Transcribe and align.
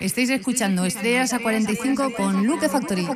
Estáis 0.00 0.30
escuchando 0.30 0.84
Estrellas 0.84 1.32
a 1.32 1.38
45 1.38 2.12
con 2.14 2.44
Luke 2.44 2.68
Factory. 2.68 3.06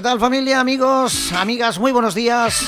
¿Qué 0.00 0.04
tal 0.04 0.18
familia, 0.18 0.60
amigos, 0.60 1.30
amigas? 1.32 1.78
Muy 1.78 1.92
buenos 1.92 2.14
días. 2.14 2.64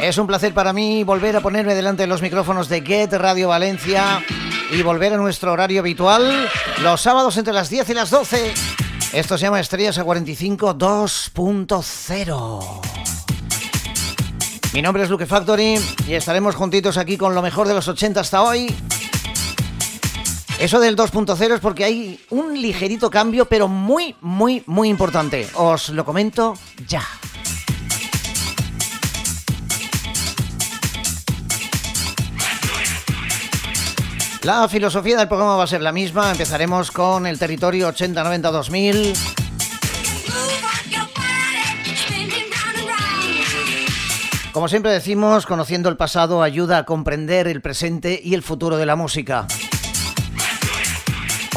Es 0.00 0.16
un 0.16 0.28
placer 0.28 0.54
para 0.54 0.72
mí 0.72 1.02
volver 1.02 1.34
a 1.34 1.40
ponerme 1.40 1.74
delante 1.74 2.04
de 2.04 2.06
los 2.06 2.22
micrófonos 2.22 2.68
de 2.68 2.82
Get 2.82 3.12
Radio 3.14 3.48
Valencia 3.48 4.24
y 4.70 4.80
volver 4.82 5.14
a 5.14 5.16
nuestro 5.16 5.52
horario 5.52 5.80
habitual 5.80 6.48
los 6.84 7.00
sábados 7.00 7.36
entre 7.36 7.52
las 7.52 7.68
10 7.68 7.90
y 7.90 7.94
las 7.94 8.10
12. 8.10 8.54
Esto 9.12 9.36
se 9.36 9.42
llama 9.42 9.58
Estrellas 9.58 9.98
a 9.98 10.04
45 10.04 10.78
2.0. 10.78 12.80
Mi 14.74 14.82
nombre 14.82 15.02
es 15.02 15.10
Luke 15.10 15.26
Factory 15.26 15.80
y 16.06 16.14
estaremos 16.14 16.54
juntitos 16.54 16.96
aquí 16.96 17.16
con 17.16 17.34
lo 17.34 17.42
mejor 17.42 17.66
de 17.66 17.74
los 17.74 17.88
80 17.88 18.20
hasta 18.20 18.42
hoy. 18.42 18.72
Eso 20.60 20.80
del 20.80 20.96
2.0 20.96 21.54
es 21.54 21.60
porque 21.60 21.84
hay 21.84 22.20
un 22.30 22.60
ligerito 22.60 23.10
cambio, 23.10 23.46
pero 23.46 23.68
muy, 23.68 24.16
muy, 24.20 24.64
muy 24.66 24.88
importante. 24.88 25.48
Os 25.54 25.90
lo 25.90 26.04
comento 26.04 26.54
ya. 26.88 27.04
La 34.42 34.68
filosofía 34.68 35.16
del 35.16 35.28
programa 35.28 35.56
va 35.56 35.64
a 35.64 35.68
ser 35.68 35.80
la 35.80 35.92
misma. 35.92 36.32
Empezaremos 36.32 36.90
con 36.90 37.26
el 37.26 37.38
territorio 37.38 37.88
80-90-2000. 37.90 39.16
Como 44.52 44.66
siempre 44.66 44.90
decimos, 44.90 45.46
conociendo 45.46 45.88
el 45.88 45.96
pasado 45.96 46.42
ayuda 46.42 46.78
a 46.78 46.84
comprender 46.84 47.46
el 47.46 47.60
presente 47.60 48.20
y 48.20 48.34
el 48.34 48.42
futuro 48.42 48.76
de 48.76 48.86
la 48.86 48.96
música. 48.96 49.46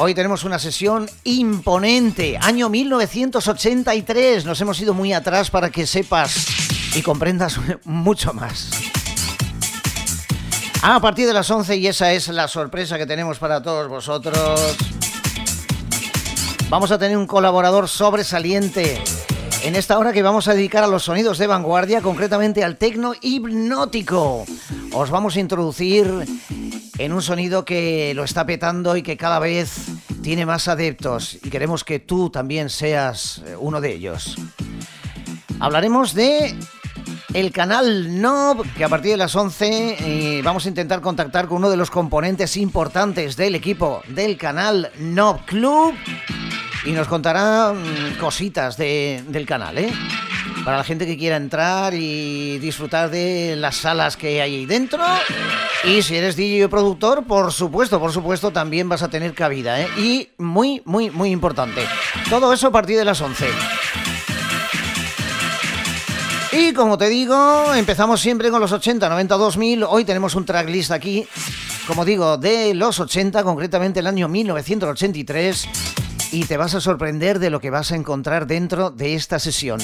Hoy 0.03 0.15
tenemos 0.15 0.43
una 0.45 0.57
sesión 0.57 1.07
imponente, 1.25 2.35
año 2.41 2.69
1983. 2.69 4.45
Nos 4.45 4.59
hemos 4.59 4.81
ido 4.81 4.95
muy 4.95 5.13
atrás 5.13 5.51
para 5.51 5.69
que 5.69 5.85
sepas 5.85 6.47
y 6.95 7.03
comprendas 7.03 7.59
mucho 7.85 8.33
más. 8.33 8.71
A 10.81 10.99
partir 10.99 11.27
de 11.27 11.33
las 11.33 11.51
11 11.51 11.77
y 11.77 11.85
esa 11.85 12.11
es 12.13 12.29
la 12.29 12.47
sorpresa 12.47 12.97
que 12.97 13.05
tenemos 13.05 13.37
para 13.37 13.61
todos 13.61 13.87
vosotros. 13.89 14.75
Vamos 16.67 16.89
a 16.89 16.97
tener 16.97 17.15
un 17.15 17.27
colaborador 17.27 17.87
sobresaliente 17.87 19.03
en 19.63 19.75
esta 19.75 19.99
hora 19.99 20.13
que 20.13 20.23
vamos 20.23 20.47
a 20.47 20.53
dedicar 20.53 20.83
a 20.83 20.87
los 20.87 21.03
sonidos 21.03 21.37
de 21.37 21.47
vanguardia, 21.47 22.01
concretamente 22.01 22.63
al 22.63 22.77
tecno 22.77 23.13
hipnótico. 23.21 24.45
Os 24.93 25.09
vamos 25.09 25.35
a 25.35 25.39
introducir 25.39 26.07
en 26.97 27.13
un 27.13 27.21
sonido 27.21 27.63
que 27.63 28.13
lo 28.15 28.23
está 28.23 28.45
petando 28.45 28.95
y 28.95 29.03
que 29.03 29.17
cada 29.17 29.39
vez 29.39 29.87
tiene 30.21 30.45
más 30.45 30.67
adeptos 30.67 31.37
y 31.43 31.49
queremos 31.49 31.83
que 31.83 31.99
tú 31.99 32.29
también 32.29 32.69
seas 32.69 33.41
eh, 33.45 33.55
uno 33.59 33.81
de 33.81 33.93
ellos. 33.93 34.35
Hablaremos 35.59 36.13
de 36.13 36.55
el 37.33 37.51
canal 37.51 38.21
Nob, 38.21 38.65
que 38.75 38.83
a 38.83 38.89
partir 38.89 39.11
de 39.11 39.17
las 39.17 39.35
11 39.35 39.97
eh, 39.99 40.41
vamos 40.43 40.65
a 40.65 40.69
intentar 40.69 41.01
contactar 41.01 41.47
con 41.47 41.57
uno 41.57 41.69
de 41.69 41.77
los 41.77 41.91
componentes 41.91 42.57
importantes 42.57 43.35
del 43.35 43.55
equipo 43.55 44.01
del 44.07 44.37
canal 44.37 44.91
Nob 44.97 45.45
Club 45.45 45.93
y 46.85 46.91
nos 46.91 47.07
contará 47.07 47.73
mm, 47.73 48.17
cositas 48.19 48.77
del 48.77 49.45
canal, 49.45 49.77
¿eh? 49.77 49.91
Para 50.65 50.77
la 50.77 50.83
gente 50.83 51.05
que 51.05 51.17
quiera 51.17 51.37
entrar 51.37 51.93
y 51.93 52.59
disfrutar 52.59 53.09
de 53.09 53.55
las 53.57 53.77
salas 53.77 54.15
que 54.17 54.27
hay 54.27 54.39
ahí 54.39 54.65
dentro. 54.65 55.03
Y 55.83 56.01
si 56.03 56.15
eres 56.15 56.35
DJ 56.35 56.65
o 56.65 56.69
productor, 56.69 57.23
por 57.25 57.51
supuesto, 57.51 57.99
por 57.99 58.11
supuesto, 58.11 58.51
también 58.51 58.87
vas 58.87 59.01
a 59.01 59.09
tener 59.09 59.33
cabida, 59.33 59.81
¿eh? 59.81 59.87
Y 59.97 60.29
muy, 60.37 60.81
muy, 60.85 61.09
muy 61.09 61.31
importante. 61.31 61.81
Todo 62.29 62.53
eso 62.53 62.67
a 62.67 62.71
partir 62.71 62.97
de 62.97 63.05
las 63.05 63.21
11. 63.21 63.47
Y 66.53 66.73
como 66.73 66.97
te 66.97 67.09
digo, 67.09 67.73
empezamos 67.73 68.19
siempre 68.19 68.51
con 68.51 68.59
los 68.59 68.71
80, 68.71 69.07
90, 69.07 69.37
2000. 69.37 69.83
Hoy 69.83 70.03
tenemos 70.03 70.35
un 70.35 70.45
tracklist 70.45 70.91
aquí, 70.91 71.25
como 71.87 72.03
digo, 72.03 72.37
de 72.37 72.73
los 72.73 72.99
80, 72.99 73.43
concretamente 73.43 74.01
el 74.01 74.07
año 74.07 74.27
1983. 74.27 76.00
Y 76.31 76.45
te 76.45 76.57
vas 76.57 76.75
a 76.75 76.81
sorprender 76.81 77.39
de 77.39 77.49
lo 77.49 77.59
que 77.59 77.69
vas 77.69 77.91
a 77.91 77.95
encontrar 77.95 78.47
dentro 78.47 78.89
de 78.89 79.15
esta 79.15 79.37
sesión. 79.39 79.79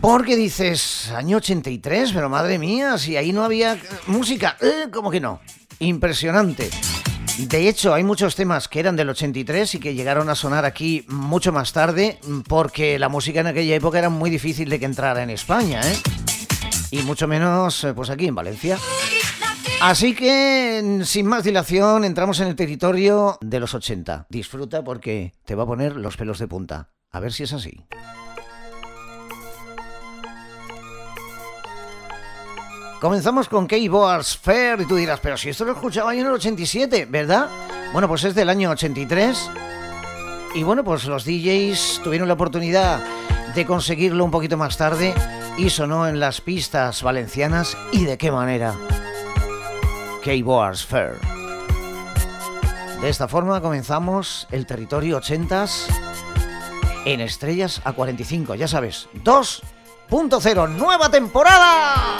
Porque 0.00 0.36
dices, 0.36 1.10
año 1.14 1.36
83, 1.36 2.12
pero 2.12 2.30
madre 2.30 2.58
mía, 2.58 2.96
si 2.96 3.16
ahí 3.18 3.32
no 3.32 3.44
había 3.44 3.78
música, 4.06 4.56
eh, 4.60 4.88
¿cómo 4.90 5.10
que 5.10 5.20
no? 5.20 5.40
Impresionante. 5.78 6.70
De 7.36 7.68
hecho, 7.68 7.92
hay 7.92 8.02
muchos 8.02 8.34
temas 8.34 8.68
que 8.68 8.80
eran 8.80 8.96
del 8.96 9.10
83 9.10 9.74
y 9.74 9.78
que 9.78 9.94
llegaron 9.94 10.30
a 10.30 10.34
sonar 10.34 10.64
aquí 10.64 11.04
mucho 11.08 11.52
más 11.52 11.72
tarde, 11.72 12.18
porque 12.48 12.98
la 12.98 13.10
música 13.10 13.40
en 13.40 13.48
aquella 13.48 13.74
época 13.74 13.98
era 13.98 14.08
muy 14.08 14.30
difícil 14.30 14.70
de 14.70 14.78
que 14.78 14.86
entrara 14.86 15.22
en 15.22 15.30
España, 15.30 15.80
¿eh? 15.84 15.96
Y 16.90 17.02
mucho 17.02 17.28
menos, 17.28 17.84
eh, 17.84 17.92
pues 17.94 18.10
aquí 18.10 18.26
en 18.26 18.34
Valencia. 18.34 18.78
Así 19.80 20.14
que, 20.14 21.00
sin 21.04 21.26
más 21.26 21.42
dilación, 21.42 22.04
entramos 22.04 22.38
en 22.40 22.48
el 22.48 22.54
territorio 22.54 23.38
de 23.40 23.60
los 23.60 23.74
80. 23.74 24.26
Disfruta 24.28 24.84
porque 24.84 25.32
te 25.46 25.54
va 25.54 25.62
a 25.62 25.66
poner 25.66 25.96
los 25.96 26.18
pelos 26.18 26.38
de 26.38 26.46
punta. 26.46 26.90
A 27.10 27.18
ver 27.18 27.32
si 27.32 27.44
es 27.44 27.52
así. 27.54 27.86
Comenzamos 33.00 33.48
con 33.48 33.66
K-Boards 33.66 34.36
Fair 34.36 34.82
y 34.82 34.84
tú 34.84 34.96
dirás, 34.96 35.20
pero 35.20 35.38
si 35.38 35.48
esto 35.48 35.64
lo 35.64 35.72
escuchaba 35.72 36.14
yo 36.14 36.20
en 36.20 36.26
el 36.26 36.34
87, 36.34 37.06
¿verdad? 37.06 37.48
Bueno, 37.94 38.06
pues 38.06 38.24
es 38.24 38.34
del 38.34 38.50
año 38.50 38.68
83. 38.70 39.50
Y 40.54 40.62
bueno, 40.62 40.84
pues 40.84 41.06
los 41.06 41.24
DJs 41.24 42.02
tuvieron 42.04 42.28
la 42.28 42.34
oportunidad 42.34 43.02
de 43.54 43.64
conseguirlo 43.64 44.26
un 44.26 44.30
poquito 44.30 44.58
más 44.58 44.76
tarde 44.76 45.14
y 45.56 45.70
sonó 45.70 46.06
en 46.06 46.20
las 46.20 46.42
pistas 46.42 47.02
valencianas 47.02 47.78
y 47.92 48.04
de 48.04 48.18
qué 48.18 48.30
manera. 48.30 48.74
K-Boards 50.22 50.84
Fair. 50.84 51.18
De 53.00 53.08
esta 53.08 53.28
forma 53.28 53.60
comenzamos 53.60 54.46
el 54.50 54.66
territorio 54.66 55.20
80s 55.20 55.86
en 57.06 57.20
Estrellas 57.20 57.80
a 57.84 57.92
45, 57.92 58.54
ya 58.54 58.68
sabes, 58.68 59.08
2.0, 59.24 60.68
nueva 60.68 61.10
temporada. 61.10 62.18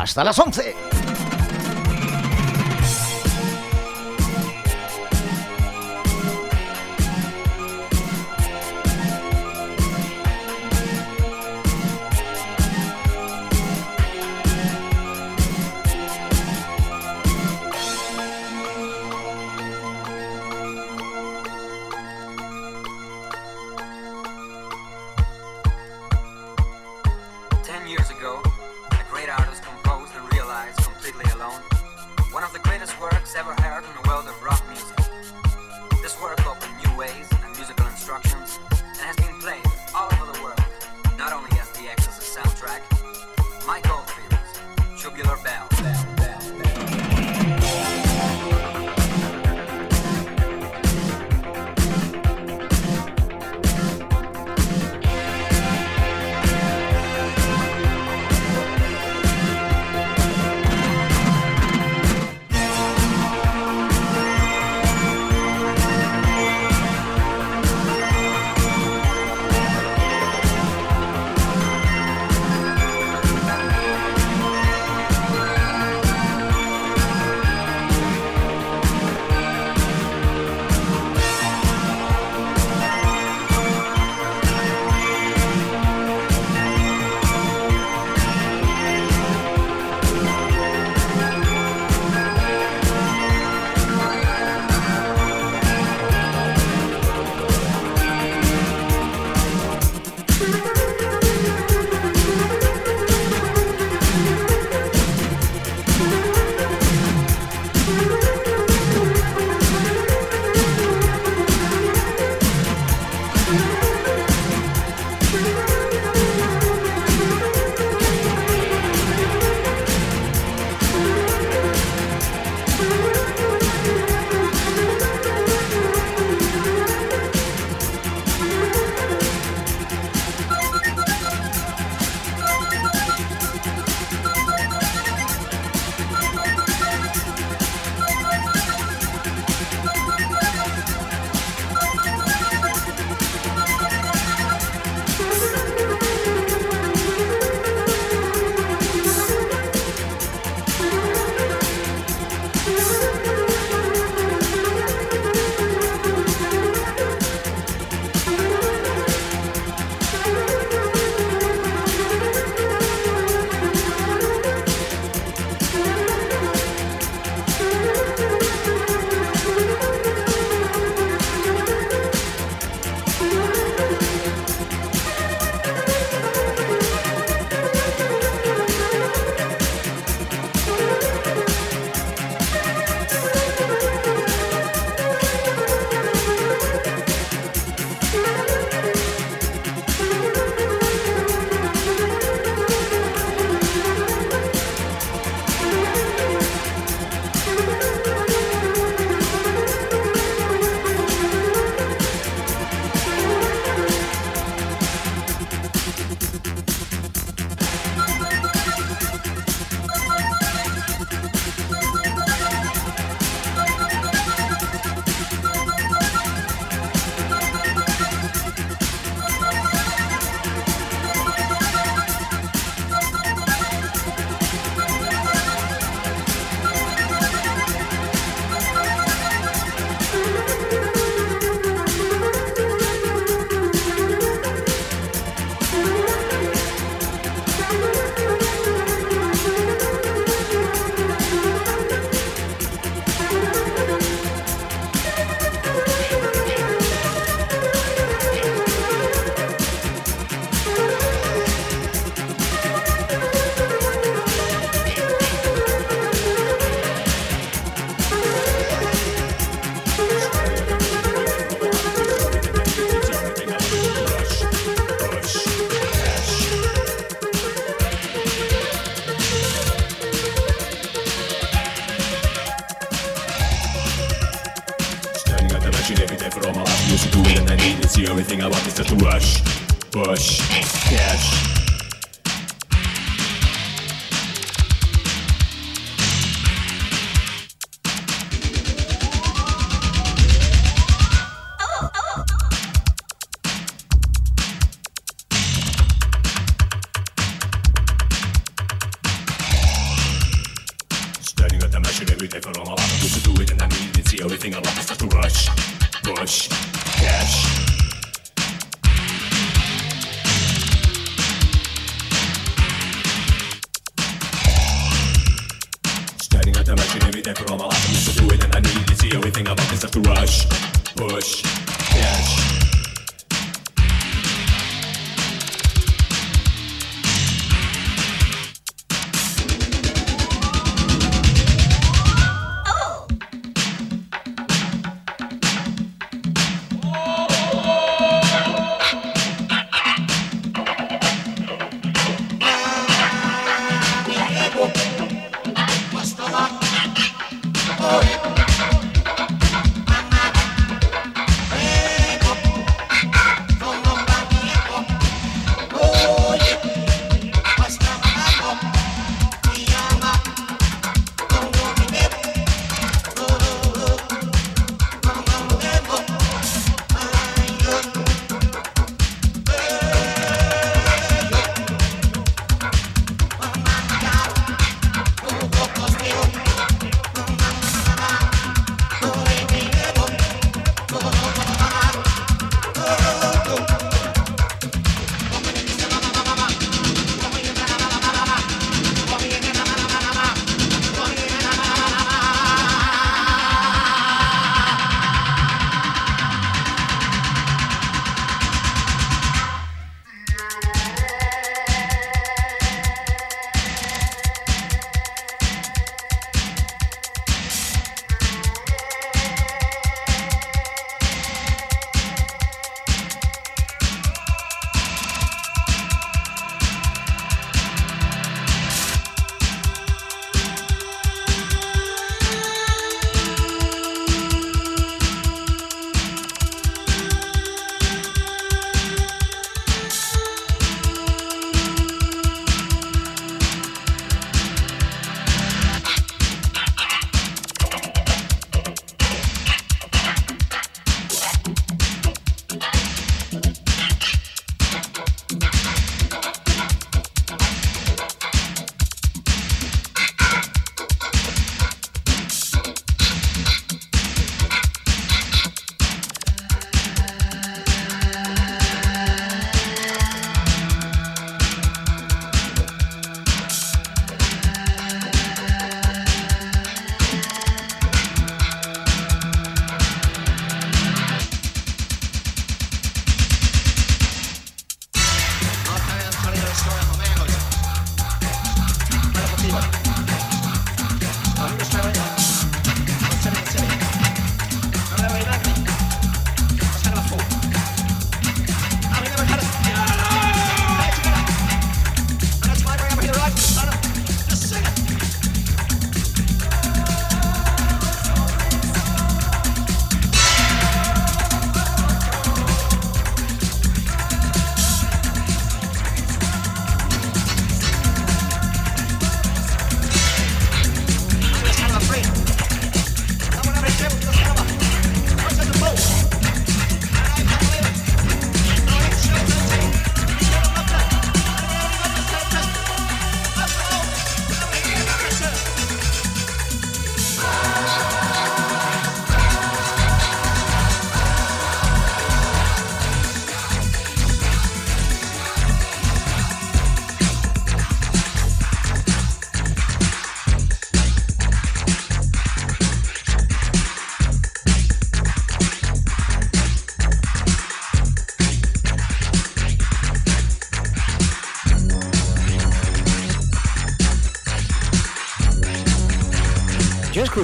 hasta 0.00 0.24
las 0.24 0.38
11. 0.38 0.89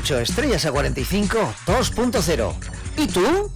8 0.06 0.20
estrellas 0.20 0.64
a 0.64 0.70
45 0.70 1.36
2.0. 1.66 2.52
¿Y 2.96 3.08
tú? 3.08 3.50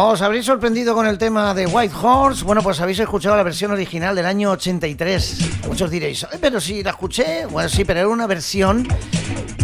Os 0.00 0.22
habréis 0.22 0.46
sorprendido 0.46 0.94
con 0.94 1.08
el 1.08 1.18
tema 1.18 1.52
de 1.54 1.66
White 1.66 1.92
Horse. 2.00 2.44
Bueno, 2.44 2.62
pues 2.62 2.80
habéis 2.80 3.00
escuchado 3.00 3.36
la 3.36 3.42
versión 3.42 3.72
original 3.72 4.14
del 4.14 4.26
año 4.26 4.52
83. 4.52 5.66
Muchos 5.66 5.90
diréis, 5.90 6.24
pero 6.40 6.60
si 6.60 6.84
la 6.84 6.90
escuché. 6.90 7.46
Bueno, 7.46 7.68
sí, 7.68 7.84
pero 7.84 7.98
era 7.98 8.08
una 8.08 8.28
versión 8.28 8.86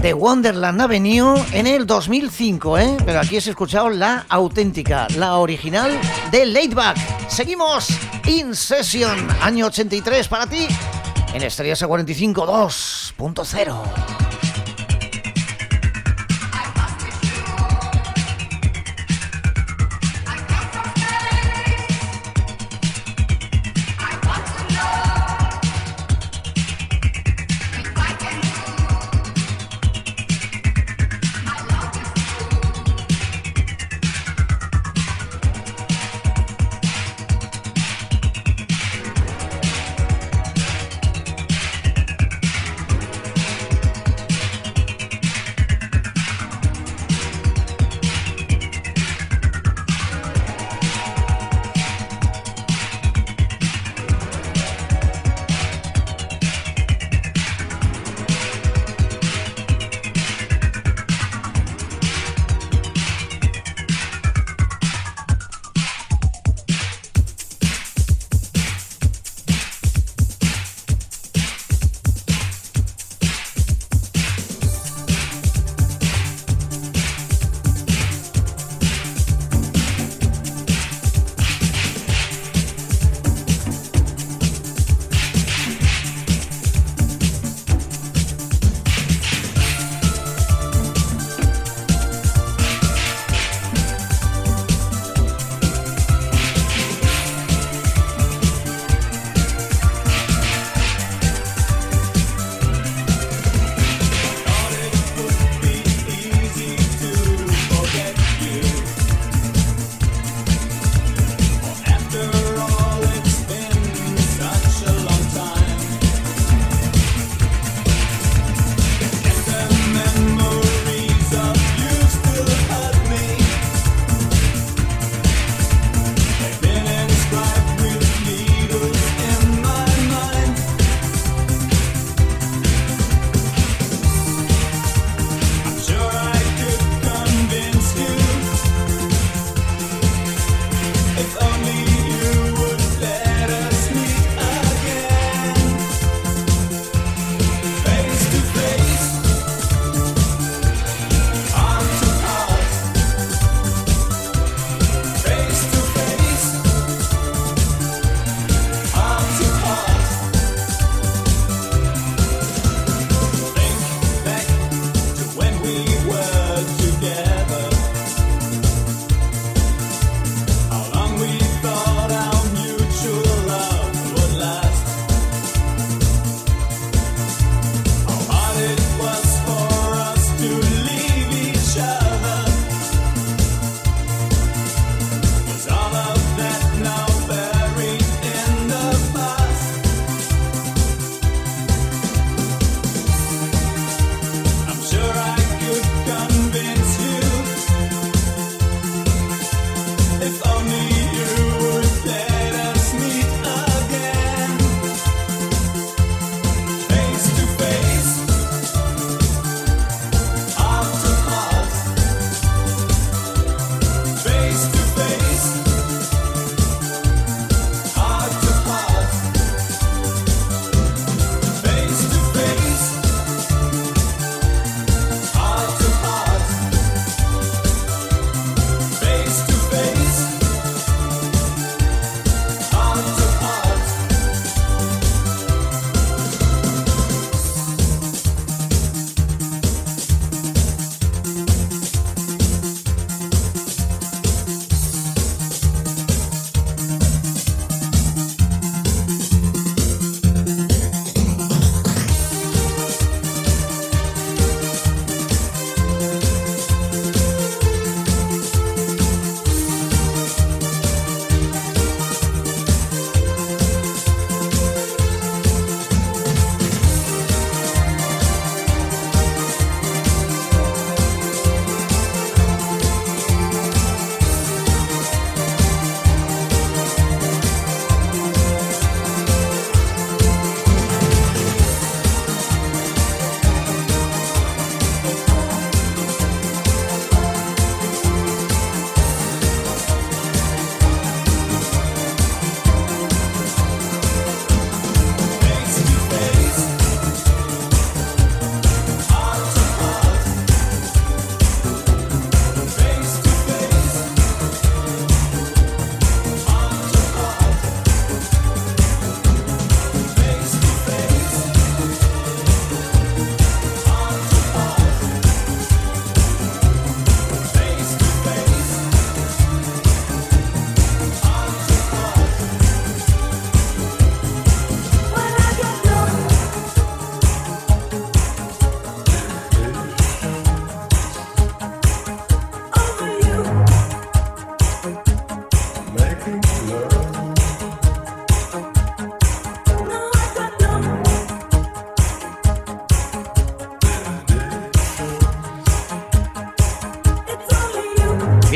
de 0.03 0.13
Wonderland 0.13 0.81
Avenue 0.81 1.41
en 1.53 1.69
el 1.69 1.87
2005, 1.87 2.79
¿eh? 2.79 2.97
Pero 3.07 3.21
aquí 3.21 3.37
has 3.37 3.47
escuchado 3.47 3.89
la 3.91 4.27
auténtica, 4.29 5.07
la 5.17 5.37
original 5.37 5.97
de 6.33 6.47
Laidback. 6.47 7.29
Seguimos 7.29 7.91
In 8.27 8.57
Session, 8.57 9.29
año 9.41 9.67
83 9.67 10.27
para 10.27 10.49
ti, 10.49 10.67
en 11.33 11.43
Estrellas 11.45 11.81
a 11.85 11.87
45 11.87 12.45
2.0. 12.45 14.24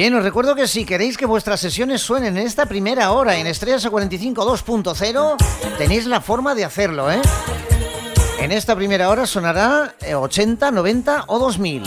Bien, 0.09 0.17
os 0.21 0.25
recuerdo 0.25 0.55
que 0.55 0.67
si 0.67 0.87
queréis 0.87 1.19
que 1.19 1.27
vuestras 1.27 1.61
sesiones 1.61 2.01
suenen 2.01 2.39
en 2.39 2.47
esta 2.47 2.65
primera 2.65 3.13
hora 3.13 3.37
en 3.37 3.47
Estrellas 3.47 3.85
a 3.85 3.91
45 3.91 4.43
2.0, 4.43 5.37
tenéis 5.77 6.07
la 6.07 6.23
forma 6.23 6.55
de 6.55 6.65
hacerlo, 6.65 7.13
¿eh? 7.13 7.21
En 8.39 8.51
esta 8.51 8.75
primera 8.75 9.11
hora 9.11 9.27
sonará 9.27 9.97
80, 10.11 10.67
eh, 10.69 10.73
90 10.73 11.25
o 11.27 11.39
2000. 11.39 11.83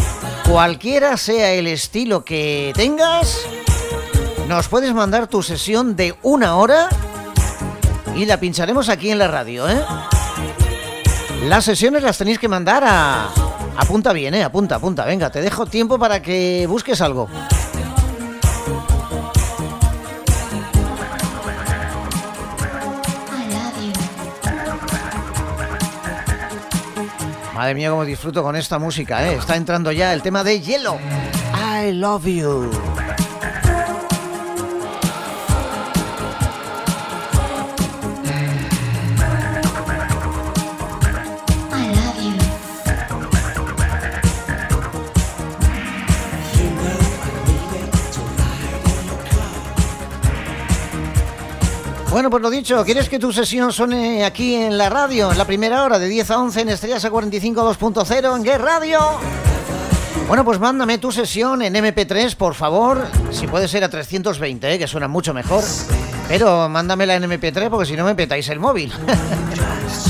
Cualquiera 0.48 1.18
sea 1.18 1.54
el 1.54 1.66
estilo 1.66 2.24
que 2.24 2.72
tengas, 2.76 3.40
nos 4.48 4.68
puedes 4.68 4.94
mandar 4.94 5.26
tu 5.26 5.42
sesión 5.42 5.96
de 5.96 6.14
una 6.22 6.58
hora 6.58 6.90
y 8.16 8.26
la 8.26 8.40
pincharemos 8.40 8.90
aquí 8.90 9.10
en 9.10 9.18
la 9.18 9.30
radio, 9.30 9.68
¿eh? 9.68 9.84
Las 11.46 11.66
sesiones 11.66 12.04
las 12.04 12.20
tenéis 12.20 12.38
que 12.38 12.48
mandar 12.48 12.84
a... 12.86 13.30
Apunta 13.78 14.14
bien, 14.14 14.36
¿eh? 14.36 14.44
Apunta, 14.44 14.76
apunta. 14.76 15.06
Venga, 15.06 15.32
te 15.32 15.42
dejo 15.42 15.66
tiempo 15.66 15.98
para 15.98 16.22
que 16.22 16.68
busques 16.68 17.02
algo. 17.02 17.28
Madre 27.62 27.76
mía, 27.76 27.92
cómo 27.92 28.04
disfruto 28.06 28.42
con 28.42 28.56
esta 28.56 28.80
música, 28.80 29.24
¿eh? 29.24 29.36
Está 29.36 29.56
entrando 29.56 29.92
ya 29.92 30.16
el 30.16 30.24
tema 30.24 30.44
de 30.44 30.62
Hielo. 30.62 30.98
I 31.54 31.92
love 31.92 32.26
you. 32.26 32.72
Bueno, 52.22 52.30
pues 52.30 52.44
lo 52.44 52.52
dicho, 52.52 52.86
¿quieres 52.86 53.10
que 53.10 53.18
tu 53.18 53.34
sesión 53.34 53.72
suene 53.72 54.24
aquí 54.24 54.54
en 54.54 54.78
la 54.78 54.92
radio, 54.92 55.32
en 55.32 55.40
la 55.40 55.46
primera 55.46 55.84
hora, 55.84 55.98
de 55.98 56.08
10 56.08 56.30
a 56.30 56.38
11 56.38 56.62
en 56.62 56.70
Estrellas 56.70 57.04
a 57.04 57.10
45 57.10 57.74
2.0 57.74 58.38
en 58.38 58.46
Get 58.46 58.62
Radio? 58.62 59.00
Bueno, 60.28 60.46
pues 60.46 60.60
mándame 60.60 61.00
tu 61.00 61.12
sesión 61.12 61.64
en 61.64 61.74
MP3, 61.74 62.36
por 62.36 62.54
favor, 62.54 63.08
si 63.32 63.48
puede 63.48 63.68
ser 63.68 63.84
a 63.84 63.90
320, 63.90 64.72
¿eh? 64.72 64.78
que 64.78 64.86
suena 64.86 65.08
mucho 65.08 65.34
mejor. 65.34 65.64
Pero 66.28 66.70
mándamela 66.70 67.16
en 67.16 67.24
MP3 67.24 67.72
porque 67.72 67.88
si 67.88 67.96
no 67.96 68.06
me 68.06 68.14
petáis 68.14 68.48
el 68.50 68.60
móvil. 68.60 68.94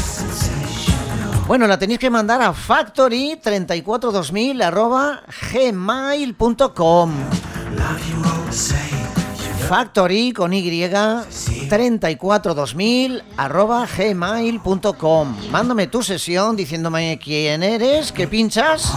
bueno, 1.48 1.66
la 1.66 1.80
tenéis 1.80 2.00
que 2.00 2.10
mandar 2.10 2.42
a 2.42 2.54
factory342000 2.54 5.22
gmail.com. 5.54 7.14
Factory 9.72 10.34
con 10.34 10.52
Y 10.52 10.86
342000 11.70 13.24
arroba 13.38 13.88
gmail.com. 13.88 15.38
Mándame 15.50 15.88
tu 15.88 16.04
sesión 16.04 16.58
diciéndome 16.58 17.18
quién 17.24 17.64
eres, 17.64 18.12
qué 18.12 18.28
pinchas. 18.28 18.92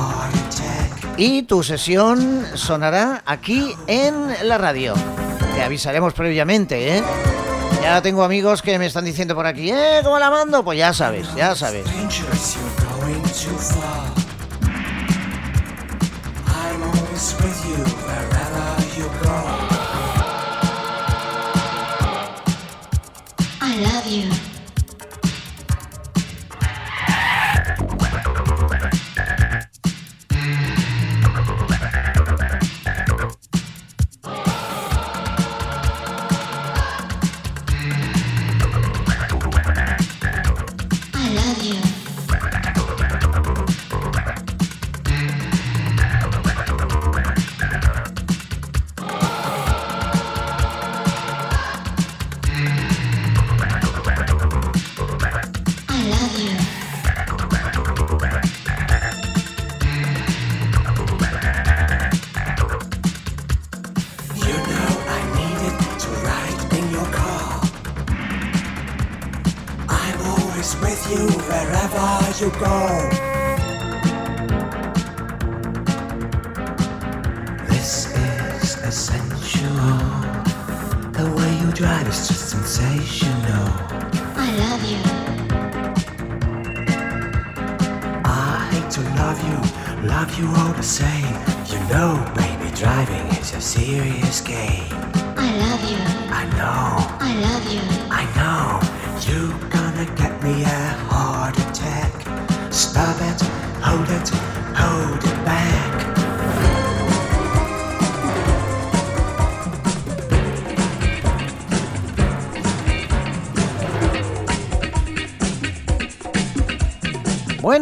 Y 1.17 1.45
tu 1.45 1.63
sesión 1.63 2.45
sonará 2.55 3.23
aquí 3.25 3.73
en 3.87 4.27
la 4.49 4.59
radio. 4.59 4.95
Te 5.55 5.63
avisaremos 5.63 6.13
previamente, 6.13 6.97
¿eh? 6.97 7.05
Ya 7.81 8.03
tengo 8.03 8.25
amigos 8.25 8.61
que 8.61 8.77
me 8.77 8.87
están 8.87 9.05
diciendo 9.05 9.37
por 9.37 9.47
aquí, 9.47 9.71
¿eh? 9.71 10.01
¿Cómo 10.03 10.19
la 10.19 10.29
mando? 10.29 10.65
Pues 10.65 10.77
ya 10.77 10.93
sabes, 10.93 11.33
ya 11.37 11.55
sabes. 11.55 11.85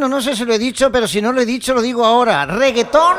No 0.08 0.20
sé 0.20 0.36
si 0.36 0.44
lo 0.44 0.54
he 0.54 0.58
dicho, 0.58 0.90
pero 0.90 1.06
si 1.06 1.22
no 1.22 1.32
lo 1.32 1.40
he 1.40 1.46
dicho, 1.46 1.74
lo 1.74 1.82
digo 1.82 2.04
ahora. 2.04 2.46
Reggaetón 2.46 3.16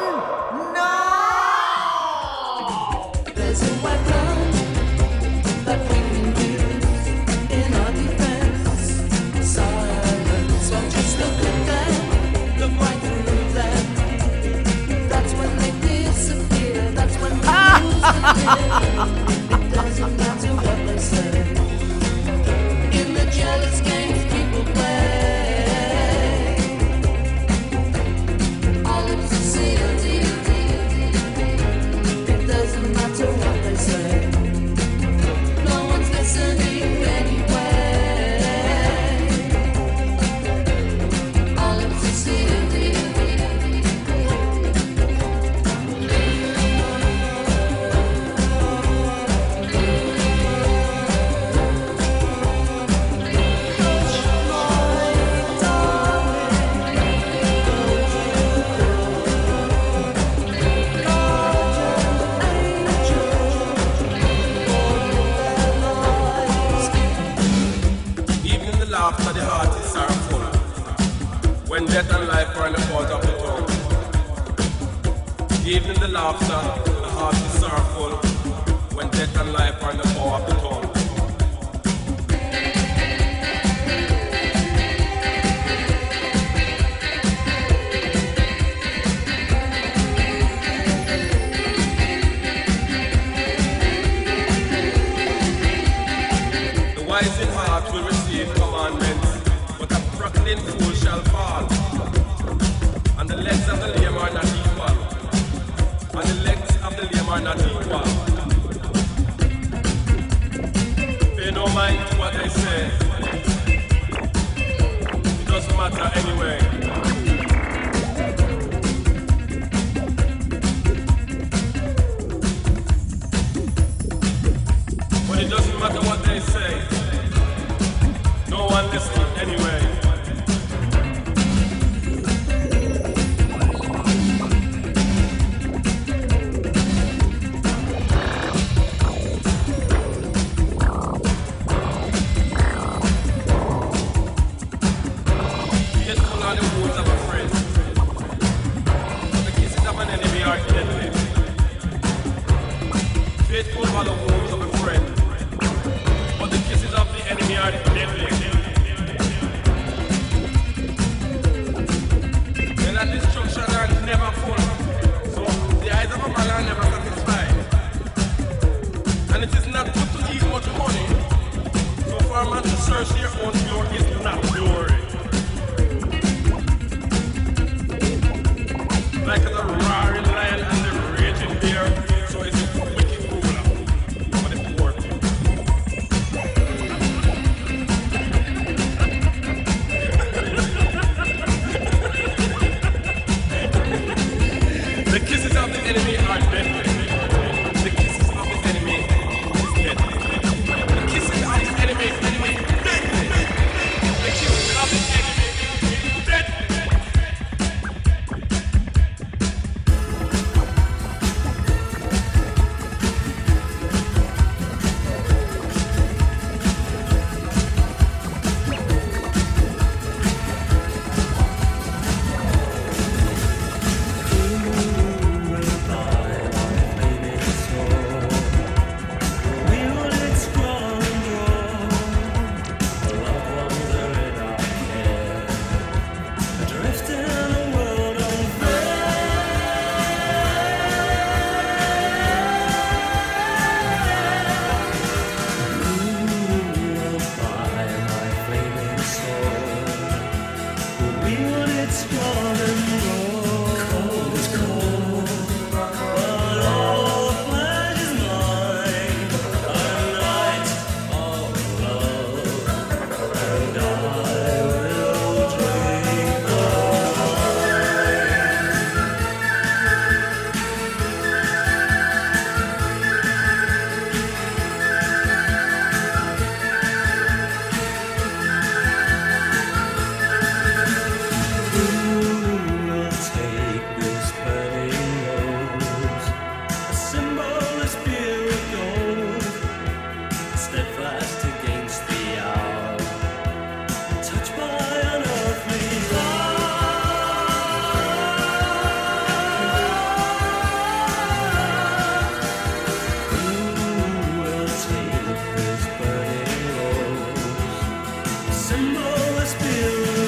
rainbow 308.93 309.37
is 309.41 310.22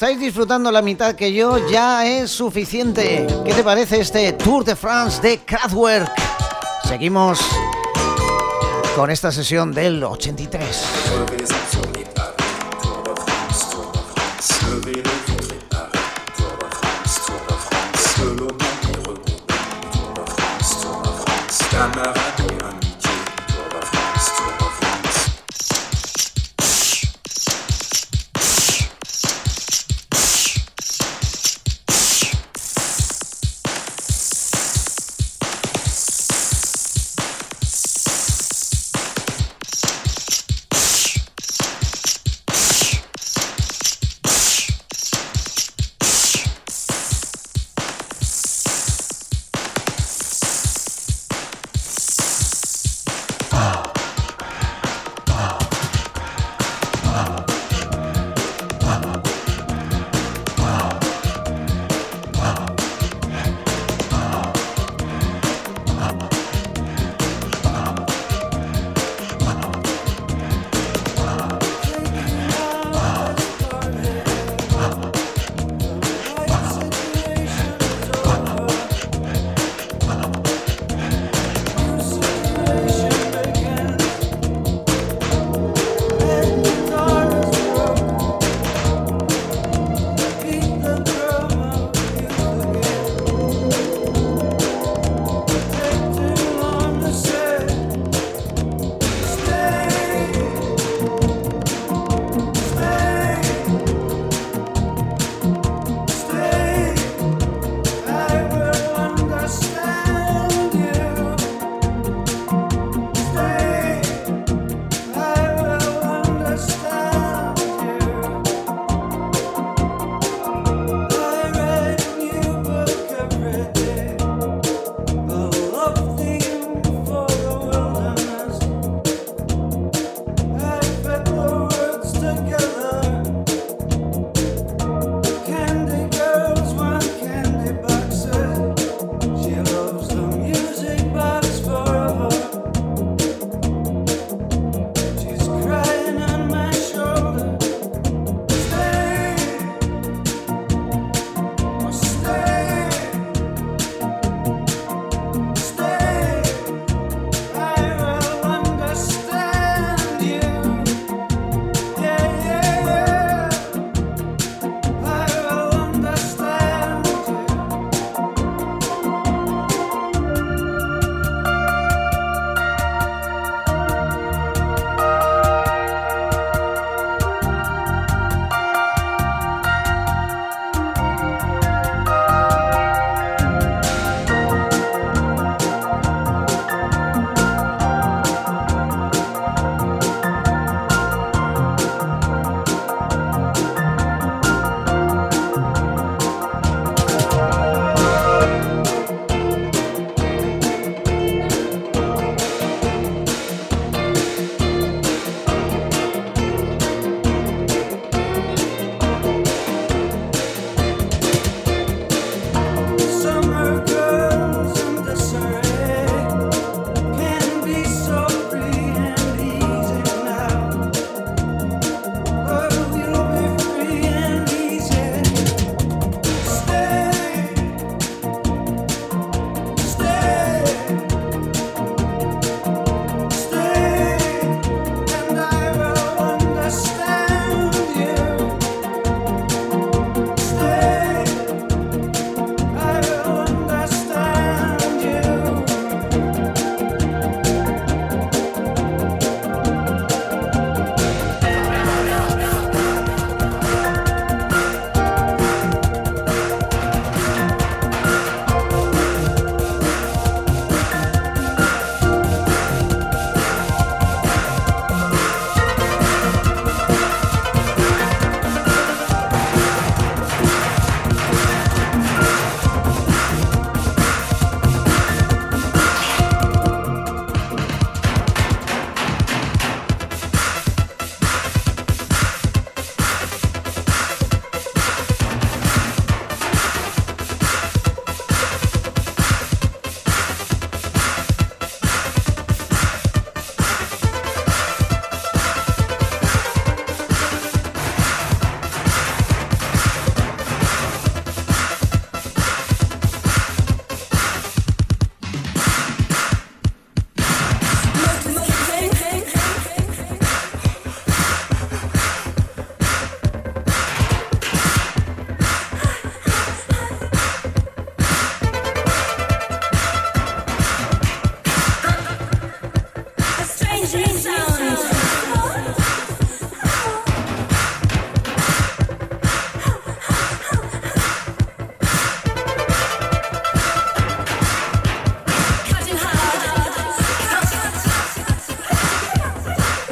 estáis 0.00 0.18
disfrutando 0.18 0.72
la 0.72 0.80
mitad 0.80 1.14
que 1.14 1.30
yo, 1.30 1.68
ya 1.68 2.06
es 2.06 2.30
suficiente. 2.30 3.26
¿Qué 3.44 3.52
te 3.52 3.62
parece 3.62 4.00
este 4.00 4.32
Tour 4.32 4.64
de 4.64 4.74
France 4.74 5.20
de 5.20 5.40
Kraftwerk? 5.40 6.10
Seguimos 6.88 7.38
con 8.96 9.10
esta 9.10 9.30
sesión 9.30 9.74
del 9.74 10.02
83. 10.02 12.09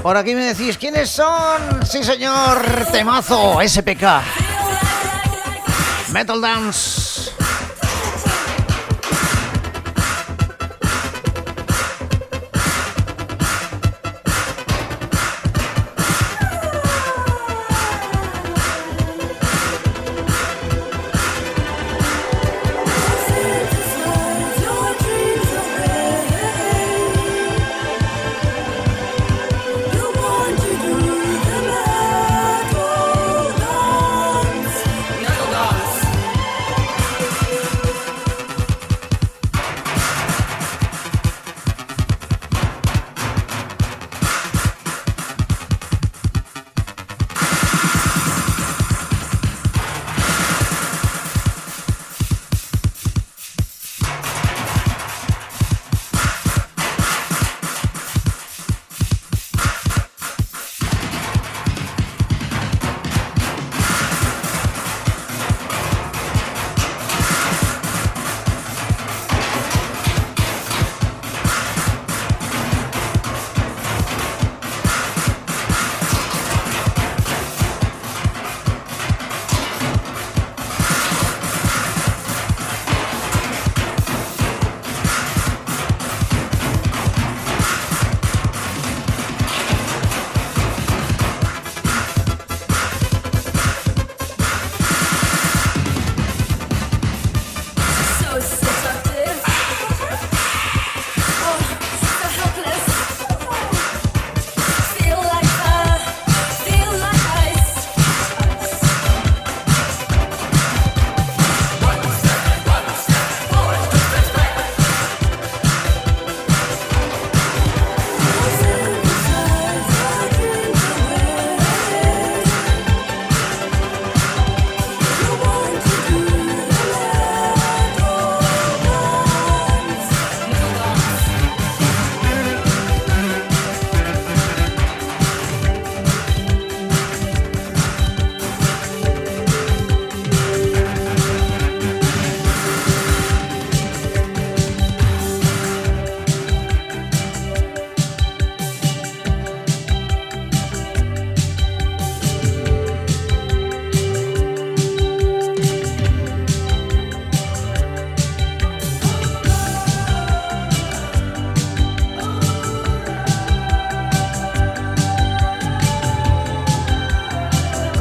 Por 0.08 0.16
aquí 0.16 0.34
me 0.34 0.54
decís, 0.54 0.78
¿quiénes 0.78 1.10
son? 1.10 1.86
Sí, 1.86 2.02
señor, 2.02 2.86
temazo, 2.90 3.58
SPK. 3.60 4.22
Metal 6.14 6.40
Dance. 6.40 6.97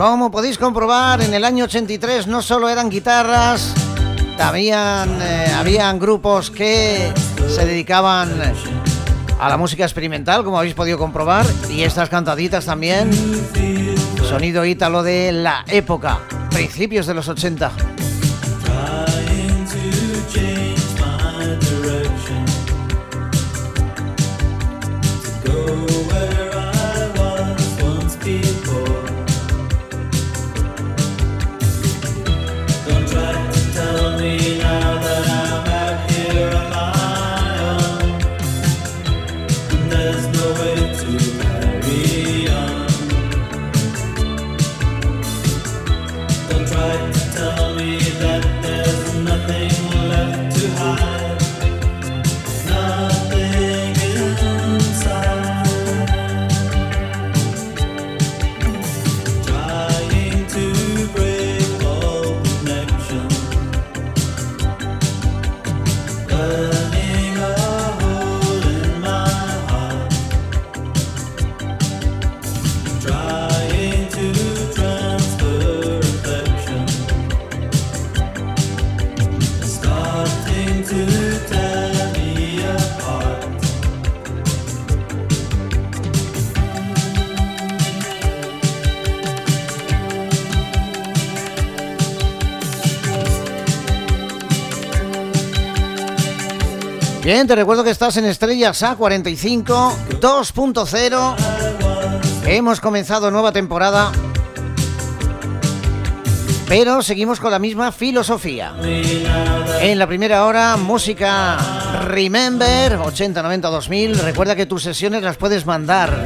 Como 0.08 0.32
podéis 0.32 0.58
comprobar, 0.58 1.22
en 1.22 1.34
el 1.34 1.44
año 1.44 1.66
83 1.66 2.28
no 2.28 2.42
solo 2.42 2.70
eran 2.70 2.90
guitarras, 2.90 3.74
también 4.38 5.20
eh, 5.22 5.54
habían 5.54 6.00
grupos 6.00 6.50
que 6.50 7.12
se 7.50 7.66
dedicaban 7.66 8.32
a 9.38 9.50
la 9.50 9.58
música 9.58 9.84
experimental, 9.84 10.46
como 10.46 10.60
habéis 10.60 10.76
podido 10.76 10.98
comprobar, 10.98 11.46
y 11.70 11.82
estas 11.84 12.08
cantaditas 12.08 12.64
también, 12.64 13.12
sonido 14.24 14.64
ítalo 14.64 15.04
de 15.04 15.34
la 15.34 15.66
época, 15.68 16.20
principios 16.52 17.06
de 17.06 17.14
los 17.14 17.28
80. 17.28 17.87
Te 97.48 97.56
recuerdo 97.56 97.84
que 97.86 97.92
estás 97.92 98.18
en 98.18 98.26
Estrellas 98.26 98.84
A45 98.84 100.20
2.0. 100.20 101.36
Hemos 102.46 102.82
comenzado 102.82 103.32
nueva 103.32 103.54
temporada, 103.54 104.12
pero 106.68 107.02
seguimos 107.02 107.40
con 107.40 107.52
la 107.52 107.60
misma 107.60 107.94
filosofía. 107.94 108.76
En 109.80 109.98
la 109.98 110.08
primera 110.08 110.44
hora, 110.44 110.76
música 110.76 111.58
Remember 112.06 112.96
80, 112.96 113.42
90, 113.42 113.70
2000. 113.70 114.20
Recuerda 114.20 114.58
que 114.58 114.66
tus 114.66 114.84
sesiones 114.84 115.24
las 115.24 115.38
puedes 115.38 115.66
mandar 115.66 116.26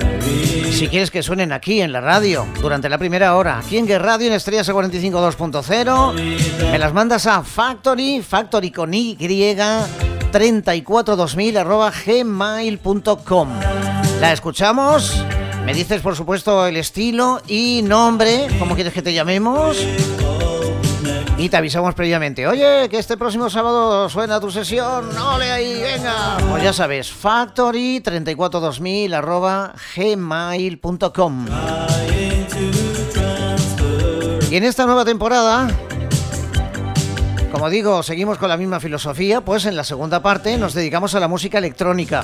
si 0.71 0.87
quieres 0.87 1.11
que 1.11 1.21
suenen 1.21 1.51
aquí 1.51 1.81
en 1.81 1.91
la 1.91 2.01
radio 2.01 2.47
durante 2.61 2.89
la 2.89 2.97
primera 2.97 3.35
hora. 3.35 3.59
Aquí 3.59 3.77
en 3.77 3.85
Guerra 3.85 4.13
Radio 4.13 4.27
en 4.27 4.33
Estrellas 4.33 4.67
A45 4.69 5.35
2.0. 5.37 6.71
Me 6.71 6.79
las 6.79 6.93
mandas 6.93 7.27
a 7.27 7.43
Factory, 7.43 8.23
Factory 8.23 8.71
con 8.71 8.91
Y 8.91 9.15
342000 10.31 11.57
arroba 11.57 11.91
gmail.com. 11.91 13.49
La 14.19 14.31
escuchamos 14.31 15.23
Me 15.65 15.73
dices, 15.73 16.01
por 16.01 16.15
supuesto, 16.15 16.65
el 16.65 16.77
estilo 16.77 17.41
y 17.47 17.81
nombre, 17.83 18.47
cómo 18.59 18.75
quieres 18.75 18.93
que 18.93 19.01
te 19.01 19.13
llamemos. 19.13 19.77
Y 21.37 21.49
te 21.49 21.57
avisamos 21.57 21.93
previamente. 21.95 22.47
Oye, 22.47 22.87
que 22.89 22.99
este 22.99 23.17
próximo 23.17 23.49
sábado 23.49 24.07
suena 24.09 24.39
tu 24.39 24.51
sesión. 24.51 25.09
¡Ole 25.17 25.51
ahí, 25.51 25.81
venga! 25.81 26.37
Pues 26.49 26.63
ya 26.63 26.71
sabes, 26.71 27.11
factory34200 27.11 29.13
arroba 29.13 29.73
gmail.com. 29.95 31.47
Y 34.51 34.55
en 34.55 34.63
esta 34.65 34.85
nueva 34.85 35.03
temporada, 35.05 35.67
como 37.51 37.69
digo, 37.69 38.01
seguimos 38.03 38.37
con 38.37 38.49
la 38.49 38.57
misma 38.57 38.79
filosofía, 38.79 39.41
pues 39.41 39.65
en 39.65 39.75
la 39.75 39.83
segunda 39.83 40.21
parte 40.21 40.57
nos 40.57 40.73
dedicamos 40.73 41.15
a 41.15 41.19
la 41.19 41.27
música 41.27 41.57
electrónica. 41.57 42.23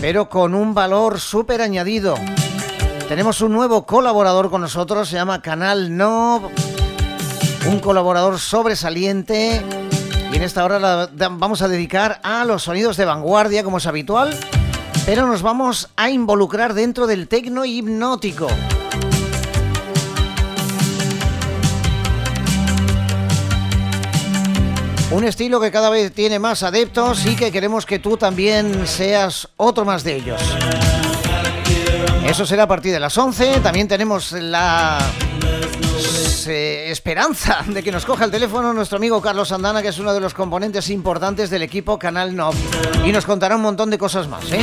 Pero 0.00 0.28
con 0.28 0.54
un 0.54 0.74
valor 0.74 1.20
súper 1.20 1.62
añadido. 1.62 2.14
Tenemos 3.08 3.40
un 3.40 3.52
nuevo 3.52 3.86
colaborador 3.86 4.50
con 4.50 4.60
nosotros, 4.60 5.08
se 5.08 5.16
llama 5.16 5.42
Canal 5.42 5.96
Nob 5.96 6.50
un 7.66 7.80
colaborador 7.80 8.38
sobresaliente 8.38 9.62
y 10.32 10.36
en 10.36 10.42
esta 10.42 10.64
hora 10.64 10.78
la 10.78 11.10
vamos 11.30 11.62
a 11.62 11.68
dedicar 11.68 12.20
a 12.22 12.44
los 12.44 12.62
sonidos 12.62 12.96
de 12.96 13.04
vanguardia 13.04 13.62
como 13.62 13.78
es 13.78 13.86
habitual, 13.86 14.36
pero 15.04 15.26
nos 15.26 15.42
vamos 15.42 15.90
a 15.96 16.10
involucrar 16.10 16.74
dentro 16.74 17.06
del 17.06 17.28
tecno 17.28 17.64
hipnótico. 17.64 18.48
Un 25.10 25.24
estilo 25.24 25.60
que 25.60 25.72
cada 25.72 25.90
vez 25.90 26.12
tiene 26.12 26.38
más 26.38 26.62
adeptos 26.62 27.26
y 27.26 27.34
que 27.34 27.50
queremos 27.50 27.84
que 27.84 27.98
tú 27.98 28.16
también 28.16 28.86
seas 28.86 29.48
otro 29.56 29.84
más 29.84 30.04
de 30.04 30.14
ellos. 30.14 30.40
Eso 32.24 32.46
será 32.46 32.62
a 32.62 32.68
partir 32.68 32.92
de 32.92 33.00
las 33.00 33.18
11. 33.18 33.58
También 33.60 33.88
tenemos 33.88 34.30
la 34.30 35.00
eh, 36.46 36.86
esperanza 36.90 37.64
de 37.66 37.82
que 37.82 37.90
nos 37.90 38.06
coja 38.06 38.24
el 38.24 38.30
teléfono 38.30 38.72
nuestro 38.72 38.98
amigo 38.98 39.20
Carlos 39.20 39.50
Andana, 39.50 39.82
que 39.82 39.88
es 39.88 39.98
uno 39.98 40.14
de 40.14 40.20
los 40.20 40.32
componentes 40.32 40.88
importantes 40.90 41.50
del 41.50 41.62
equipo 41.62 41.98
Canal 41.98 42.36
NOV. 42.36 42.54
Y 43.04 43.10
nos 43.10 43.26
contará 43.26 43.56
un 43.56 43.62
montón 43.62 43.90
de 43.90 43.98
cosas 43.98 44.28
más. 44.28 44.44
¿eh? 44.52 44.60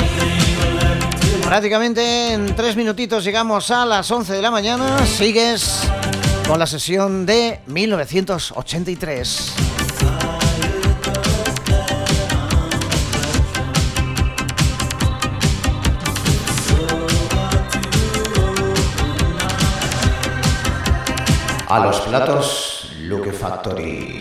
Prácticamente 1.43 2.31
en 2.31 2.55
tres 2.55 2.77
minutitos 2.77 3.25
llegamos 3.25 3.69
a 3.69 3.85
las 3.85 4.09
11 4.09 4.33
de 4.33 4.41
la 4.41 4.51
mañana. 4.51 5.05
Sigues 5.05 5.81
con 6.47 6.57
la 6.57 6.67
sesión 6.67 7.25
de 7.25 7.59
1983. 7.67 9.76
A 21.69 21.79
los 21.81 21.99
platos, 21.99 22.93
Luke 23.01 23.33
Factory. 23.33 24.16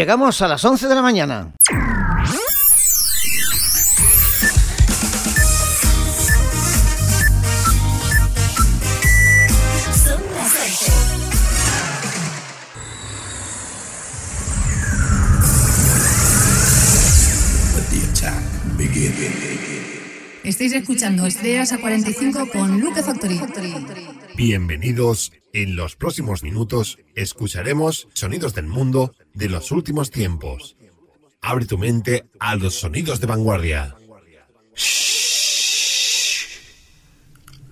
Llegamos 0.00 0.40
a 0.40 0.48
las 0.48 0.64
11 0.64 0.88
de 0.88 0.94
la 0.94 1.02
mañana. 1.02 1.52
Estáis 20.50 20.72
escuchando 20.72 21.26
Estrellas 21.26 21.72
a 21.72 21.78
45 21.78 22.48
con 22.48 22.80
Luke 22.80 23.04
Factory. 23.04 23.40
Bienvenidos. 24.34 25.30
En 25.52 25.76
los 25.76 25.94
próximos 25.94 26.42
minutos 26.42 26.98
escucharemos 27.14 28.08
sonidos 28.14 28.52
del 28.52 28.66
mundo 28.66 29.14
de 29.32 29.48
los 29.48 29.70
últimos 29.70 30.10
tiempos. 30.10 30.76
Abre 31.40 31.66
tu 31.66 31.78
mente 31.78 32.28
a 32.40 32.56
los 32.56 32.74
sonidos 32.74 33.20
de 33.20 33.28
vanguardia. 33.28 33.94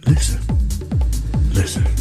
Listen. 0.06 0.38
Listen. 1.52 1.84
Listen. 1.84 1.97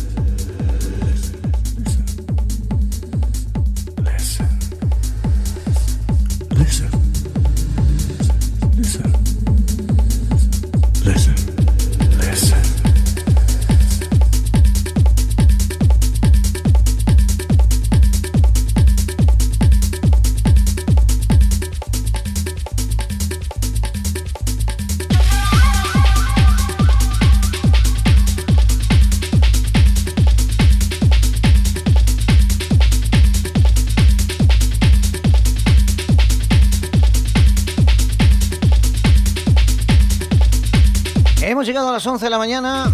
A 41.85 41.91
las 41.91 42.07
11 42.07 42.25
de 42.25 42.29
la 42.31 42.39
mañana. 42.39 42.91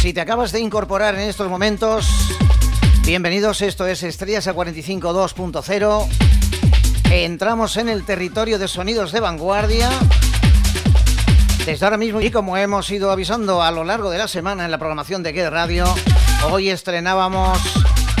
Si 0.00 0.12
te 0.12 0.20
acabas 0.20 0.52
de 0.52 0.60
incorporar 0.60 1.16
en 1.16 1.22
estos 1.22 1.48
momentos, 1.48 2.08
bienvenidos. 3.04 3.62
Esto 3.62 3.84
es 3.88 4.04
Estrellas 4.04 4.46
a 4.46 4.52
45 4.52 5.12
2.0. 5.12 6.08
Entramos 7.10 7.76
en 7.78 7.88
el 7.88 8.04
territorio 8.04 8.60
de 8.60 8.68
sonidos 8.68 9.10
de 9.10 9.18
vanguardia. 9.18 9.90
Desde 11.66 11.84
ahora 11.84 11.96
mismo, 11.96 12.20
y 12.20 12.30
como 12.30 12.56
hemos 12.56 12.88
ido 12.90 13.10
avisando 13.10 13.60
a 13.60 13.72
lo 13.72 13.82
largo 13.82 14.10
de 14.10 14.18
la 14.18 14.28
semana 14.28 14.64
en 14.64 14.70
la 14.70 14.78
programación 14.78 15.24
de 15.24 15.32
Get 15.32 15.50
Radio, 15.50 15.92
hoy 16.48 16.70
estrenábamos 16.70 17.58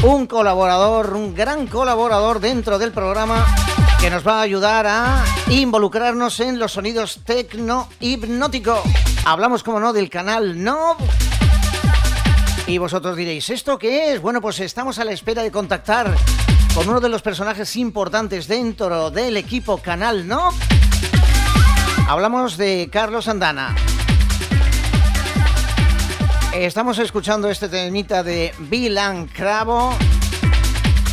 un 0.02 0.26
colaborador, 0.26 1.14
un 1.14 1.32
gran 1.32 1.68
colaborador 1.68 2.40
dentro 2.40 2.80
del 2.80 2.90
programa 2.90 3.46
que 4.00 4.08
nos 4.08 4.26
va 4.26 4.38
a 4.38 4.42
ayudar 4.42 4.86
a 4.86 5.24
involucrarnos 5.50 6.40
en 6.40 6.58
los 6.58 6.72
sonidos 6.72 7.20
tecno 7.22 7.86
hipnótico. 8.00 8.82
Hablamos, 9.26 9.62
como 9.62 9.78
no, 9.78 9.92
del 9.92 10.08
canal 10.08 10.62
Nob. 10.62 10.96
Y 12.66 12.78
vosotros 12.78 13.14
diréis, 13.16 13.50
¿esto 13.50 13.78
qué 13.78 14.12
es? 14.12 14.22
Bueno, 14.22 14.40
pues 14.40 14.60
estamos 14.60 14.98
a 14.98 15.04
la 15.04 15.12
espera 15.12 15.42
de 15.42 15.50
contactar 15.50 16.16
con 16.74 16.88
uno 16.88 17.00
de 17.00 17.10
los 17.10 17.20
personajes 17.20 17.76
importantes 17.76 18.48
dentro 18.48 19.10
del 19.10 19.36
equipo 19.36 19.76
Canal 19.78 20.26
Nob. 20.26 20.54
Hablamos 22.08 22.56
de 22.56 22.88
Carlos 22.90 23.28
Andana. 23.28 23.76
Estamos 26.54 26.98
escuchando 26.98 27.50
este 27.50 27.68
temita 27.68 28.22
de 28.22 28.54
Bilan 28.58 29.26
Cravo. 29.26 29.94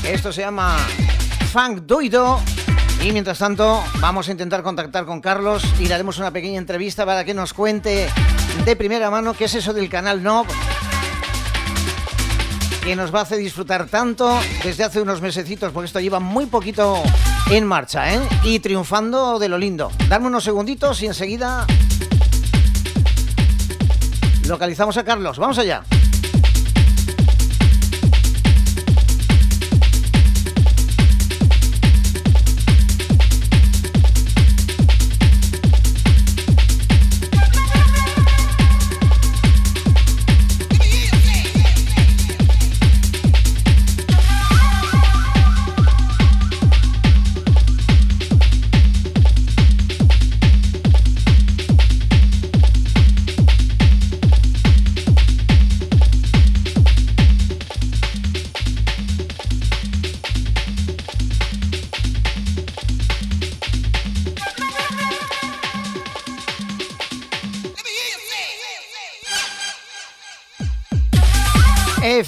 Esto 0.03 0.31
se 0.31 0.41
llama 0.41 0.77
Funk 1.51 1.79
Doido. 1.79 2.39
Y 3.01 3.11
mientras 3.11 3.39
tanto, 3.39 3.83
vamos 3.99 4.27
a 4.27 4.31
intentar 4.31 4.63
contactar 4.63 5.05
con 5.05 5.21
Carlos 5.21 5.63
y 5.79 5.85
le 5.87 5.93
haremos 5.93 6.17
una 6.17 6.31
pequeña 6.31 6.57
entrevista 6.57 7.05
para 7.05 7.23
que 7.23 7.33
nos 7.33 7.53
cuente 7.53 8.09
de 8.65 8.75
primera 8.75 9.09
mano 9.09 9.33
qué 9.33 9.45
es 9.45 9.55
eso 9.55 9.73
del 9.73 9.89
canal 9.89 10.23
Nob 10.23 10.47
que 12.87 12.95
nos 12.95 13.13
va 13.13 13.19
a 13.19 13.23
hacer 13.23 13.37
disfrutar 13.37 13.87
tanto 13.87 14.39
desde 14.63 14.85
hace 14.85 15.01
unos 15.01 15.19
mesecitos, 15.19 15.73
porque 15.73 15.87
esto 15.87 15.99
lleva 15.99 16.21
muy 16.21 16.45
poquito 16.45 17.03
en 17.51 17.65
marcha, 17.65 18.13
¿eh? 18.13 18.19
Y 18.43 18.59
triunfando 18.59 19.39
de 19.39 19.49
lo 19.49 19.57
lindo. 19.57 19.91
Dame 20.07 20.27
unos 20.27 20.45
segunditos 20.45 21.01
y 21.01 21.07
enseguida 21.07 21.67
localizamos 24.47 24.95
a 24.95 25.03
Carlos. 25.03 25.37
Vamos 25.37 25.57
allá. 25.57 25.83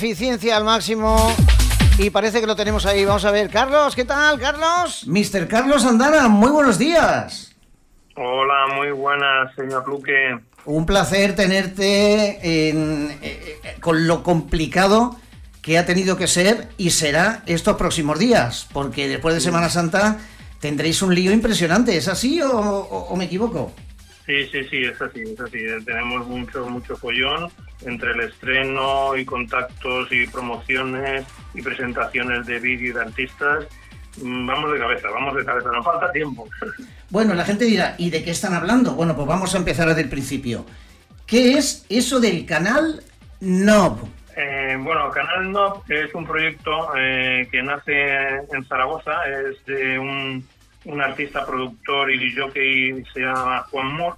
Eficiencia 0.03 0.55
al 0.55 0.63
máximo. 0.63 1.35
Y 1.97 2.09
parece 2.09 2.39
que 2.39 2.47
lo 2.47 2.55
tenemos 2.55 2.85
ahí. 2.85 3.03
Vamos 3.03 3.25
a 3.25 3.31
ver. 3.31 3.49
Carlos, 3.49 3.93
¿qué 3.97 4.05
tal, 4.05 4.39
Carlos? 4.39 5.05
Mr. 5.05 5.45
Carlos 5.49 5.83
Andana, 5.83 6.29
muy 6.29 6.49
buenos 6.51 6.77
días. 6.79 7.53
Hola, 8.15 8.73
muy 8.77 8.91
buenas, 8.91 9.53
señor 9.55 9.85
Luque. 9.89 10.39
Un 10.63 10.85
placer 10.85 11.35
tenerte 11.35 12.69
en- 12.69 13.11
eh, 13.21 13.59
eh, 13.61 13.75
con 13.81 14.07
lo 14.07 14.23
complicado 14.23 15.17
que 15.61 15.77
ha 15.77 15.85
tenido 15.85 16.15
que 16.15 16.27
ser 16.27 16.69
y 16.77 16.91
será 16.91 17.43
estos 17.45 17.75
próximos 17.75 18.17
días, 18.19 18.69
porque 18.71 19.09
después 19.09 19.35
de 19.35 19.41
Semana 19.41 19.67
Santa 19.67 20.17
tendréis 20.61 21.01
un 21.01 21.13
lío 21.13 21.33
impresionante. 21.33 21.97
¿Es 21.97 22.07
así 22.07 22.41
o, 22.41 22.49
o- 22.49 23.07
o 23.09 23.15
me 23.17 23.25
equivoco? 23.25 23.73
Sí, 24.25 24.45
sí, 24.49 24.63
sí, 24.69 24.77
es 24.77 25.01
así, 25.01 25.23
es 25.23 25.39
así. 25.41 25.57
Tenemos 25.85 26.25
mucho, 26.25 26.65
mucho 26.69 26.95
follón 26.95 27.51
entre 27.85 28.11
el 28.11 28.21
estreno 28.21 29.15
y 29.15 29.25
contactos 29.25 30.11
y 30.11 30.27
promociones 30.27 31.25
y 31.53 31.61
presentaciones 31.61 32.45
de 32.45 32.59
vídeo 32.59 32.89
y 32.89 32.93
de 32.93 33.01
artistas. 33.01 33.67
Mm, 34.21 34.45
Vamos 34.47 34.73
de 34.73 34.79
cabeza, 34.79 35.09
vamos 35.09 35.35
de 35.35 35.45
cabeza, 35.45 35.69
nos 35.71 35.85
falta 35.85 36.11
tiempo. 36.11 36.47
Bueno, 37.11 37.33
la 37.33 37.43
gente 37.43 37.65
dirá, 37.65 37.95
¿y 37.97 38.11
de 38.11 38.23
qué 38.23 38.29
están 38.29 38.53
hablando? 38.53 38.93
Bueno, 38.93 39.15
pues 39.15 39.27
vamos 39.27 39.55
a 39.55 39.57
empezar 39.57 39.87
desde 39.87 40.01
el 40.01 40.09
principio. 40.09 40.63
¿Qué 41.25 41.53
es 41.57 41.83
eso 41.89 42.19
del 42.19 42.45
canal 42.45 43.01
Nob? 43.39 44.07
Eh, 44.35 44.77
bueno, 44.79 45.09
Canal 45.09 45.51
NOP 45.51 45.89
es 45.89 46.13
un 46.13 46.25
proyecto 46.25 46.95
eh, 46.95 47.47
que 47.51 47.61
nace 47.63 48.37
en 48.53 48.63
Zaragoza, 48.67 49.11
es 49.27 49.65
de 49.65 49.99
un, 49.99 50.47
un 50.85 51.01
artista, 51.01 51.45
productor 51.45 52.11
y 52.11 52.33
jockey, 52.35 53.03
se 53.11 53.21
llama 53.21 53.65
Juan 53.71 53.93
Moore, 53.93 54.15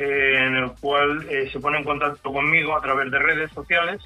en 0.00 0.54
el 0.56 0.72
cual 0.80 1.26
eh, 1.28 1.48
se 1.52 1.58
pone 1.60 1.78
en 1.78 1.84
contacto 1.84 2.32
conmigo 2.32 2.76
a 2.76 2.80
través 2.80 3.10
de 3.10 3.18
redes 3.18 3.50
sociales 3.52 4.00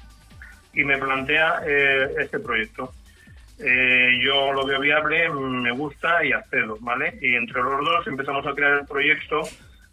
y 0.73 0.83
me 0.83 0.97
plantea 0.97 1.61
eh, 1.67 2.07
este 2.19 2.39
proyecto. 2.39 2.91
Eh, 3.59 4.17
yo 4.21 4.51
lo 4.53 4.65
veo 4.65 4.79
viable, 4.79 5.29
me 5.29 5.71
gusta 5.71 6.25
y 6.25 6.31
accedo, 6.33 6.77
¿vale? 6.81 7.17
Y 7.21 7.35
entre 7.35 7.61
los 7.61 7.85
dos 7.85 8.07
empezamos 8.07 8.45
a 8.47 8.53
crear 8.55 8.79
el 8.79 8.85
proyecto 8.87 9.41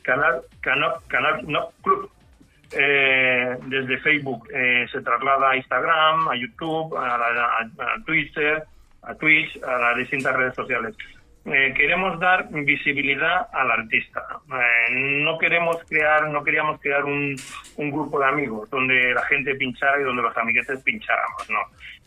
Canal, 0.03 0.41
Canal, 0.61 0.93
Canal 1.09 1.47
NOP 1.47 1.73
Club. 1.83 2.11
Desde 2.71 3.99
Facebook 3.99 4.49
se 4.93 5.01
traslada 5.03 5.51
a 5.51 5.57
Instagram, 5.57 6.29
a 6.29 6.37
YouTube, 6.37 6.97
a- 6.97 7.17
a 7.61 8.05
Twitter, 8.07 8.63
a 9.03 9.15
Twitch, 9.17 9.61
a 9.63 9.77
las 9.79 9.97
distintas 9.99 10.35
redes 10.37 10.55
sociales. 10.55 10.97
Eh, 11.47 11.73
queremos 11.75 12.21
dar 12.21 12.49
visibilidad 12.51 13.49
al 13.53 13.71
artista. 13.71 14.23
Eh, 14.53 14.95
no 15.25 15.39
queremos 15.39 15.79
crear, 15.89 16.29
no 16.29 16.45
queríamos 16.45 16.81
crear 16.81 17.05
un, 17.05 17.35
grupo 17.77 18.21
de 18.21 18.27
amigos 18.27 18.69
donde 18.69 19.15
la 19.15 19.23
gente 19.23 19.55
pinchara 19.55 20.01
y 20.01 20.05
donde 20.05 20.23
los 20.23 20.37
amiguetes 20.37 20.83
pincháramos, 20.83 21.49
no. 21.49 21.61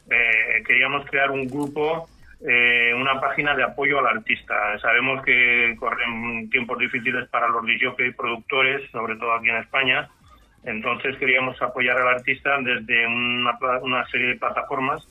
Eh, 0.10 0.64
queríamos 0.68 1.06
crear 1.08 1.32
un 1.32 1.48
grupo, 1.48 2.08
eh, 2.48 2.94
una 2.96 3.20
página 3.20 3.56
de 3.56 3.64
apoyo 3.64 4.00
al 4.00 4.18
artista. 4.18 4.78
Sabemos 4.80 5.24
que 5.24 5.76
corren 5.80 6.48
tiempos 6.52 6.78
difíciles 6.78 7.28
para 7.30 7.48
los 7.48 7.66
DJ 7.66 7.96
y 8.08 8.12
productores, 8.12 8.90
sobre 8.92 9.16
todo 9.16 9.34
aquí 9.34 9.50
en 9.50 9.58
España. 9.58 10.10
Entonces 10.64 11.18
queríamos 11.18 11.60
apoyar 11.62 11.98
al 11.98 12.16
artista 12.16 12.58
desde 12.62 13.08
una, 13.08 13.58
una 13.82 14.06
serie 14.08 14.28
de 14.28 14.36
plataformas 14.36 15.08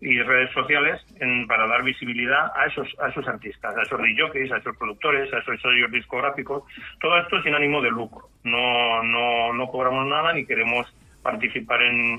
y 0.00 0.20
redes 0.20 0.52
sociales 0.52 1.00
para 1.48 1.66
dar 1.66 1.82
visibilidad 1.82 2.52
a 2.54 2.66
esos 2.66 2.88
a 3.00 3.08
esos 3.08 3.26
artistas, 3.26 3.76
a 3.76 3.82
esos 3.82 3.98
DJs, 3.98 4.52
a 4.52 4.58
esos 4.58 4.76
productores, 4.76 5.32
a 5.32 5.38
esos 5.38 5.60
sellos 5.60 5.90
discográficos. 5.90 6.64
Todo 7.00 7.18
esto 7.18 7.42
sin 7.42 7.54
ánimo 7.54 7.80
de 7.80 7.90
lucro. 7.90 8.28
No 8.44 9.02
no 9.02 9.52
no 9.52 9.66
cobramos 9.68 10.06
nada 10.06 10.32
ni 10.32 10.44
queremos 10.44 10.86
participar 11.22 11.82
en 11.82 12.16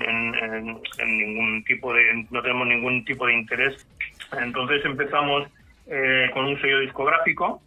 ningún 1.06 1.64
tipo 1.64 1.94
de 1.94 2.26
no 2.30 2.42
tenemos 2.42 2.66
ningún 2.66 3.04
tipo 3.04 3.26
de 3.26 3.34
interés. 3.34 3.86
Entonces 4.32 4.84
empezamos 4.84 5.48
eh, 5.90 6.30
con 6.34 6.44
un 6.44 6.60
sello 6.60 6.80
discográfico 6.80 7.62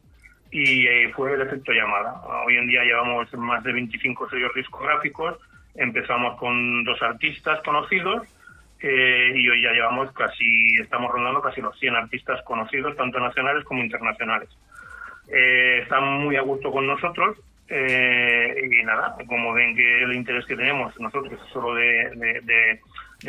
y 0.52 0.86
eh, 0.86 1.12
fue 1.16 1.34
el 1.34 1.42
efecto 1.42 1.72
llamada. 1.72 2.22
Hoy 2.46 2.58
en 2.58 2.68
día 2.68 2.84
llevamos 2.84 3.34
más 3.34 3.64
de 3.64 3.74
25 3.74 4.30
sellos 4.30 4.54
discográficos, 4.54 5.40
empezamos 5.74 6.38
con 6.38 6.84
dos 6.84 7.02
artistas 7.02 7.60
conocidos 7.64 8.28
eh, 8.82 9.32
y 9.36 9.50
hoy 9.50 9.62
ya 9.62 9.72
llevamos 9.72 10.12
casi, 10.14 10.46
estamos 10.82 11.12
rondando 11.12 11.42
casi 11.42 11.62
los 11.62 11.78
100 11.80 11.96
artistas 11.96 12.42
conocidos, 12.44 12.96
tanto 12.98 13.20
nacionales 13.20 13.64
como 13.66 13.82
internacionales. 13.84 14.50
Eh, 15.32 15.80
están 15.84 16.04
muy 16.04 16.36
a 16.36 16.42
gusto 16.42 16.72
con 16.72 16.88
nosotros 16.88 17.38
eh, 17.70 18.54
y 18.70 18.84
nada, 18.84 19.16
como 19.28 19.54
ven 19.54 19.76
que 19.76 20.04
el 20.04 20.14
interés 20.14 20.46
que 20.46 20.56
tenemos 20.58 21.00
nosotros 21.00 21.32
es 21.34 21.54
solo 21.54 21.76
de, 21.76 22.10
de- 22.44 22.80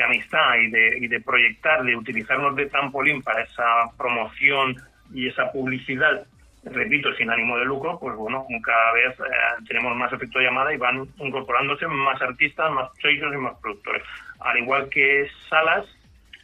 amistad 0.03 0.57
y 0.57 0.71
de, 0.71 0.99
y 1.01 1.07
de 1.07 1.21
proyectar, 1.21 1.83
de 1.85 1.95
utilizarnos 1.95 2.57
de 2.57 2.67
trampolín 2.67 3.23
para 3.23 3.43
esa 3.43 3.65
promoción 3.99 4.75
y 5.15 5.29
esa 5.29 5.53
publicidad, 5.53 6.27
repito, 6.65 7.13
sin 7.15 7.31
ánimo 7.31 7.59
de 7.59 7.67
lucro, 7.67 7.99
pues 8.01 8.17
bueno, 8.17 8.47
cada 8.65 8.93
vez 8.95 9.21
eh, 9.21 9.65
tenemos 9.69 9.95
más 9.97 10.11
efecto 10.13 10.39
de 10.39 10.47
llamada 10.47 10.73
y 10.73 10.79
van 10.79 11.07
incorporándose 11.19 11.87
más 11.87 12.21
artistas, 12.23 12.73
más 12.73 12.91
sellos 13.03 13.35
y 13.35 13.37
más 13.37 13.55
productores. 13.61 14.03
Al 14.45 14.59
igual 14.59 14.89
que 14.89 15.29
salas 15.49 15.87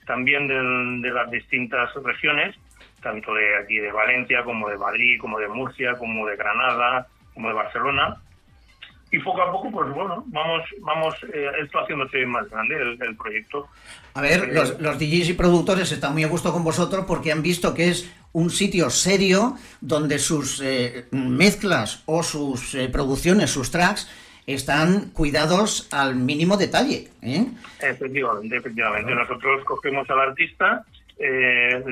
también 0.06 0.46
del- 0.48 1.02
de 1.02 1.10
las 1.10 1.30
distintas 1.30 1.90
regiones, 2.02 2.56
tanto 3.02 3.34
de 3.34 3.56
aquí 3.58 3.76
de 3.78 3.92
Valencia 3.92 4.42
como 4.44 4.68
de 4.68 4.78
Madrid, 4.78 5.18
como 5.20 5.38
de 5.38 5.48
Murcia, 5.48 5.94
como 5.98 6.26
de 6.26 6.36
Granada, 6.36 7.06
como 7.34 7.48
de 7.48 7.54
Barcelona, 7.54 8.16
y 9.10 9.18
poco 9.20 9.40
a 9.40 9.50
poco, 9.50 9.70
pues 9.70 9.88
bueno, 9.94 10.22
vamos, 10.26 10.62
vamos 10.80 11.14
eh, 11.32 11.46
esto 11.62 11.78
haciéndose 11.80 12.26
más 12.26 12.48
grande 12.50 12.76
el, 12.76 12.98
el 13.02 13.16
proyecto. 13.16 13.66
A 14.14 14.20
ver, 14.20 14.44
Eh, 14.44 14.52
los, 14.52 14.78
los 14.80 14.98
DJs 14.98 15.30
y 15.30 15.32
productores 15.34 15.90
están 15.92 16.12
muy 16.12 16.24
a 16.24 16.28
gusto 16.28 16.52
con 16.52 16.62
vosotros 16.64 17.04
porque 17.06 17.32
han 17.32 17.40
visto 17.42 17.72
que 17.74 17.88
es 17.88 18.12
un 18.32 18.50
sitio 18.50 18.90
serio 18.90 19.56
donde 19.80 20.18
sus 20.18 20.60
eh, 20.62 21.06
mezclas 21.12 22.02
o 22.06 22.22
sus 22.22 22.74
eh, 22.74 22.88
producciones, 22.90 23.50
sus 23.50 23.70
tracks, 23.70 24.10
están 24.48 25.10
cuidados 25.10 25.88
al 25.92 26.16
mínimo 26.16 26.56
detalle. 26.56 27.08
¿eh? 27.22 27.46
Efectivamente, 27.80 28.56
efectivamente. 28.56 29.14
Nosotros 29.14 29.62
cogemos 29.64 30.08
al 30.08 30.20
artista, 30.20 30.84
eh, 31.18 31.82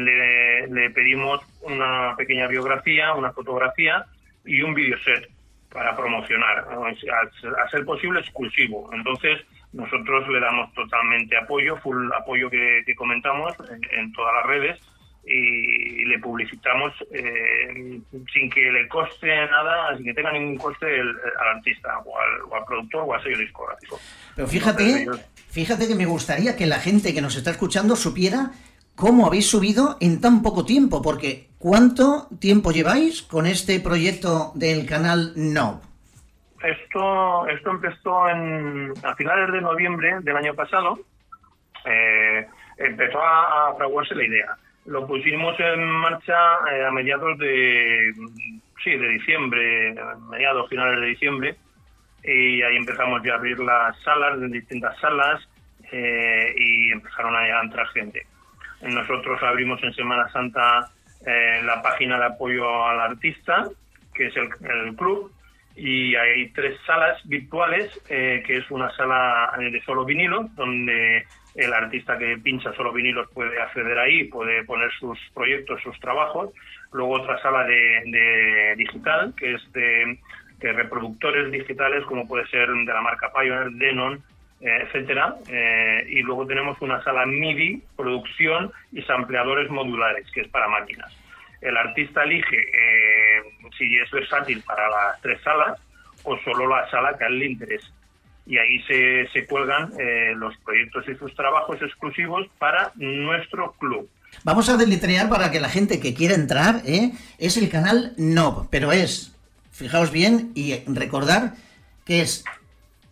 le, 0.70 0.90
pedimos 0.90 1.40
una 1.61 2.14
pequeña 2.16 2.46
biografía, 2.46 3.12
una 3.12 3.30
fotografía 3.32 4.07
y 4.46 4.62
un 4.62 4.72
videoset 4.72 5.28
para 5.70 5.94
promocionar, 5.94 6.66
a, 6.66 7.70
ser 7.70 7.84
posible 7.84 8.20
exclusivo. 8.20 8.88
Entonces, 8.94 9.38
nosotros 9.74 10.26
le 10.28 10.40
damos 10.40 10.72
totalmente 10.72 11.36
apoyo, 11.36 11.76
full 11.76 12.11
apoyo 12.18 12.48
que, 12.48 12.82
comentamos 12.96 13.52
en, 13.70 13.98
en 13.98 14.12
todas 14.14 14.32
las 14.34 14.46
redes 14.46 14.80
y 15.29 16.05
le 16.05 16.18
publicitamos 16.20 16.93
eh, 17.12 18.01
sin 18.33 18.49
que 18.51 18.61
le 18.70 18.87
coste 18.89 19.27
nada, 19.27 19.97
sin 19.97 20.07
que 20.07 20.14
tenga 20.14 20.33
ningún 20.33 20.57
coste 20.57 20.87
el- 21.01 21.16
al 21.41 21.57
artista 21.57 21.99
o 22.05 22.18
al, 22.18 22.43
o 22.49 22.55
al 22.55 22.64
productor 22.64 23.05
o 23.07 23.14
al 23.14 23.22
sello 23.22 23.39
discográfico. 23.39 23.99
Pero 24.37 24.47
fíjate, 24.47 25.07
fíjate 25.51 25.89
que 25.89 25.95
me 25.97 26.07
gustaría 26.07 26.55
que 26.57 26.66
la 26.66 26.79
gente 26.79 27.12
que 27.12 27.20
nos 27.20 27.37
está 27.37 27.51
escuchando 27.51 27.97
supiera 27.97 28.53
cómo 28.95 29.27
habéis 29.27 29.51
subido 29.51 29.97
en 30.01 30.20
tan 30.20 30.43
poco 30.43 30.64
tiempo, 30.64 31.03
porque 31.03 31.49
¿cuánto 31.59 32.29
tiempo 32.41 32.70
lleváis 32.70 33.22
con 33.22 33.47
este 33.47 33.81
proyecto 33.81 34.53
del 34.55 34.87
canal 34.87 35.33
No? 35.35 35.83
Esto, 36.62 37.47
esto 37.49 37.70
empezó 37.70 38.29
en, 38.29 38.93
a 39.03 39.14
finales 39.16 39.53
de 39.53 39.61
noviembre 39.61 40.16
del 40.22 40.37
año 40.37 40.55
pasado. 40.55 40.99
Eh, 41.85 42.47
empezó 42.79 43.20
a, 43.22 43.68
a 43.70 43.74
fraguarse 43.77 44.14
la 44.14 44.24
idea. 44.24 44.57
Lo 44.87 45.07
pusimos 45.07 45.59
en 45.59 45.84
marcha 45.84 46.34
eh, 46.72 46.87
a 46.87 46.91
mediados 46.91 47.37
de, 47.39 48.12
sí, 48.82 48.91
de 48.91 49.09
diciembre, 49.09 49.95
mediados, 50.30 50.68
finales 50.68 51.01
de 51.01 51.07
diciembre, 51.07 51.57
y 52.22 52.62
ahí 52.62 52.76
empezamos 52.76 53.22
ya 53.24 53.34
a 53.34 53.37
abrir 53.37 53.59
las 53.61 53.99
salas, 54.03 54.39
distintas 54.51 54.99
salas, 55.01 55.47
eh, 55.93 56.55
y 56.57 56.91
empezaron 56.91 57.34
a 57.37 57.61
entrar 57.61 57.87
gente. 57.89 58.26
Nosotros 58.82 59.43
abrimos 59.43 59.82
en 59.82 59.93
Semana 59.95 60.28
Santa 60.32 60.91
eh, 61.24 61.61
la 61.64 61.80
página 61.82 62.18
de 62.18 62.26
apoyo 62.26 62.84
al 62.84 63.01
artista, 63.01 63.68
que 64.14 64.26
es 64.26 64.37
el, 64.37 64.97
club, 64.97 65.32
y 65.76 66.14
hay 66.14 66.49
tres 66.51 66.78
salas 66.87 67.20
virtuales, 67.24 68.01
eh, 68.09 68.43
que 68.47 68.59
es 68.59 68.70
una 68.70 68.91
sala 68.97 69.53
de 69.59 69.82
solo 69.82 70.05
vinilos, 70.05 70.55
donde 70.57 71.26
el 71.57 71.72
artista 71.72 72.18
que 72.18 72.36
pincha 72.38 72.72
solo 72.74 72.92
vinilos 72.92 73.28
puede 73.32 73.61
acceder 73.61 73.98
ahí, 73.98 74.24
puede 74.24 74.64
poner 74.64 74.90
sus 75.00 75.18
proyectos, 75.34 75.80
sus 75.82 75.98
trabajos. 76.00 76.50
Luego 76.92 77.14
otra 77.14 77.40
sala 77.40 77.64
de, 77.64 78.74
digital, 78.76 79.34
que 79.36 79.54
es 79.54 79.72
de, 79.72 80.18
reproductores 80.61 81.50
digitales, 81.50 82.04
como 82.04 82.28
puede 82.28 82.46
ser 82.48 82.68
de 82.68 82.92
la 82.92 83.00
marca 83.00 83.32
Pioneer, 83.32 83.70
Denon, 83.72 84.22
eh, 84.61 84.82
etcétera. 84.82 85.36
Eh, 85.48 86.07
y 86.09 86.22
luego 86.22 86.46
tenemos 86.46 86.80
una 86.82 87.02
sala 87.02 87.24
MIDI, 87.24 87.82
producción 87.96 88.70
y 88.92 89.02
sampleadores 89.02 89.70
modulares, 89.70 90.30
que 90.32 90.42
es 90.42 90.48
para 90.48 90.68
máquinas. 90.68 91.11
El 91.62 91.76
artista 91.76 92.24
elige 92.24 92.57
eh, 92.59 93.42
si 93.78 93.96
es 93.96 94.11
versátil 94.11 94.62
para 94.62 94.88
las 94.91 95.20
tres 95.22 95.41
salas 95.42 95.80
o 96.24 96.37
solo 96.38 96.68
la 96.68 96.88
sala 96.91 97.16
que 97.16 97.24
a 97.24 97.28
él 97.28 97.38
le 97.38 97.46
interese. 97.46 97.88
Y 98.47 98.59
ahí 98.59 98.81
se, 98.87 99.29
se 99.33 99.45
cuelgan 99.47 99.93
eh, 99.99 100.33
los 100.37 100.57
proyectos 100.59 101.05
y 101.09 101.17
sus 101.17 101.35
trabajos 101.35 101.83
exclusivos 101.83 102.47
para 102.59 102.93
nuestro 102.95 103.73
club. 103.73 104.09
Vamos 104.45 104.68
a 104.68 104.77
deletrear 104.77 105.29
para 105.29 105.51
que 105.51 105.61
la 105.61 105.68
gente 105.68 105.99
que 106.01 106.14
quiera 106.14 106.35
entrar, 106.35 106.83
¿eh? 106.85 107.13
es 107.39 107.57
el 107.57 107.68
canal 107.68 108.13
NOB, 108.17 108.68
pero 108.71 108.93
es, 108.93 109.33
fijaos 109.73 110.13
bien 110.13 110.53
y 110.55 110.75
recordar 110.87 111.55
que 112.05 112.21
es 112.21 112.45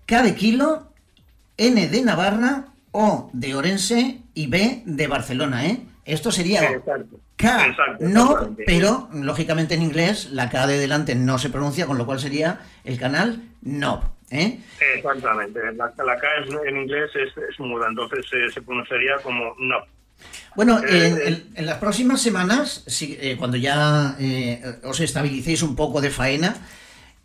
K 0.06 0.22
de 0.22 0.34
kilo, 0.34 0.86
N 1.56 1.88
de 1.88 2.02
Navarra, 2.02 2.66
O 2.92 3.30
de 3.32 3.54
Orense 3.54 4.20
y 4.34 4.46
B 4.46 4.82
de 4.86 5.06
Barcelona, 5.08 5.66
¿eh? 5.66 5.80
Esto 6.04 6.30
sería 6.30 6.62
Exacto. 6.64 7.18
K, 7.36 7.66
Exacto, 7.66 7.96
no, 8.00 8.24
exactamente. 8.24 8.64
pero 8.66 9.08
lógicamente 9.12 9.74
en 9.74 9.82
inglés 9.82 10.30
la 10.30 10.48
K 10.50 10.66
de 10.68 10.78
delante 10.78 11.14
no 11.16 11.38
se 11.38 11.50
pronuncia, 11.50 11.86
con 11.86 11.98
lo 11.98 12.06
cual 12.06 12.20
sería 12.20 12.60
el 12.84 12.98
canal 12.98 13.42
NOB, 13.62 14.02
¿eh? 14.34 14.58
Exactamente. 14.96 15.60
La, 15.74 15.92
la 16.04 16.18
K 16.18 16.26
es- 16.44 16.68
en 16.68 16.76
inglés 16.76 17.10
es, 17.14 17.30
es 17.50 17.58
muda, 17.60 17.86
entonces 17.88 18.24
eh, 18.32 18.50
se 18.52 18.60
pronunciaría 18.62 19.16
como 19.22 19.54
no. 19.58 19.76
Bueno, 20.56 20.78
Eh, 20.84 21.06
en, 21.08 21.18
en- 21.34 21.44
en 21.54 21.66
las 21.66 21.78
próximas 21.78 22.20
semanas, 22.22 22.84
cuando 23.38 23.56
ya 23.56 24.16
os 24.84 25.00
estabilicéis 25.00 25.62
un 25.62 25.74
poco 25.76 26.00
de 26.00 26.10
faena, 26.10 26.56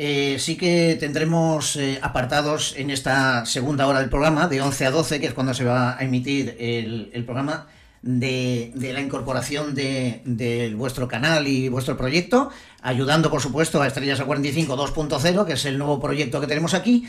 eh, 0.02 0.38
sí 0.40 0.58
que 0.58 0.96
tendremos 1.00 1.76
eh, 1.76 2.00
apartados 2.02 2.74
en 2.78 2.90
esta 2.90 3.46
segunda 3.46 3.86
hora 3.86 4.00
del 4.00 4.10
programa, 4.10 4.48
de 4.48 4.62
11 4.62 4.86
a 4.86 4.92
12, 4.92 5.20
que 5.20 5.28
es 5.28 5.34
cuando 5.34 5.54
se 5.54 5.66
va 5.66 5.98
a 5.98 6.04
emitir 6.04 6.56
el, 6.60 7.10
el 7.14 7.26
programa 7.26 7.68
de, 8.02 8.72
la 8.94 9.02
incorporación 9.02 9.76
de, 9.76 10.74
vuestro 10.76 11.08
canal 11.08 11.48
y 11.48 11.70
vuestro 11.70 11.98
proyecto, 11.98 12.50
ayudando 12.82 13.30
por 13.30 13.42
supuesto 13.42 13.82
a 13.82 13.88
Estrellas 13.88 14.20
a 14.20 14.26
45 14.26 14.78
2.0, 14.78 15.46
que 15.46 15.54
es 15.54 15.66
el 15.66 15.78
nuevo 15.78 16.00
proyecto 16.00 16.40
que 16.40 16.48
tenemos 16.48 16.74
aquí. 16.74 17.06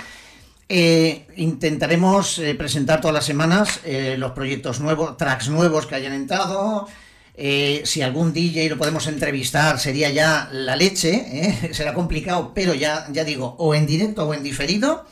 Eh, 0.72 1.26
intentaremos 1.36 2.38
eh, 2.38 2.54
presentar 2.54 3.00
todas 3.00 3.14
las 3.14 3.24
semanas 3.24 3.80
eh, 3.84 4.14
los 4.16 4.30
proyectos 4.32 4.78
nuevos, 4.78 5.16
tracks 5.16 5.48
nuevos 5.48 5.86
que 5.86 5.96
hayan 5.96 6.12
entrado. 6.12 6.88
Si 7.36 8.02
algún 8.02 8.34
DJ 8.34 8.68
lo 8.68 8.76
podemos 8.76 9.06
entrevistar, 9.06 9.80
sería 9.80 10.10
ya 10.10 10.50
la 10.52 10.76
leche. 10.76 11.70
Será 11.72 11.94
complicado, 11.94 12.52
pero 12.54 12.74
ya, 12.74 13.06
ya 13.10 13.24
digo, 13.24 13.56
o 13.58 13.74
en 13.74 13.86
directo 13.86 14.28
o 14.28 14.34
en 14.34 14.42
diferido, 14.42 15.06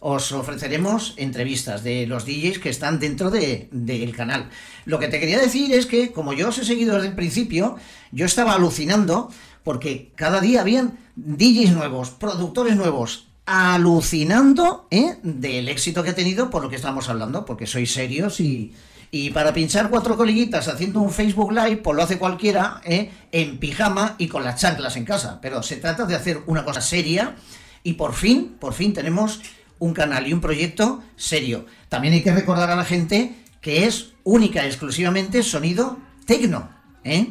os 0.00 0.32
ofreceremos 0.32 1.14
entrevistas 1.18 1.84
de 1.84 2.06
los 2.06 2.24
DJs 2.24 2.58
que 2.58 2.70
están 2.70 2.98
dentro 2.98 3.30
de- 3.30 3.68
del 3.70 4.14
canal. 4.16 4.48
Lo 4.86 4.98
que 4.98 5.08
te 5.08 5.20
quería 5.20 5.38
decir 5.38 5.72
es 5.74 5.86
que, 5.86 6.10
como 6.12 6.32
yo 6.32 6.48
os 6.48 6.58
he 6.58 6.64
seguido 6.64 6.94
desde 6.96 7.08
el 7.08 7.14
principio, 7.14 7.76
yo 8.10 8.24
estaba 8.26 8.54
alucinando 8.54 9.30
porque 9.62 10.10
cada 10.16 10.40
día 10.40 10.62
habían 10.62 10.98
DJs 11.16 11.72
nuevos, 11.72 12.10
productores 12.10 12.76
nuevos, 12.76 13.26
alucinando 13.44 14.86
¿eh? 14.90 15.16
del 15.22 15.68
éxito 15.68 16.02
que 16.02 16.10
ha 16.10 16.14
tenido 16.14 16.50
por 16.50 16.62
lo 16.62 16.70
que 16.70 16.76
estamos 16.76 17.08
hablando, 17.08 17.44
porque 17.44 17.66
sois 17.66 17.92
serios 17.92 18.40
y, 18.40 18.72
y 19.10 19.30
para 19.30 19.52
pinchar 19.52 19.90
cuatro 19.90 20.16
coleguitas 20.16 20.68
haciendo 20.68 21.00
un 21.00 21.10
Facebook 21.10 21.52
Live, 21.52 21.78
pues 21.78 21.96
lo 21.96 22.02
hace 22.02 22.18
cualquiera 22.18 22.80
¿eh? 22.84 23.10
en 23.32 23.58
pijama 23.58 24.14
y 24.18 24.28
con 24.28 24.44
las 24.44 24.60
chanclas 24.60 24.96
en 24.96 25.04
casa. 25.04 25.40
Pero 25.42 25.62
se 25.62 25.76
trata 25.76 26.06
de 26.06 26.14
hacer 26.14 26.40
una 26.46 26.64
cosa 26.64 26.80
seria 26.80 27.36
y 27.82 27.94
por 27.94 28.14
fin, 28.14 28.56
por 28.60 28.72
fin 28.72 28.92
tenemos 28.92 29.40
un 29.80 29.92
canal 29.94 30.26
y 30.28 30.32
un 30.32 30.40
proyecto 30.40 31.02
serio. 31.16 31.66
También 31.88 32.14
hay 32.14 32.22
que 32.22 32.32
recordar 32.32 32.70
a 32.70 32.76
la 32.76 32.84
gente 32.84 33.34
que 33.60 33.84
es 33.86 34.14
única 34.24 34.62
y 34.62 34.66
exclusivamente 34.66 35.42
sonido 35.42 35.98
tecno. 36.26 36.70
¿eh? 37.04 37.26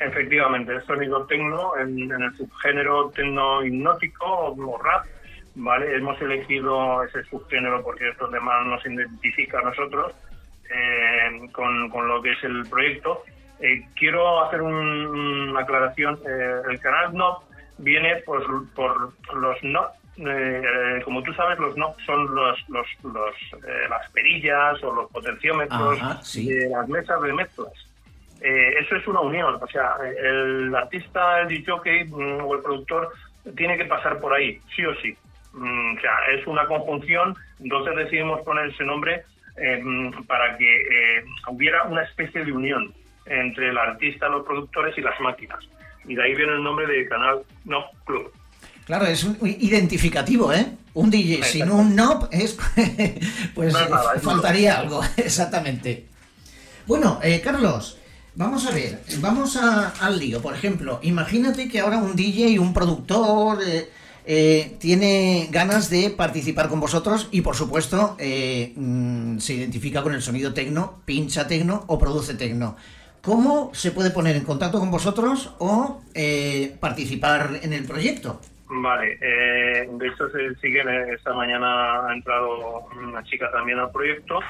Efectivamente, 0.00 0.76
es 0.76 0.84
sonido 0.84 1.24
tecno 1.26 1.76
en, 1.78 2.10
el 2.12 2.36
subgénero 2.36 3.10
tecno 3.10 3.64
hipnótico 3.64 4.24
o 4.26 4.78
rap. 4.82 5.06
¿vale? 5.54 5.96
Hemos 5.96 6.20
elegido 6.20 7.02
ese 7.04 7.24
subgénero 7.24 7.82
porque 7.82 8.10
estos 8.10 8.30
demás 8.30 8.66
nos 8.66 8.84
identifica 8.84 9.58
a 9.60 9.62
nosotros 9.62 10.12
eh, 10.70 11.48
con, 11.52 11.88
con 11.88 12.06
lo 12.08 12.20
que 12.20 12.32
es 12.32 12.44
el 12.44 12.66
proyecto. 12.68 13.22
Eh, 13.60 13.86
quiero 13.96 14.44
hacer 14.44 14.60
un- 14.60 14.74
una 15.50 15.60
aclaración. 15.60 16.18
Eh, 16.28 16.60
el 16.70 16.78
canal 16.80 17.14
NOP 17.14 17.42
viene 17.78 18.16
por, 18.26 18.68
por 18.74 19.12
los 19.34 19.56
NOP. 19.62 19.92
Eh, 20.18 21.00
como 21.04 21.22
tú 21.22 21.32
sabes, 21.34 21.58
los 21.58 21.76
NOP 21.76 22.00
son 22.00 22.34
los, 22.34 22.68
los, 22.68 22.86
los, 23.04 23.34
eh, 23.64 23.86
las 23.88 24.10
perillas 24.10 24.82
o 24.82 24.94
los 24.94 25.10
potenciómetros 25.10 26.00
Ajá, 26.00 26.22
sí. 26.22 26.48
de 26.48 26.68
las 26.68 26.88
mesas 26.88 27.20
de 27.22 27.32
mezclas. 27.32 27.72
Eh, 28.40 28.74
eso 28.80 28.96
es 28.96 29.06
una 29.06 29.20
unión, 29.20 29.58
o 29.60 29.66
sea, 29.68 29.96
el 30.22 30.74
artista, 30.74 31.40
el 31.40 31.48
DJ 31.48 32.04
mm, 32.04 32.40
o 32.42 32.54
el 32.54 32.62
productor 32.62 33.12
tiene 33.56 33.78
que 33.78 33.86
pasar 33.86 34.20
por 34.20 34.34
ahí, 34.34 34.60
sí 34.74 34.84
o 34.84 34.94
sí. 34.96 35.16
Mm, 35.52 35.96
o 35.96 36.00
sea, 36.00 36.12
es 36.34 36.46
una 36.46 36.66
conjunción, 36.66 37.34
entonces 37.60 37.96
decidimos 37.96 38.42
poner 38.42 38.66
ese 38.66 38.84
nombre 38.84 39.24
eh, 39.56 39.80
mm, 39.82 40.24
para 40.24 40.56
que 40.58 40.76
eh, 40.76 41.24
hubiera 41.48 41.84
una 41.84 42.02
especie 42.02 42.44
de 42.44 42.52
unión 42.52 42.92
entre 43.24 43.70
el 43.70 43.78
artista, 43.78 44.28
los 44.28 44.44
productores 44.44 44.96
y 44.98 45.00
las 45.00 45.18
máquinas. 45.20 45.58
Y 46.04 46.14
de 46.14 46.22
ahí 46.22 46.34
viene 46.34 46.52
el 46.52 46.62
nombre 46.62 46.86
de 46.86 47.08
Canal 47.08 47.42
No 47.64 47.86
Club. 48.04 48.30
Claro, 48.86 49.04
es 49.06 49.24
un 49.24 49.36
identificativo, 49.42 50.52
¿eh? 50.52 50.64
Un 50.94 51.10
DJ 51.10 51.42
sin 51.42 51.70
un 51.72 51.94
knob 51.94 52.28
es. 52.30 52.56
pues 53.54 53.72
No 53.72 53.80
nada, 53.80 54.14
faltaría 54.22 54.78
algo, 54.78 55.02
exactamente. 55.16 56.06
Bueno, 56.86 57.18
eh, 57.20 57.40
Carlos, 57.42 57.98
vamos 58.36 58.64
a 58.64 58.70
ver, 58.70 59.02
vamos 59.18 59.56
a- 59.56 59.88
al 60.00 60.20
lío. 60.20 60.40
Por 60.40 60.54
ejemplo, 60.54 61.00
imagínate 61.02 61.68
que 61.68 61.80
ahora 61.80 61.98
un 61.98 62.14
DJ, 62.14 62.60
un 62.60 62.72
productor, 62.72 63.58
eh, 63.66 63.90
eh, 64.24 64.76
tiene 64.78 65.48
ganas 65.50 65.90
de 65.90 66.10
participar 66.10 66.68
con 66.68 66.78
vosotros 66.78 67.26
y 67.32 67.40
por 67.40 67.56
supuesto 67.56 68.16
mm, 68.20 69.38
se 69.38 69.54
identifica 69.54 70.04
con 70.04 70.14
el 70.14 70.22
sonido 70.22 70.54
tecno, 70.54 71.00
pincha 71.04 71.48
tecno 71.48 71.82
o 71.88 71.98
produce 71.98 72.34
tecno. 72.34 72.76
¿Cómo 73.20 73.72
se 73.74 73.90
puede 73.90 74.10
poner 74.10 74.36
en 74.36 74.44
contacto 74.44 74.78
con 74.78 74.92
vosotros 74.92 75.50
o 75.58 76.00
participar 76.78 77.58
en 77.64 77.72
el 77.72 77.84
proyecto? 77.84 78.40
Vale, 78.68 79.18
eh, 79.20 79.88
de 79.88 80.08
hecho 80.08 80.28
siguen, 80.60 80.88
eh, 80.88 81.14
esta 81.14 81.32
mañana 81.32 82.08
ha 82.08 82.12
entrado 82.12 82.88
una 82.96 83.22
chica 83.24 83.50
también 83.52 83.78
al 83.78 83.92
proyecto. 83.92 84.40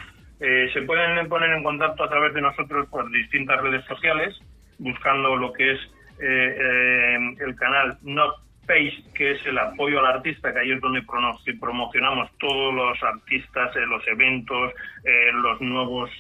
Eh, 0.41 0.71
se 0.73 0.83
pueden 0.83 1.29
poner 1.29 1.51
en 1.51 1.63
contacto 1.63 2.05
a 2.05 2.09
través 2.09 2.33
de 2.35 2.41
nosotros 2.41 2.89
por 2.89 3.11
distintas 3.11 3.61
redes 3.61 3.85
sociales, 3.85 4.39
buscando 4.79 5.37
lo 5.37 5.53
que 5.53 5.73
es 5.73 5.81
eh, 6.19 6.57
eh, 6.59 7.37
el 7.41 7.57
canal 7.57 7.99
Not 8.03 8.37
Page, 8.67 9.05
que 9.15 9.33
es 9.33 9.47
el 9.47 9.59
apoyo 9.59 10.01
al 10.01 10.17
artista, 10.17 10.53
que 10.53 10.61
ahí 10.61 10.73
es 10.73 10.81
donde 10.81 11.03
promocionamos 11.61 12.31
todos 12.39 12.75
los 12.75 13.03
artistas, 13.03 13.77
eh, 13.77 13.87
los 13.87 14.07
eventos, 14.09 14.73
eh, 15.05 15.31
los 15.35 15.61
nuevos 15.61 16.11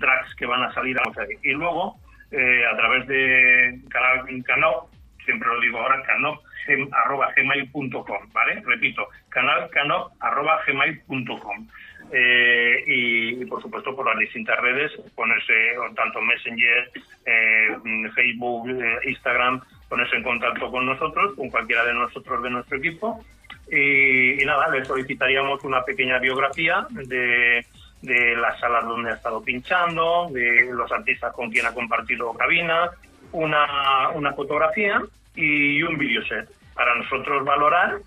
tracks 0.00 0.34
que 0.36 0.46
van 0.46 0.62
a 0.62 0.72
salir. 0.74 0.96
Y 1.42 1.52
luego, 1.52 1.96
a 2.32 2.76
través 2.76 3.06
de 3.06 3.80
canal 3.88 4.44
Canop, 4.44 4.89
siempre 5.30 5.48
lo 5.48 5.60
digo 5.60 5.78
ahora, 5.78 6.02
canop, 6.02 6.42
gem- 6.66 6.88
arroba 6.92 7.32
gmail.com, 7.36 8.32
¿vale? 8.32 8.62
Repito, 8.66 9.08
canal 9.28 9.68
canop, 9.70 10.12
arroba 10.20 10.60
gmail.com. 10.66 11.68
Eh, 12.12 12.82
y, 12.88 13.42
y, 13.42 13.44
por 13.46 13.62
supuesto 13.62 13.94
por 13.94 14.04
las 14.06 14.18
distintas 14.18 14.58
redes, 14.60 14.90
ponerse 15.14 15.52
tanto 15.94 16.20
Messenger, 16.20 16.90
eh, 17.24 17.76
Facebook, 18.14 18.68
eh, 18.68 18.98
Instagram, 19.08 19.60
ponerse 19.88 20.16
en 20.16 20.24
contacto 20.24 20.70
con 20.72 20.86
nosotros, 20.86 21.34
con 21.36 21.48
cualquiera 21.50 21.84
de 21.84 21.94
nosotros 21.94 22.42
de 22.42 22.50
nuestro 22.50 22.78
equipo. 22.78 23.24
Y, 23.70 24.44
nada, 24.44 24.68
le 24.68 24.84
solicitaríamos 24.84 25.62
una 25.62 25.84
pequeña 25.84 26.18
biografía 26.18 26.84
de, 26.90 27.64
de 28.02 28.36
las 28.36 28.58
salas 28.58 28.84
donde 28.84 29.10
ha 29.10 29.14
estado 29.14 29.40
pinchando, 29.44 30.28
de 30.32 30.70
los 30.72 30.90
artistas 30.90 31.32
con 31.32 31.48
quien 31.50 31.66
ha 31.66 31.72
compartido 31.74 32.32
cabina, 32.34 32.90
una, 33.30 34.08
una 34.14 34.32
fotografía 34.32 35.00
y 35.34 35.82
un 35.82 35.98
videoset 35.98 36.48
para 36.74 36.94
nosotros 36.96 37.44
valorar 37.44 37.98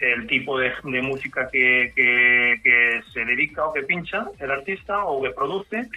el 0.00 0.26
tipo 0.26 0.58
de, 0.58 0.72
música 1.02 1.48
que, 1.50 3.02
se 3.12 3.24
dedica 3.24 3.64
o 3.64 3.72
que 3.72 3.82
pincha 3.82 4.26
el 4.38 4.50
artista 4.50 5.04
o 5.04 5.22
que 5.22 5.30
produce 5.30 5.88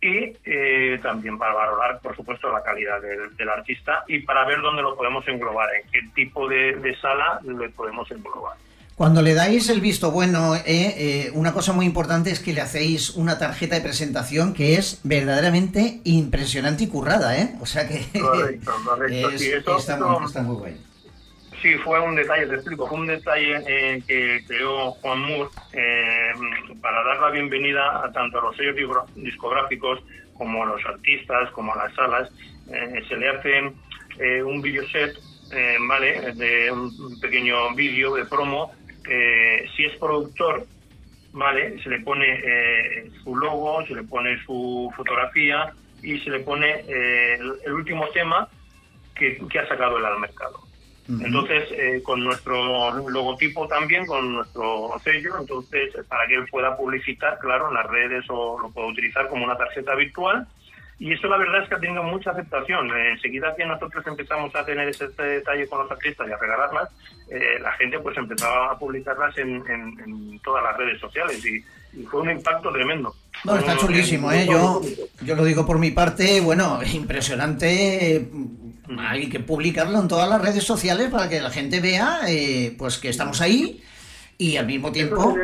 y 0.00 0.36
eh, 0.44 0.98
también 1.02 1.38
para 1.38 1.54
valorar, 1.54 2.00
por 2.00 2.14
supuesto, 2.14 2.52
la 2.52 2.62
calidad 2.62 3.00
del, 3.00 3.36
del 3.36 3.48
artista 3.48 4.04
y 4.08 4.20
para 4.20 4.44
ver 4.44 4.60
dónde 4.60 4.82
lo 4.82 4.96
podemos 4.96 5.26
englobar, 5.26 5.68
en 5.74 5.90
qué 5.90 6.00
tipo 6.14 6.48
de, 6.48 6.74
de 6.76 6.94
sala 6.96 7.40
le 7.44 7.68
podemos 7.70 8.10
englobar. 8.10 8.56
Cuando 8.96 9.20
le 9.20 9.34
dais 9.34 9.68
el 9.68 9.82
visto 9.82 10.10
bueno, 10.10 10.54
eh, 10.54 10.62
eh, 10.66 11.30
una 11.34 11.52
cosa 11.52 11.74
muy 11.74 11.84
importante 11.84 12.30
es 12.30 12.40
que 12.40 12.54
le 12.54 12.62
hacéis 12.62 13.10
una 13.10 13.38
tarjeta 13.38 13.74
de 13.74 13.82
presentación 13.82 14.54
que 14.54 14.76
es 14.76 15.00
verdaderamente 15.04 16.00
impresionante 16.04 16.84
y 16.84 16.88
currada, 16.88 17.36
¿eh? 17.38 17.54
O 17.60 17.66
sea 17.66 17.86
que 17.86 18.06
Correcto, 18.18 18.72
correcto. 18.86 19.30
es- 19.34 19.40
sí, 19.42 19.48
eso, 19.52 19.76
está, 19.76 19.98
muy, 19.98 20.24
está 20.24 20.40
muy 20.42 20.56
guay. 20.56 20.76
Sí, 21.60 21.74
fue 21.84 22.00
un 22.00 22.16
detalle, 22.16 22.46
te 22.46 22.54
explico, 22.54 22.86
fue 22.88 22.98
un 22.98 23.06
detalle 23.06 23.56
eh, 23.66 24.02
que 24.06 24.42
creó 24.46 24.92
Juan 24.92 25.20
Moore 25.20 25.50
eh, 25.74 26.32
para 26.80 27.02
dar 27.04 27.20
la 27.20 27.30
bienvenida 27.30 28.02
a 28.02 28.10
tanto 28.12 28.38
a 28.38 28.42
los 28.44 28.56
sellos 28.56 28.76
disco- 28.76 29.06
discográficos 29.14 30.00
como 30.38 30.62
a 30.62 30.66
los 30.66 30.84
artistas, 30.86 31.50
como 31.50 31.74
a 31.74 31.76
las 31.84 31.94
salas. 31.94 32.30
Eh, 32.72 33.02
se 33.08 33.16
le 33.16 33.28
hace 33.28 33.72
eh, 34.20 34.42
un 34.42 34.62
videoset, 34.62 35.16
eh, 35.52 35.76
¿vale? 35.86 36.32
De 36.32 36.70
un 36.72 37.18
pequeño 37.20 37.74
vídeo 37.74 38.14
de 38.14 38.24
promo. 38.24 38.72
Eh, 39.08 39.68
si 39.76 39.84
es 39.84 39.96
productor, 39.96 40.66
¿vale? 41.32 41.82
Se 41.82 41.88
le 41.88 42.00
pone 42.00 42.26
eh, 42.44 43.10
su 43.22 43.36
logo, 43.36 43.84
se 43.86 43.94
le 43.94 44.02
pone 44.02 44.42
su 44.44 44.92
fotografía 44.96 45.72
y 46.02 46.18
se 46.20 46.30
le 46.30 46.40
pone 46.40 46.84
eh, 46.88 47.34
el, 47.34 47.52
el 47.64 47.72
último 47.72 48.08
tema 48.08 48.48
que, 49.14 49.38
que 49.48 49.58
ha 49.58 49.68
sacado 49.68 49.98
él 49.98 50.04
al 50.04 50.20
mercado. 50.20 50.66
Entonces, 51.08 51.68
eh, 51.70 52.02
con 52.02 52.24
nuestro 52.24 53.08
logotipo 53.08 53.68
también, 53.68 54.06
con 54.06 54.34
nuestro 54.34 54.90
sello, 55.04 55.38
entonces, 55.38 55.94
para 56.08 56.26
que 56.26 56.34
él 56.34 56.46
pueda 56.50 56.76
publicitar, 56.76 57.38
claro, 57.38 57.68
en 57.68 57.74
las 57.74 57.86
redes 57.86 58.24
o 58.28 58.58
lo 58.60 58.70
pueda 58.70 58.88
utilizar 58.88 59.28
como 59.28 59.44
una 59.44 59.56
tarjeta 59.56 59.94
virtual. 59.94 60.48
Y 60.98 61.12
eso 61.12 61.28
la 61.28 61.36
verdad 61.36 61.62
es 61.62 61.68
que 61.68 61.74
ha 61.74 61.78
tenido 61.78 62.02
mucha 62.02 62.30
aceptación. 62.30 62.88
Eh, 62.90 63.10
enseguida 63.12 63.54
que 63.54 63.66
nosotros 63.66 64.06
empezamos 64.06 64.54
a 64.54 64.64
tener 64.64 64.88
ese 64.88 65.08
detalle 65.08 65.66
con 65.68 65.80
los 65.80 65.90
artistas 65.90 66.26
y 66.28 66.32
a 66.32 66.38
regalarlas, 66.38 66.88
eh, 67.30 67.58
la 67.60 67.72
gente 67.72 67.98
pues 67.98 68.16
empezaba 68.16 68.72
a 68.72 68.78
publicarlas 68.78 69.36
en, 69.36 69.62
en- 69.68 70.00
en 70.04 70.38
todas 70.40 70.62
las 70.64 70.76
redes 70.76 70.98
sociales 70.98 71.44
y, 71.44 71.56
y 72.00 72.04
fue 72.04 72.22
un 72.22 72.30
impacto 72.30 72.72
tremendo. 72.72 73.14
Está 73.58 73.76
chulísimo, 73.76 74.32
¿eh? 74.32 74.46
Yo, 74.50 74.80
yo 75.22 75.36
lo 75.36 75.44
digo 75.44 75.66
por 75.66 75.78
mi 75.78 75.90
parte, 75.90 76.40
bueno, 76.40 76.80
impresionante. 76.82 78.16
eh, 78.16 78.28
Hay 78.98 79.28
que 79.28 79.40
publicarlo 79.40 80.00
en 80.00 80.08
todas 80.08 80.28
las 80.30 80.40
redes 80.40 80.64
sociales 80.64 81.10
para 81.10 81.28
que 81.28 81.40
la 81.42 81.50
gente 81.50 81.80
vea 81.80 82.20
eh, 82.28 82.74
pues 82.78 82.96
que 82.98 83.10
estamos 83.10 83.40
ahí 83.42 83.82
y 84.38 84.56
al 84.56 84.66
mismo 84.66 84.92
tiempo... 84.92 85.36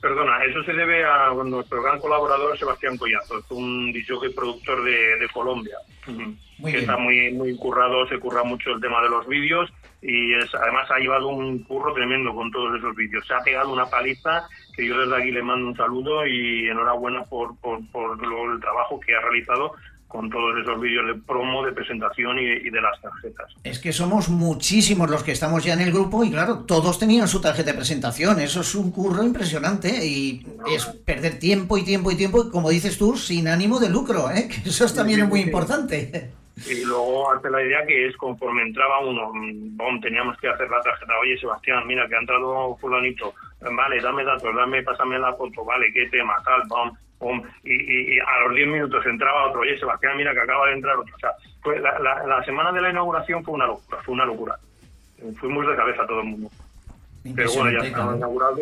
perdona, 0.00 0.44
eso 0.44 0.62
se 0.64 0.72
debe 0.72 1.04
a 1.04 1.30
nuestro 1.44 1.82
gran 1.82 1.98
colaborador 2.00 2.58
Sebastián 2.58 2.96
Collazo, 2.96 3.38
es 3.38 3.50
un 3.50 3.92
disjockey 3.92 4.32
productor 4.32 4.82
de, 4.84 5.16
de 5.18 5.28
Colombia, 5.28 5.76
Muy 6.06 6.70
que 6.72 6.78
bien. 6.78 6.80
está 6.80 6.96
muy 6.96 7.32
muy 7.32 7.56
currado, 7.56 8.06
se 8.08 8.18
curra 8.18 8.42
mucho 8.42 8.70
el 8.70 8.80
tema 8.80 9.02
de 9.02 9.08
los 9.10 9.26
vídeos 9.28 9.70
y 10.02 10.32
es, 10.34 10.54
además 10.54 10.90
ha 10.90 10.98
llevado 10.98 11.28
un 11.28 11.62
curro 11.64 11.92
tremendo 11.92 12.34
con 12.34 12.50
todos 12.50 12.78
esos 12.78 12.96
vídeos. 12.96 13.26
Se 13.26 13.34
ha 13.34 13.40
pegado 13.40 13.70
una 13.70 13.84
paliza 13.86 14.48
que 14.74 14.86
yo 14.86 14.98
desde 14.98 15.14
aquí 15.22 15.30
le 15.30 15.42
mando 15.42 15.68
un 15.68 15.76
saludo 15.76 16.26
y 16.26 16.68
enhorabuena 16.68 17.22
por, 17.24 17.54
por, 17.60 17.80
por 17.92 18.26
lo- 18.26 18.52
el 18.54 18.60
trabajo 18.60 18.98
que 19.00 19.14
ha 19.14 19.20
realizado 19.20 19.72
con 20.10 20.28
todos 20.28 20.58
esos 20.60 20.80
vídeos 20.80 21.06
de 21.06 21.14
promo, 21.22 21.64
de 21.64 21.72
presentación 21.72 22.36
y, 22.38 22.42
y 22.42 22.70
de 22.70 22.80
las 22.80 23.00
tarjetas. 23.00 23.54
Es 23.62 23.78
que 23.78 23.92
somos 23.92 24.28
muchísimos 24.28 25.08
los 25.08 25.22
que 25.22 25.30
estamos 25.30 25.64
ya 25.64 25.74
en 25.74 25.80
el 25.80 25.92
grupo 25.92 26.24
y 26.24 26.30
claro, 26.32 26.64
todos 26.66 26.98
tenían 26.98 27.28
su 27.28 27.40
tarjeta 27.40 27.70
de 27.70 27.76
presentación. 27.78 28.40
Eso 28.40 28.62
es 28.62 28.74
un 28.74 28.90
curro 28.90 29.22
impresionante 29.22 30.04
y 30.04 30.44
es 30.74 30.86
perder 30.86 31.38
tiempo 31.38 31.78
y 31.78 31.84
tiempo 31.84 32.10
y 32.10 32.16
tiempo, 32.16 32.44
y 32.44 32.50
como 32.50 32.70
dices 32.70 32.98
tú, 32.98 33.16
sin 33.16 33.46
ánimo 33.46 33.78
de 33.78 33.88
lucro, 33.88 34.30
¿eh? 34.32 34.48
que 34.48 34.68
eso 34.68 34.84
es 34.84 34.94
también 34.94 35.20
Sí, 35.20 35.26
muy 35.26 35.40
sí, 35.42 35.46
importante. 35.46 36.30
Y 36.68 36.84
luego 36.84 37.32
hace 37.32 37.48
la 37.48 37.62
idea 37.62 37.86
que 37.86 38.08
es 38.08 38.16
conforme 38.16 38.62
entraba 38.62 39.00
uno, 39.00 39.30
bom, 39.32 40.00
teníamos 40.00 40.36
que 40.38 40.48
hacer 40.48 40.68
la 40.68 40.80
tarjeta, 40.80 41.12
oye 41.22 41.38
Sebastián, 41.38 41.86
mira 41.86 42.08
que 42.08 42.16
ha 42.16 42.20
entrado 42.20 42.76
fulanito, 42.80 43.32
vale, 43.60 44.00
dame 44.00 44.24
datos, 44.24 44.54
dame, 44.54 44.82
pásame 44.82 45.18
la 45.20 45.32
foto, 45.34 45.64
vale, 45.64 45.92
qué 45.94 46.06
tema, 46.10 46.34
tal, 46.44 46.62
bom, 46.66 46.90
y, 47.64 47.70
y- 47.72 48.16
y 48.16 48.18
a 48.18 48.46
los 48.46 48.54
10 48.56 48.68
minutos 48.68 49.04
entraba 49.06 49.48
otro, 49.48 49.60
oye 49.60 49.78
Sebastián, 49.78 50.16
mira 50.16 50.32
que 50.32 50.40
acaba 50.40 50.66
de 50.68 50.72
entrar 50.74 50.96
otro. 50.96 51.14
O 51.14 51.18
sea, 51.18 51.30
la, 51.80 51.98
la- 51.98 52.26
la 52.26 52.44
semana 52.44 52.72
de 52.72 52.80
la 52.80 52.90
inauguración 52.90 53.44
fue 53.44 53.54
una 53.54 53.66
locura, 53.66 53.98
fue 54.04 54.14
una 54.14 54.24
locura. 54.24 54.56
Fuimos 55.38 55.66
de 55.66 55.76
cabeza 55.76 56.06
todo 56.06 56.20
el 56.20 56.26
mundo. 56.28 56.50
Pero 57.36 57.52
bueno, 57.52 57.82
ya 57.82 57.92
claro. 57.92 58.16
inaugurado. 58.16 58.56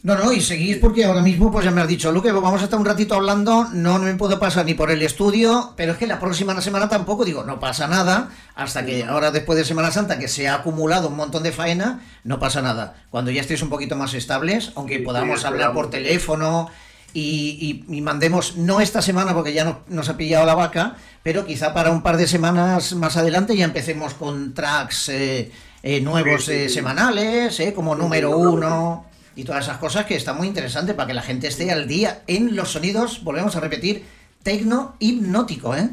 No, 0.00 0.14
no, 0.14 0.32
y 0.32 0.40
seguís 0.40 0.76
porque 0.76 1.04
ahora 1.04 1.22
mismo 1.22 1.50
pues 1.50 1.64
ya 1.64 1.72
me 1.72 1.80
has 1.80 1.88
dicho, 1.88 2.12
Luque, 2.12 2.30
vamos 2.30 2.60
a 2.60 2.64
estar 2.64 2.78
un 2.78 2.84
ratito 2.84 3.16
hablando, 3.16 3.66
no, 3.72 3.98
no 3.98 4.04
me 4.04 4.14
puedo 4.14 4.38
pasar 4.38 4.64
ni 4.64 4.74
por 4.74 4.92
el 4.92 5.02
estudio, 5.02 5.72
pero 5.76 5.92
es 5.92 5.98
que 5.98 6.06
la 6.06 6.20
próxima 6.20 6.58
semana 6.60 6.88
tampoco, 6.88 7.24
digo, 7.24 7.42
no 7.42 7.58
pasa 7.58 7.88
nada, 7.88 8.28
hasta 8.54 8.86
que 8.86 9.02
ahora 9.04 9.32
después 9.32 9.58
de 9.58 9.64
Semana 9.64 9.90
Santa, 9.90 10.16
que 10.18 10.28
se 10.28 10.46
ha 10.46 10.54
acumulado 10.54 11.08
un 11.08 11.16
montón 11.16 11.42
de 11.42 11.50
faena, 11.50 12.00
no 12.22 12.38
pasa 12.38 12.62
nada. 12.62 12.94
Cuando 13.10 13.32
ya 13.32 13.40
estéis 13.40 13.60
un 13.62 13.70
poquito 13.70 13.96
más 13.96 14.14
estables, 14.14 14.70
aunque 14.76 14.98
Sí, 14.98 15.02
podamos 15.02 15.40
sí, 15.40 15.46
hablar 15.48 15.72
por 15.72 15.90
teléfono 15.90 16.70
y, 17.14 17.84
y- 17.88 17.96
y 17.96 18.00
mandemos, 18.00 18.56
no 18.56 18.80
esta 18.80 19.00
semana 19.02 19.34
porque 19.34 19.52
ya 19.52 19.64
no- 19.64 19.80
nos 19.88 20.08
ha 20.08 20.16
pillado 20.16 20.44
la 20.46 20.54
vaca, 20.54 20.96
pero 21.22 21.44
quizá 21.46 21.72
para 21.74 21.90
un 21.90 22.02
par 22.02 22.16
de 22.16 22.26
semanas 22.26 22.94
más 22.94 23.16
adelante 23.16 23.56
ya 23.56 23.64
empecemos 23.64 24.14
con 24.14 24.54
tracks 24.54 25.08
eh, 25.08 25.50
eh, 25.82 26.00
nuevos 26.00 26.48
eh, 26.48 26.68
semanales, 26.68 27.58
eh, 27.60 27.72
como 27.74 27.94
número 27.94 28.36
uno 28.36 29.06
y 29.36 29.44
todas 29.44 29.64
esas 29.64 29.78
cosas 29.78 30.04
que 30.04 30.16
está 30.16 30.32
muy 30.32 30.48
interesante 30.48 30.94
para 30.94 31.06
que 31.06 31.14
la 31.14 31.22
gente 31.22 31.46
esté 31.46 31.70
al 31.70 31.86
día 31.86 32.22
en 32.26 32.56
los 32.56 32.70
sonidos, 32.72 33.22
volvemos 33.24 33.54
a 33.56 33.60
repetir, 33.60 34.04
tecno 34.42 34.96
hipnótico, 34.98 35.74
¿eh? 35.76 35.88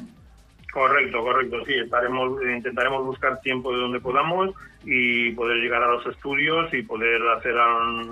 Correcto, 0.73 1.19
correcto, 1.23 1.57
sí, 1.65 1.73
estaremos, 1.75 2.41
intentaremos 2.43 3.05
buscar 3.05 3.39
tiempo 3.39 3.71
de 3.71 3.77
donde 3.77 4.01
podamos 4.01 4.49
y 4.83 5.31
poder 5.31 5.57
llegar 5.57 5.81
a 5.81 5.87
los 5.87 6.05
estudios 6.07 6.73
y 6.73 6.81
poder 6.81 7.21
hacer 7.37 7.53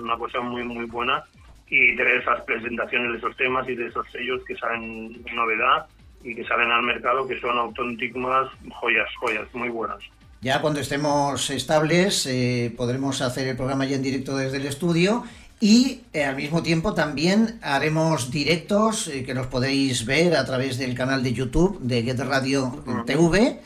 una 0.02 0.18
cosa 0.18 0.40
muy, 0.40 0.64
muy 0.64 0.86
buena 0.86 1.24
y 1.70 1.96
tener 1.96 2.22
esas 2.22 2.42
presentaciones 2.42 3.12
de 3.12 3.18
esos 3.18 3.36
temas 3.38 3.68
y 3.68 3.76
de 3.76 3.88
esos 3.88 4.06
sellos 4.12 4.42
que 4.48 4.56
salen 4.56 5.24
novedad 5.34 5.88
y 6.24 6.36
que 6.36 6.46
salen 6.46 6.72
al 6.72 6.84
mercado 6.84 7.28
que 7.28 7.40
son 7.40 7.58
auténticas 7.58 8.50
joyas, 8.72 9.10
joyas, 9.20 9.48
muy 9.54 9.70
buenas. 9.70 10.00
Ya 10.42 10.62
cuando 10.62 10.82
estemos 10.82 11.50
estables 11.50 12.28
eh, 12.28 12.74
podremos 12.76 13.22
hacer 13.22 13.48
el 13.48 13.56
programa 13.56 13.86
ya 13.86 13.96
en 13.96 14.04
directo 14.04 14.36
desde 14.36 14.58
el 14.58 14.66
estudio 14.66 15.24
y 15.60 16.02
eh, 16.12 16.26
al 16.26 16.36
mismo 16.36 16.62
tiempo 16.62 16.94
también 16.94 17.60
haremos 17.62 18.30
directos 18.30 19.08
eh, 19.08 19.24
que 19.24 19.34
los 19.34 19.48
podéis 19.48 20.06
ver 20.06 20.36
a 20.36 20.46
través 20.46 20.78
del 20.78 20.96
canal 20.96 21.24
de 21.24 21.34
YouTube 21.34 21.80
de 21.80 22.04
Get 22.04 22.20
Radio 22.20 22.84
TV 23.06 23.62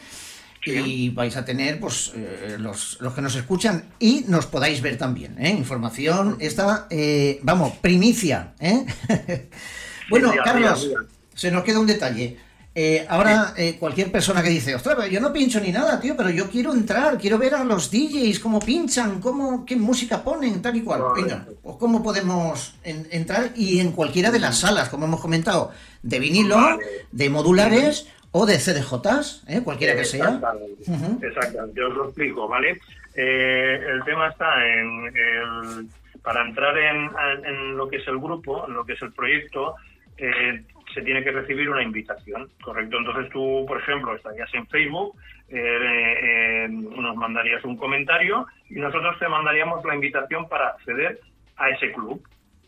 y 0.67 1.09
vais 1.09 1.35
a 1.37 1.45
tener 1.45 1.79
pues 1.79 2.11
eh, 2.15 2.57
los, 2.59 2.97
los 3.01 3.13
que 3.13 3.21
nos 3.21 3.35
escuchan 3.35 3.85
y 3.99 4.25
nos 4.27 4.45
podáis 4.45 4.81
ver 4.81 4.97
también. 4.97 5.35
¿eh? 5.39 5.49
Información 5.49 6.37
esta, 6.39 6.87
eh, 6.89 7.39
vamos, 7.43 7.73
primicia. 7.81 8.53
¿eh? 8.59 8.85
bueno, 10.09 10.31
Carlos, 10.43 10.89
se 11.33 11.51
nos 11.51 11.63
queda 11.63 11.79
un 11.79 11.87
detalle. 11.87 12.37
Eh, 12.79 13.07
ahora, 13.09 13.55
cualquier 13.79 14.11
persona 14.11 14.43
que 14.43 14.49
dice, 14.49 14.75
ostras, 14.75 15.09
yo 15.09 15.19
no 15.19 15.33
pincho 15.33 15.59
ni 15.59 15.71
nada, 15.71 15.99
tío, 15.99 16.15
pero 16.15 16.29
yo 16.29 16.47
quiero 16.47 16.73
entrar, 16.73 17.17
quiero 17.17 17.39
ver 17.39 17.55
a 17.55 17.63
los 17.63 17.89
DJs, 17.89 18.37
cómo 18.39 18.59
pinchan, 18.59 19.19
cómo, 19.19 19.65
qué 19.65 19.75
música 19.75 20.23
ponen, 20.23 20.61
tal 20.61 20.75
y 20.75 20.81
cual. 20.81 21.01
Venga, 21.15 21.47
pues 21.63 21.75
cómo 21.79 22.03
podemos 22.03 22.75
en- 22.83 23.07
entrar 23.09 23.51
y 23.55 23.79
en 23.79 23.93
cualquiera 23.93 24.29
de 24.29 24.37
las 24.37 24.59
salas, 24.59 24.89
como 24.89 25.05
hemos 25.05 25.19
comentado, 25.21 25.71
de 26.03 26.19
vinilo, 26.19 26.55
Vale. 26.55 26.83
de 27.11 27.29
modulares 27.31 28.05
o 28.39 28.45
de 28.45 28.57
CDJs, 28.59 29.45
¿eh? 29.49 29.61
cualquiera 29.63 29.95
que 29.95 30.05
sea. 30.05 30.25
Exactamente. 30.25 31.27
Exactamente, 31.27 31.83
os 31.83 31.93
lo 31.95 32.05
explico, 32.05 32.47
¿vale? 32.47 32.79
Eh, 33.15 33.83
el 33.93 34.03
tema 34.03 34.27
está 34.27 34.49
en 34.67 35.07
el- 35.07 35.87
para 36.23 36.45
entrar 36.47 36.77
en, 36.77 37.09
en 37.45 37.77
lo 37.77 37.87
que 37.89 37.97
es 37.97 38.07
el 38.07 38.17
grupo, 38.19 38.67
en 38.67 38.73
lo 38.73 38.85
que 38.85 38.93
es 38.93 39.01
el 39.01 39.11
proyecto, 39.13 39.75
eh, 40.17 40.63
se 40.93 41.01
tiene 41.01 41.23
que 41.23 41.31
recibir 41.31 41.69
una 41.69 41.81
invitación, 41.83 42.49
¿correcto? 42.61 42.97
Entonces 42.97 43.31
tú, 43.31 43.65
por 43.67 43.79
ejemplo, 43.79 44.15
estarías 44.15 44.53
en 44.53 44.67
Facebook, 44.67 45.15
eh, 45.49 46.67
nos 46.69 47.15
mandarías 47.15 47.63
un 47.63 47.77
comentario 47.77 48.45
y 48.69 48.75
nosotros 48.75 49.17
te 49.19 49.27
mandaríamos 49.27 49.83
la 49.85 49.95
invitación 49.95 50.47
para 50.49 50.69
acceder 50.69 51.19
a 51.57 51.69
ese 51.69 51.91
club, 51.93 52.21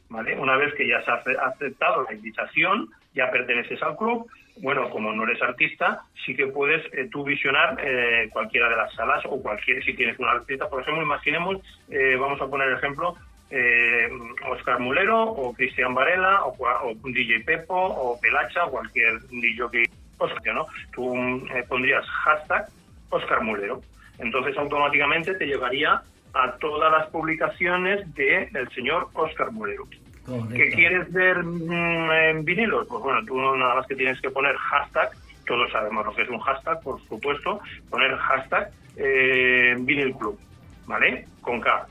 ¿vale? 0.10 0.38
Una 0.38 0.56
vez 0.58 0.74
que 0.76 0.88
ya 0.88 1.04
se 1.04 1.12
ha 1.12 1.16
ace- 1.16 1.38
aceptado 1.38 2.04
la 2.10 2.14
invitación, 2.16 2.90
ya 3.14 3.30
perteneces 3.32 3.82
al 3.84 3.98
club, 3.98 4.28
bueno, 4.62 4.90
como 4.90 5.12
no 5.14 5.24
eres 5.24 5.42
artista, 5.42 6.02
sí 6.26 6.36
que 6.36 6.48
puedes 6.48 6.86
eh, 6.94 7.08
tú 7.12 7.24
visionar 7.24 7.78
eh, 7.84 8.30
cualquiera 8.32 8.70
de 8.70 8.76
las 8.76 8.94
salas 8.94 9.24
o 9.26 9.42
cualquier, 9.42 9.84
si 9.84 9.94
tienes 9.94 10.20
un 10.20 10.28
artista, 10.28 10.70
por 10.70 10.82
ejemplo, 10.82 11.04
imaginemos, 11.04 11.58
eh, 11.90 12.16
vamos 12.20 12.42
a 12.42 12.48
poner 12.48 12.70
el 12.70 12.78
ejemplo, 12.78 13.16
eh, 13.52 14.10
Oscar 14.48 14.80
Mulero 14.80 15.24
o 15.24 15.54
Cristian 15.54 15.94
Varela 15.96 16.46
o, 16.46 16.56
o 16.60 16.94
DJ 17.04 17.40
Pepo 17.42 17.76
o 17.76 18.20
Pelacha 18.20 18.66
cualquier 18.66 19.20
DJ 19.30 19.70
que 19.72 19.84
Oscar, 20.20 20.54
¿no? 20.54 20.68
Tú 20.94 21.16
eh, 21.16 21.64
pondrías 21.68 22.06
hashtag 22.06 22.68
Oscar 23.10 23.42
Mulero. 23.42 23.82
Entonces 24.20 24.58
automáticamente 24.58 25.34
te 25.34 25.48
llevaría 25.48 26.02
a 26.34 26.52
todas 26.60 26.92
las 26.92 27.08
publicaciones 27.08 28.14
del 28.14 28.70
señor 28.76 29.08
Oscar 29.14 29.52
Mulero. 29.52 29.88
¿Qué 30.54 30.70
quieres 30.72 31.12
ver 31.12 31.44
mm, 31.44 32.44
vinilos? 32.44 32.88
Pues 32.88 33.04
bueno, 33.04 33.26
tú 33.26 33.36
nada 33.56 33.76
más 33.76 33.88
que 33.88 33.96
tienes 33.96 34.20
que 34.22 34.30
poner 34.30 34.56
hashtag, 34.56 35.10
todos 35.46 35.72
sabemos 35.72 36.06
lo 36.06 36.14
que 36.14 36.24
es 36.24 36.30
un 36.30 36.40
hashtag, 36.40 36.82
por 36.82 37.02
supuesto, 37.08 37.60
poner 37.90 38.16
hashtag 38.18 38.70
eh, 38.98 39.76
vinil 39.80 40.14
club, 40.16 40.40
¿vale? 40.86 41.26
Con 41.42 41.60
K. 41.62 41.88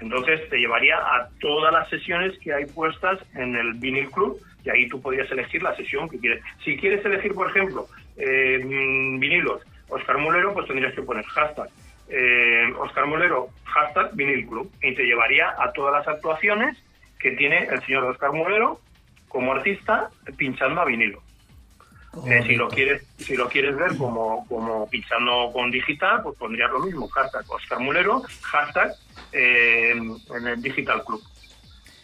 Entonces 0.00 0.48
te 0.48 0.58
llevaría 0.58 0.96
a 0.96 1.28
todas 1.40 1.72
las 1.72 1.88
sesiones 1.88 2.36
que 2.38 2.52
hay 2.52 2.66
puestas 2.66 3.20
en 3.34 3.54
el 3.54 3.74
vinil 3.74 4.10
club 4.10 4.40
y 4.64 4.70
ahí 4.70 4.88
tú 4.88 5.00
podrías 5.00 5.30
elegir 5.30 5.62
la 5.62 5.76
sesión 5.76 6.08
que 6.08 6.18
quieres. 6.18 6.42
Si 6.64 6.76
quieres 6.76 7.04
elegir, 7.04 7.34
por 7.34 7.48
ejemplo, 7.50 7.86
eh, 8.16 8.60
mm, 8.64 9.18
vinilos, 9.18 9.62
Oscar 9.88 10.18
Mulero, 10.18 10.54
pues 10.54 10.66
tendrías 10.66 10.94
que 10.94 11.02
poner 11.02 11.24
hashtag. 11.26 11.68
Eh, 12.08 12.72
Oscar 12.78 13.06
Mulero, 13.06 13.48
hashtag 13.64 14.14
vinil 14.14 14.46
club. 14.46 14.70
Y 14.82 14.94
te 14.94 15.04
llevaría 15.04 15.54
a 15.58 15.72
todas 15.72 15.94
las 15.94 16.08
actuaciones 16.08 16.76
que 17.22 17.30
tiene 17.32 17.64
el 17.64 17.80
señor 17.86 18.04
Oscar 18.04 18.32
Mulero 18.32 18.80
como 19.28 19.52
artista 19.52 20.10
pinchando 20.36 20.80
a 20.80 20.84
vinilo. 20.84 21.22
Eh, 22.26 22.42
si 22.46 22.56
lo 22.56 22.68
quieres 22.68 23.06
si 23.16 23.36
lo 23.36 23.48
quieres 23.48 23.74
ver 23.74 23.96
como, 23.96 24.46
como 24.46 24.86
pinchando 24.90 25.50
con 25.52 25.70
digital, 25.70 26.20
pues 26.22 26.36
pondrías 26.36 26.70
lo 26.70 26.80
mismo, 26.80 27.08
hashtag 27.08 27.44
Oscar 27.48 27.78
Mulero, 27.80 28.22
hashtag 28.42 28.92
eh, 29.32 29.92
en 29.92 30.46
el 30.46 30.60
Digital 30.60 31.02
Club, 31.04 31.22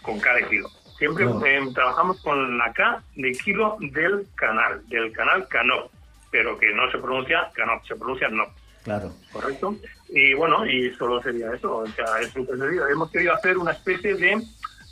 con 0.00 0.18
K 0.18 0.32
de 0.34 0.48
kilo. 0.48 0.70
Siempre 0.96 1.26
Claro. 1.26 1.44
eh, 1.44 1.60
trabajamos 1.74 2.22
con 2.22 2.56
la 2.56 2.72
K 2.72 3.02
de 3.16 3.32
kilo 3.32 3.76
del 3.80 4.26
canal, 4.34 4.88
del 4.88 5.12
canal 5.12 5.46
Canop, 5.48 5.90
pero 6.30 6.58
que 6.58 6.72
no 6.72 6.90
se 6.90 6.96
pronuncia 6.98 7.50
Canop, 7.54 7.84
se 7.86 7.94
pronuncia 7.94 8.28
no. 8.28 8.46
Claro. 8.84 9.12
¿correcto? 9.30 9.76
Y 10.08 10.32
bueno, 10.32 10.64
y 10.64 10.90
solo 10.94 11.20
sería 11.22 11.52
eso, 11.52 11.78
o 11.78 11.86
sea, 11.88 12.06
es 12.22 12.32
digo. 12.34 12.86
Hemos 12.90 13.10
querido 13.10 13.34
hacer 13.34 13.58
una 13.58 13.72
especie 13.72 14.14
de, 14.14 14.42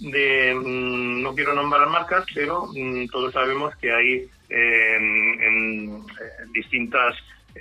de 0.01 0.55
mm, 0.55 1.23
no 1.23 1.35
quiero 1.35 1.55
nombrar 1.55 1.89
marcas, 1.89 2.25
pero 2.35 2.67
mm, 2.75 3.07
todos 3.09 3.33
sabemos 3.33 3.75
que 3.77 3.93
hay 3.93 4.29
eh, 4.49 4.97
en, 4.97 5.43
en, 5.43 6.07
distintas 6.53 7.15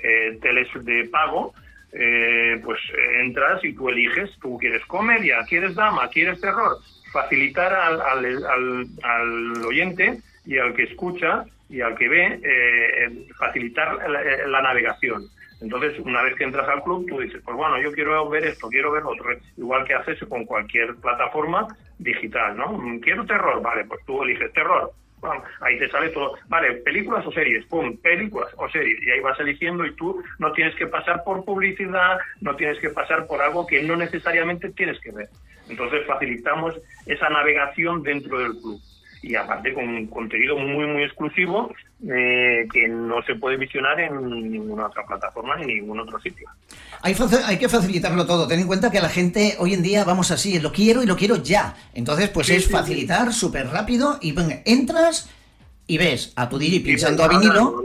eh, 0.04 0.38
teles 0.42 0.68
de 0.86 1.06
pago, 1.06 1.54
eh, 1.94 2.60
pues 2.64 2.80
entras 3.22 3.64
y 3.64 3.74
tú 3.74 3.90
eliges, 3.90 4.30
tú 4.42 4.58
quieres 4.58 4.86
comedia, 4.86 5.46
quieres 5.48 5.76
drama, 5.76 6.10
quieres 6.10 6.40
terror, 6.42 6.78
facilitar 7.14 7.74
al, 7.74 8.02
al, 8.02 8.26
al- 8.46 8.88
al 9.04 9.66
oyente 9.66 10.20
y 10.46 10.58
al 10.58 10.74
que 10.76 10.84
escucha 10.84 11.46
y 11.70 11.82
al 11.82 11.96
que 11.96 12.08
ve, 12.10 12.40
eh, 12.44 13.28
facilitar 13.40 13.96
la, 14.10 14.22
la 14.48 14.62
navegación. 14.62 15.28
Entonces, 15.62 15.98
una 16.00 16.22
vez 16.22 16.36
que 16.36 16.44
entras 16.44 16.68
al 16.68 16.84
club, 16.84 17.06
tú 17.08 17.20
dices, 17.20 17.42
pues 17.44 17.56
bueno, 17.56 17.82
yo 17.82 17.92
quiero 17.92 18.28
ver 18.30 18.46
esto, 18.46 18.68
quiero 18.68 18.92
ver 18.92 19.04
otro, 19.04 19.30
igual 19.58 19.86
que 19.86 19.94
haces 19.94 20.20
con 20.28 20.46
cualquier 20.46 20.96
plataforma 20.98 21.68
digital, 21.98 22.58
¿no? 22.58 22.74
Mm, 22.74 23.00
Quiero 23.00 23.26
terror, 23.26 23.62
vale, 23.62 23.86
pues 23.86 24.02
tú 24.06 24.22
eliges 24.24 24.52
terror. 24.54 24.92
Pum, 25.22 25.42
ahí 25.62 25.80
te 25.80 25.90
sale 25.90 26.10
todo, 26.10 26.34
vale, 26.50 26.74
películas 26.74 27.26
o 27.26 27.32
series, 27.32 27.66
pum, 27.68 27.98
películas 27.98 28.50
o 28.58 28.70
series, 28.70 29.02
y 29.02 29.12
ahí 29.12 29.22
vas 29.22 29.40
eligiendo 29.40 29.86
y 29.86 29.96
tú 29.96 30.22
no 30.40 30.52
tienes 30.52 30.76
que 30.76 30.88
pasar 30.88 31.24
por 31.24 31.46
publicidad, 31.46 32.20
no 32.42 32.56
tienes 32.58 32.78
que 32.80 32.90
pasar 32.90 33.26
por 33.26 33.42
algo 33.42 33.66
que 33.66 33.82
no 33.82 33.96
necesariamente 33.96 34.70
tienes 34.72 35.00
que 35.00 35.12
ver. 35.12 35.30
Entonces 35.70 36.06
facilitamos 36.06 36.76
esa 37.06 37.30
navegación 37.30 38.04
dentro 38.04 38.38
del 38.40 38.52
club 38.62 38.82
y 39.26 39.36
aparte 39.36 39.74
con 39.74 39.90
un 39.90 40.06
contenido 40.08 40.56
muy 40.56 40.86
muy 40.86 41.04
exclusivo 41.04 41.74
eh, 42.08 42.68
que 42.72 42.88
no 42.88 43.24
se 43.24 43.34
puede 43.36 43.58
visionar 43.58 44.00
en 44.00 44.52
ninguna 44.52 44.86
otra 44.86 45.04
plataforma 45.04 45.56
ni 45.56 45.64
en 45.64 45.80
ningún 45.80 46.00
otro 46.00 46.20
sitio. 46.20 46.48
Hay, 47.02 47.16
hay 47.48 47.58
que 47.58 47.68
facilitarlo 47.68 48.28
todo. 48.28 48.48
Ten 48.48 48.60
en 48.60 48.68
cuenta 48.68 48.92
que 48.92 49.02
la 49.02 49.10
gente 49.10 49.56
hoy 49.58 49.74
en 49.74 49.82
día 49.82 50.04
vamos 50.04 50.30
así, 50.30 50.60
lo 50.60 50.72
quiero 50.72 51.02
y 51.02 51.08
lo 51.08 51.16
quiero 51.16 51.38
ya. 51.42 51.76
Entonces, 51.96 52.30
pues 52.30 52.48
Sí, 52.48 52.56
es 52.56 52.66
sí, 52.66 52.72
facilitar 52.72 53.34
súper 53.34 53.68
rápido 53.68 54.20
y 54.22 54.32
venga, 54.34 54.62
entras 54.64 55.34
y 55.88 55.98
ves 55.98 56.32
a 56.36 56.48
tu 56.48 56.60
DJ 56.60 56.82
pinchando 56.82 57.24
a 57.24 57.28
vinilo. 57.28 57.84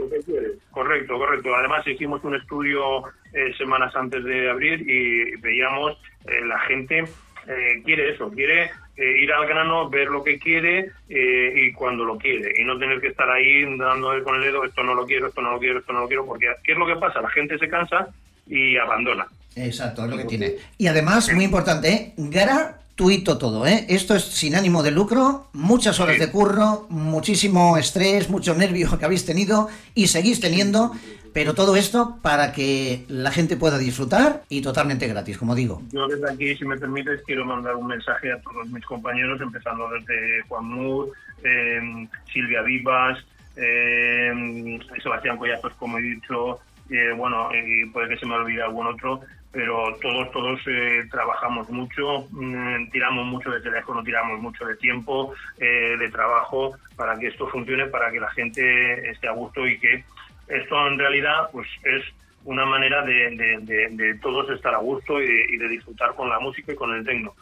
Correcto, 0.69 1.17
correcto. 1.17 1.55
Además 1.55 1.87
hicimos 1.87 2.23
un 2.23 2.35
estudio 2.35 3.03
eh, 3.33 3.51
semanas 3.57 3.95
antes 3.95 4.23
de 4.23 4.49
abrir 4.49 4.87
y 4.87 5.35
veíamos 5.37 5.97
eh, 6.27 6.45
la 6.45 6.59
gente 6.59 7.03
eh, 7.47 7.81
quiere 7.83 8.13
eso, 8.13 8.29
quiere 8.29 8.69
eh, 8.97 9.21
ir 9.21 9.31
al 9.31 9.47
grano, 9.47 9.89
ver 9.89 10.09
lo 10.09 10.23
que 10.23 10.37
quiere 10.37 10.91
eh, 11.09 11.53
y 11.55 11.71
cuando 11.73 12.03
lo 12.03 12.17
quiere 12.17 12.51
y 12.57 12.63
no 12.65 12.77
tener 12.77 12.99
que 12.99 13.07
estar 13.07 13.29
ahí 13.29 13.63
dando 13.77 14.11
con 14.23 14.35
el 14.35 14.43
dedo 14.43 14.63
esto 14.63 14.83
no 14.83 14.93
lo 14.93 15.05
quiero, 15.05 15.27
esto 15.27 15.41
no 15.41 15.51
lo 15.51 15.59
quiero, 15.59 15.79
esto 15.79 15.93
no 15.93 16.01
lo 16.01 16.07
quiero, 16.07 16.25
porque 16.25 16.47
¿qué 16.63 16.73
es 16.73 16.77
lo 16.77 16.85
que 16.85 16.95
pasa? 16.95 17.21
La 17.21 17.29
gente 17.29 17.57
se 17.57 17.69
cansa 17.69 18.07
y 18.47 18.77
abandona. 18.77 19.27
Exacto, 19.55 20.03
es 20.03 20.11
lo 20.11 20.17
que 20.17 20.25
tiene. 20.25 20.55
Y 20.77 20.87
además, 20.87 21.31
muy 21.33 21.45
importante, 21.45 21.89
¿eh? 21.89 22.13
gratuito 22.17 23.37
todo, 23.37 23.65
¿eh? 23.65 23.85
Esto 23.89 24.15
es 24.15 24.23
sin 24.23 24.55
ánimo 24.55 24.83
de 24.83 24.91
lucro, 24.91 25.47
muchas 25.53 25.99
horas 25.99 26.19
de 26.19 26.29
curro, 26.29 26.87
muchísimo 26.89 27.77
estrés, 27.77 28.29
mucho 28.29 28.55
nervio 28.55 28.97
que 28.97 29.05
habéis 29.05 29.25
tenido 29.25 29.69
y 29.93 30.07
seguís 30.07 30.39
teniendo, 30.39 30.91
pero 31.33 31.53
todo 31.53 31.75
esto 31.75 32.17
para 32.21 32.51
que 32.53 33.05
la 33.07 33.31
gente 33.31 33.57
pueda 33.57 33.77
disfrutar 33.77 34.43
y 34.49 34.61
totalmente 34.61 35.07
gratis, 35.07 35.37
como 35.37 35.55
digo. 35.55 35.81
Yo 35.91 36.07
desde 36.07 36.31
aquí, 36.31 36.55
si 36.55 36.65
me 36.65 36.77
permites, 36.77 37.21
quiero 37.25 37.45
mandar 37.45 37.75
un 37.75 37.87
mensaje 37.87 38.31
a 38.31 38.39
todos 38.41 38.67
mis 38.69 38.85
compañeros, 38.85 39.39
empezando 39.41 39.89
desde 39.89 40.41
Juan 40.47 40.65
Mur, 40.65 41.11
eh, 41.43 42.07
Silvia 42.31 42.61
Vivas, 42.61 43.19
eh, 43.55 44.79
Sebastián 45.01 45.37
Collazos, 45.37 45.73
como 45.73 45.97
he 45.97 46.01
dicho, 46.01 46.59
eh, 46.89 47.13
bueno, 47.15 47.49
puede 47.93 48.09
que 48.09 48.17
se 48.17 48.25
me 48.25 48.35
olvide 48.35 48.61
algún 48.61 48.87
otro, 48.87 49.21
pero 49.51 49.97
todos, 50.01 50.31
todos 50.31 50.59
eh, 50.67 51.03
trabajamos 51.11 51.69
mucho, 51.69 52.27
mm, 52.31 52.89
tiramos 52.91 53.25
mucho 53.25 53.49
de 53.51 53.59
teléfono, 53.59 54.03
tiramos 54.03 54.39
mucho 54.39 54.65
de 54.65 54.75
tiempo, 54.77 55.33
eh, 55.59 55.95
de 55.99 56.09
trabajo, 56.09 56.75
para 56.95 57.17
que 57.19 57.27
esto 57.27 57.47
funcione, 57.49 57.87
para 57.87 58.11
que 58.11 58.19
la 58.19 58.31
gente 58.31 59.09
esté 59.09 59.27
a 59.27 59.33
gusto 59.33 59.67
y 59.67 59.77
que 59.77 60.05
esto 60.51 60.87
en 60.87 60.97
realidad 60.99 61.49
pues 61.51 61.67
es 61.83 62.03
una 62.43 62.65
manera 62.65 63.03
de, 63.03 63.29
de- 63.35 63.57
de- 63.61 63.89
de 63.91 64.15
todos 64.19 64.49
estar 64.49 64.73
a 64.73 64.77
gusto 64.79 65.21
y 65.21 65.25
y 65.53 65.57
de 65.57 65.67
disfrutar 65.69 66.15
con 66.15 66.29
la 66.29 66.39
música 66.39 66.71
y 66.71 66.75
con 66.75 66.93
el 66.93 67.05
tecno. 67.05 67.33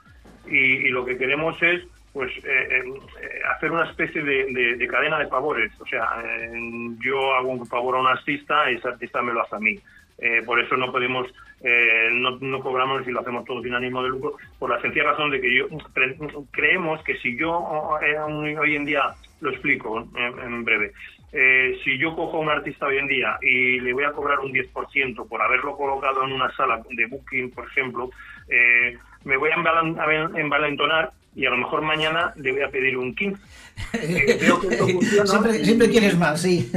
Y, 0.45 0.57
y 0.57 0.89
lo 0.89 1.05
que 1.05 1.17
queremos 1.17 1.61
es 1.61 1.83
pues 2.11 2.31
eh, 2.37 2.67
eh, 2.83 3.41
hacer 3.55 3.71
una 3.71 3.85
especie 3.89 4.21
de, 4.23 4.45
de- 4.51 4.75
de 4.75 4.87
cadena 4.87 5.19
de 5.19 5.27
favores. 5.27 5.71
O 5.79 5.85
sea, 5.85 6.05
eh, 6.25 6.51
yo 7.05 7.33
hago 7.35 7.49
un 7.49 7.67
favor 7.67 7.95
a 7.95 7.99
un 7.99 8.07
artista 8.07 8.69
y 8.71 8.75
ese 8.75 8.87
artista 8.87 9.21
me 9.21 9.31
lo 9.33 9.41
hace 9.43 9.55
a 9.55 9.59
mí. 9.59 9.79
Eh, 10.17 10.41
por 10.45 10.59
eso 10.59 10.75
no 10.75 10.91
podemos, 10.91 11.27
eh, 11.63 12.09
no, 12.11 12.37
no 12.41 12.59
cobramos 12.61 13.07
y 13.07 13.11
lo 13.11 13.21
hacemos 13.21 13.45
todo 13.45 13.61
sin 13.61 13.73
ánimo 13.73 14.03
de 14.03 14.09
lucro, 14.09 14.35
por 14.57 14.69
la 14.69 14.81
sencilla 14.81 15.11
razón 15.11 15.29
de 15.31 15.39
que 15.39 15.55
yo 15.55 15.67
cre- 15.69 16.47
creemos 16.51 17.01
que 17.03 17.15
si 17.19 17.37
yo 17.37 17.97
eh, 18.01 18.17
hoy 18.19 18.75
en 18.75 18.85
día 18.85 19.15
lo 19.39 19.51
explico 19.51 20.05
en 20.43 20.65
breve, 20.65 20.91
eh, 21.31 21.77
si 21.83 21.97
yo 21.97 22.15
cojo 22.15 22.37
a 22.37 22.39
un 22.41 22.49
artista 22.49 22.85
hoy 22.87 22.97
en 22.97 23.07
día 23.07 23.37
y 23.41 23.79
le 23.79 23.93
voy 23.93 24.03
a 24.03 24.11
cobrar 24.11 24.39
un 24.39 24.51
10% 24.51 25.27
por 25.27 25.41
haberlo 25.41 25.75
colocado 25.77 26.23
en 26.23 26.31
una 26.33 26.51
sala 26.55 26.81
de 26.89 27.05
booking, 27.07 27.51
por 27.51 27.65
ejemplo, 27.65 28.09
eh, 28.47 28.97
me 29.25 29.37
voy 29.37 29.49
a 29.51 29.55
envalan- 29.55 29.99
a 29.99 30.05
ven- 30.05 30.35
envalentonar 30.37 31.11
y 31.35 31.45
a 31.45 31.51
lo 31.51 31.57
mejor 31.57 31.81
mañana 31.83 32.33
le 32.37 32.51
voy 32.51 32.61
a 32.61 32.69
pedir 32.69 32.97
un 32.97 33.13
15. 33.15 33.39
Eh, 33.93 34.37
veo 34.41 34.59
que 34.59 34.67
esto 34.67 34.87
funciona 34.87 35.25
siempre, 35.27 35.57
y- 35.59 35.65
siempre 35.65 35.89
quieres 35.89 36.17
más, 36.17 36.41
sí. 36.41 36.69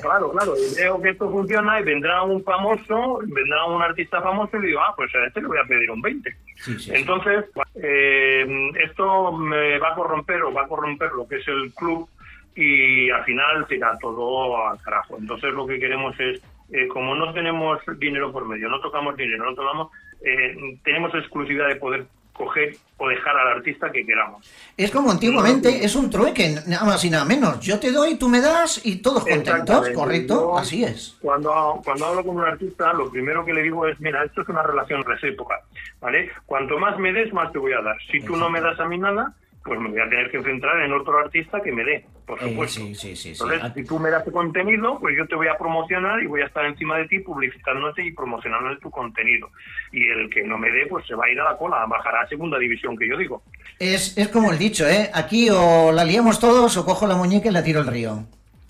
Claro, 0.00 0.32
claro, 0.32 0.54
veo 0.76 1.00
que 1.02 1.10
esto 1.10 1.30
funciona 1.30 1.78
y 1.80 1.84
vendrá 1.84 2.22
un 2.22 2.42
famoso, 2.42 3.20
vendrá 3.26 3.66
un 3.66 3.82
artista 3.82 4.20
famoso 4.22 4.56
y 4.56 4.66
digo, 4.68 4.80
ah, 4.80 4.94
pues 4.96 5.14
a 5.14 5.26
este 5.26 5.40
le 5.42 5.46
voy 5.48 5.58
a 5.62 5.68
pedir 5.68 5.90
un 5.90 6.00
20. 6.00 6.30
Sí, 6.56 6.72
sí, 6.72 6.78
sí. 6.78 6.90
Entonces, 6.94 7.44
eh, 7.74 8.70
esto 8.84 9.32
me 9.32 9.78
va 9.78 9.90
a 9.90 9.94
corromper 9.94 10.42
o 10.42 10.52
va 10.52 10.62
a 10.62 10.68
corromper 10.68 11.10
lo 11.12 11.28
que 11.28 11.36
es 11.36 11.46
el 11.48 11.72
club 11.74 12.08
y 12.54 13.10
al 13.10 13.24
final 13.24 13.66
tira 13.68 13.96
todo 14.00 14.68
al 14.68 14.80
carajo. 14.80 15.16
Entonces 15.18 15.52
lo 15.52 15.66
que 15.66 15.78
queremos 15.78 16.18
es, 16.18 16.40
eh, 16.72 16.88
como 16.88 17.14
no 17.14 17.32
tenemos 17.32 17.78
dinero 17.98 18.32
por 18.32 18.46
medio, 18.46 18.68
no 18.68 18.80
tocamos 18.80 19.16
dinero, 19.16 19.44
no 19.44 19.54
tocamos, 19.54 19.90
eh, 20.24 20.78
tenemos 20.84 21.14
exclusividad 21.14 21.68
de 21.68 21.76
poder 21.76 22.06
coger 22.40 22.74
o 22.96 23.08
dejar 23.08 23.36
al 23.36 23.56
artista 23.56 23.90
que 23.92 24.04
queramos. 24.04 24.50
Es 24.76 24.90
como 24.90 25.10
antiguamente, 25.10 25.84
es 25.84 25.94
un 25.94 26.08
trueque, 26.08 26.56
nada 26.66 26.84
más 26.84 27.04
y 27.04 27.10
nada 27.10 27.24
menos. 27.24 27.60
Yo 27.60 27.78
te 27.78 27.92
doy, 27.92 28.16
tú 28.16 28.28
me 28.28 28.40
das 28.40 28.80
y 28.84 29.02
todos 29.02 29.26
contentos. 29.26 29.90
¿correcto? 29.90 30.34
Yo, 30.34 30.58
Así 30.58 30.82
es. 30.82 31.16
Cuando, 31.20 31.80
cuando 31.84 32.06
hablo 32.06 32.24
con 32.24 32.36
un 32.36 32.44
artista, 32.44 32.92
lo 32.92 33.10
primero 33.10 33.44
que 33.44 33.52
le 33.52 33.62
digo 33.62 33.86
es, 33.86 34.00
mira, 34.00 34.24
esto 34.24 34.42
es 34.42 34.48
una 34.48 34.62
relación 34.62 35.04
recíproca, 35.04 35.60
¿vale? 36.00 36.30
Cuanto 36.46 36.78
más 36.78 36.98
me 36.98 37.12
des, 37.12 37.32
más 37.32 37.52
te 37.52 37.58
voy 37.58 37.72
a 37.72 37.82
dar. 37.82 37.96
Si 38.10 38.20
tú 38.20 38.36
no 38.36 38.48
me 38.48 38.60
das 38.60 38.78
a 38.80 38.86
mí 38.86 38.96
nada, 38.96 39.34
pues 39.64 39.78
me 39.78 39.90
voy 39.90 40.00
a 40.00 40.08
tener 40.08 40.30
que 40.30 40.38
enfrentar 40.38 40.80
en 40.80 40.92
otro 40.92 41.18
artista 41.18 41.60
que 41.60 41.70
me 41.70 41.84
dé, 41.84 42.06
por 42.26 42.42
Eh, 42.42 42.48
supuesto. 42.48 42.80
sí, 42.80 42.94
sí, 42.94 43.14
sí. 43.16 43.28
Entonces, 43.30 43.60
si 43.74 43.84
tú 43.84 43.98
me 43.98 44.08
das 44.10 44.24
tu 44.24 44.32
contenido, 44.32 44.98
pues 44.98 45.14
yo 45.16 45.26
te 45.26 45.34
voy 45.34 45.48
a 45.48 45.56
promocionar 45.58 46.22
y 46.22 46.26
voy 46.26 46.40
a 46.40 46.46
estar 46.46 46.64
encima 46.64 46.96
de 46.96 47.06
ti 47.08 47.18
publicitándote 47.18 48.02
y 48.04 48.12
promocionando 48.12 48.76
tu 48.78 48.90
contenido. 48.90 49.50
Y 49.92 50.08
el 50.08 50.30
que 50.30 50.42
no 50.44 50.56
me 50.56 50.70
dé, 50.70 50.86
pues 50.86 51.06
se 51.06 51.14
va 51.14 51.26
a 51.26 51.30
ir 51.30 51.38
a 51.40 51.44
la 51.44 51.56
cola, 51.58 51.84
bajará 51.86 52.22
a 52.22 52.26
segunda 52.28 52.58
división, 52.58 52.96
que 52.96 53.06
yo 53.08 53.16
digo. 53.18 53.42
Es, 53.78 54.16
es 54.16 54.28
como 54.28 54.50
el 54.50 54.58
dicho, 54.58 54.88
¿eh? 54.88 55.10
Aquí 55.12 55.48
o 55.50 55.92
la 55.92 56.04
liamos 56.04 56.40
todos 56.40 56.76
o 56.76 56.84
cojo 56.86 57.06
la 57.06 57.16
muñeca 57.16 57.48
y 57.48 57.52
la 57.52 57.62
tiro 57.62 57.80
al 57.80 57.86
río. 57.86 58.24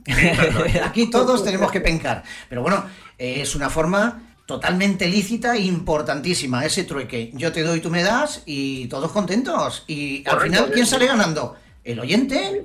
Aquí 0.84 1.10
todos 1.10 1.44
tenemos 1.44 1.70
que 1.70 1.80
pencar. 1.80 2.22
Pero 2.48 2.62
bueno, 2.62 2.84
es 3.18 3.54
una 3.54 3.70
forma 3.70 4.29
totalmente 4.54 5.06
lícita 5.06 5.54
e 5.54 5.60
importantísima 5.60 6.64
ese 6.64 6.82
trueque. 6.84 7.30
Yo 7.34 7.52
te 7.52 7.62
doy, 7.62 7.80
tú 7.80 7.88
me 7.88 8.02
das 8.02 8.42
y 8.46 8.88
todos 8.88 9.12
contentos. 9.12 9.84
Y 9.86 10.28
al 10.28 10.40
final, 10.40 10.70
¿quién 10.74 10.86
sale 10.86 11.06
ganando? 11.06 11.56
¿El 11.84 12.00
oyente? 12.00 12.64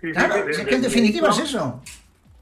Sí, 0.00 0.06
sí, 0.08 0.12
Claro, 0.12 0.36
es 0.48 0.56
que 0.58 0.74
en 0.74 0.80
de- 0.80 0.88
definitiva 0.88 1.28
de- 1.28 1.34
es 1.34 1.40
eso. 1.40 1.82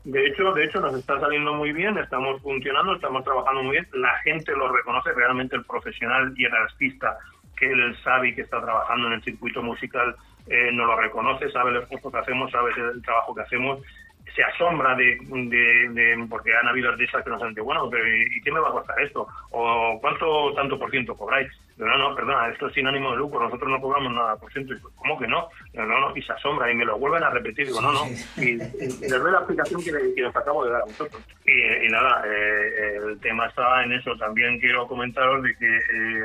De 0.05 0.25
hecho, 0.29 0.53
de 0.53 0.65
hecho, 0.67 0.79
nos 0.81 0.95
está 0.95 1.19
saliendo 1.19 1.53
muy 1.55 1.73
bien, 1.73 1.99
estamos 1.99 2.41
funcionando, 2.41 2.95
estamos 2.95 3.25
trabajando 3.25 3.65
muy 3.65 3.73
bien. 3.73 3.89
La 3.95 4.15
gente 4.23 4.53
lo 4.53 4.71
reconoce, 4.73 5.11
realmente 5.13 5.57
el 5.57 5.65
profesional 5.65 6.33
y 6.37 6.45
el 6.45 6.55
artista 6.55 7.19
que 7.57 7.67
él 7.73 7.97
sabe 8.05 8.29
y 8.29 8.35
que 8.37 8.43
está 8.43 8.61
trabajando 8.63 9.09
en 9.09 9.15
el 9.15 9.23
circuito 9.25 9.63
musical 9.63 10.15
eh, 10.47 10.71
nos 10.73 10.87
lo 10.87 10.97
reconoce, 10.97 11.51
sabe 11.51 11.71
el 11.73 11.79
esfuerzo 11.83 12.13
que 12.13 12.19
hacemos, 12.19 12.53
sabe 12.53 12.71
el 12.95 13.03
trabajo 13.03 13.35
que 13.35 13.43
hacemos. 13.43 13.81
Se 14.37 14.45
asombra 14.45 14.95
de, 14.95 15.17
de- 15.23 15.89
de- 15.89 16.27
porque 16.29 16.55
han 16.55 16.69
habido 16.69 16.91
artistas 16.91 17.25
que 17.25 17.31
nos 17.31 17.43
han 17.43 17.49
dicho, 17.55 17.65
bueno, 17.65 17.89
pero 17.91 18.05
¿y 18.07 18.39
qué 18.43 18.53
me 18.53 18.61
va 18.61 18.69
a 18.69 18.73
costar 18.73 19.01
esto? 19.01 19.27
¿O 19.51 19.99
cuánto 19.99 20.53
tanto 20.55 20.79
por 20.79 20.91
ciento 20.91 21.17
cobráis? 21.17 21.49
No, 21.79 21.87
no, 21.97 22.15
perdona, 22.15 22.49
esto 22.49 22.67
es 22.67 22.75
sin 22.75 22.87
ánimo 22.87 23.13
de 23.13 23.17
lucro, 23.17 23.41
nosotros 23.41 23.71
no 23.71 23.81
cobramos 23.81 24.13
nada 24.13 24.37
por 24.37 24.53
ciento. 24.53 24.75
Y, 24.75 24.79
pues, 24.79 24.93
¿Cómo 24.97 25.19
que 25.19 25.27
no? 25.27 25.49
No, 25.73 25.87
no, 25.87 26.15
y 26.15 26.21
se 26.21 26.33
asombra 26.35 26.71
y 26.71 26.75
me 26.75 26.85
lo 26.85 26.99
vuelven 26.99 27.23
a 27.23 27.31
repetir. 27.31 27.67
Digo, 27.67 27.81
no, 27.81 27.93
no. 27.93 28.05
Y, 28.37 28.51
y- 28.57 28.99
les 29.01 29.11
doy 29.11 29.33
la 29.33 29.39
explicación 29.39 29.83
que, 29.83 29.93
le- 29.93 30.15
que 30.15 30.27
os 30.27 30.37
acabo 30.37 30.65
de 30.67 30.73
dar 30.73 30.83
a 30.83 30.85
vosotros. 30.85 31.23
Y, 31.47 31.87
y 31.87 31.89
nada, 31.89 32.23
eh, 32.27 32.97
el 33.09 33.21
tema 33.21 33.47
está 33.47 33.83
en 33.85 33.93
eso. 33.93 34.17
También 34.19 34.61
quiero 34.61 34.87
comentaros 34.87 35.43
de 35.43 35.57
que 35.57 35.77
eh, 35.77 36.23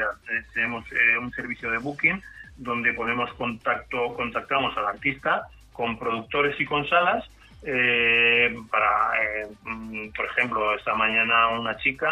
tenemos 0.54 0.84
eh, 0.92 1.18
un 1.18 1.32
servicio 1.32 1.72
de 1.72 1.78
booking 1.78 2.22
donde 2.58 2.94
ponemos 2.94 3.32
contacto, 3.36 4.14
contactamos 4.16 4.76
al 4.78 4.86
artista 4.88 5.48
con 5.72 5.98
productores 5.98 6.60
y 6.60 6.66
con 6.66 6.86
salas 6.90 7.24
eh, 7.64 8.56
para, 8.72 9.12
eh, 9.24 9.48
mm, 9.64 10.10
por 10.16 10.26
ejemplo, 10.26 10.76
esta 10.76 10.96
mañana 10.96 11.50
una 11.50 11.78
chica, 11.78 12.08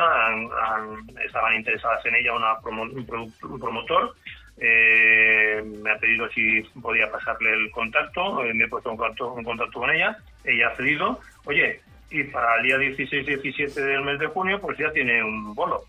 estaban 1.25 1.55
interesadas 1.55 2.05
en 2.05 2.15
ella 2.15 2.33
una 2.35 2.55
promo- 2.61 2.91
un, 2.91 3.05
produ- 3.07 3.33
un 3.43 3.59
promotor, 3.59 4.15
eh, 4.57 5.63
me 5.65 5.91
ha 5.91 5.97
pedido 5.99 6.29
si 6.29 6.61
podía 6.81 7.09
pasarle 7.11 7.53
el 7.53 7.71
contacto, 7.71 8.43
eh, 8.43 8.53
me 8.53 8.65
he 8.65 8.67
puesto 8.67 8.91
en 8.91 8.97
contacto, 8.97 9.35
en 9.37 9.43
contacto 9.43 9.79
con 9.79 9.89
ella, 9.89 10.17
ella 10.43 10.67
ha 10.67 10.75
cedido, 10.75 11.19
oye, 11.45 11.81
y 12.11 12.23
para 12.25 12.57
el 12.57 12.63
día 12.63 12.77
16-17 12.77 13.73
del 13.73 14.01
mes 14.01 14.19
de 14.19 14.27
junio, 14.27 14.59
pues 14.59 14.77
ya 14.77 14.91
tiene 14.91 15.23
un 15.23 15.53
bolo. 15.55 15.83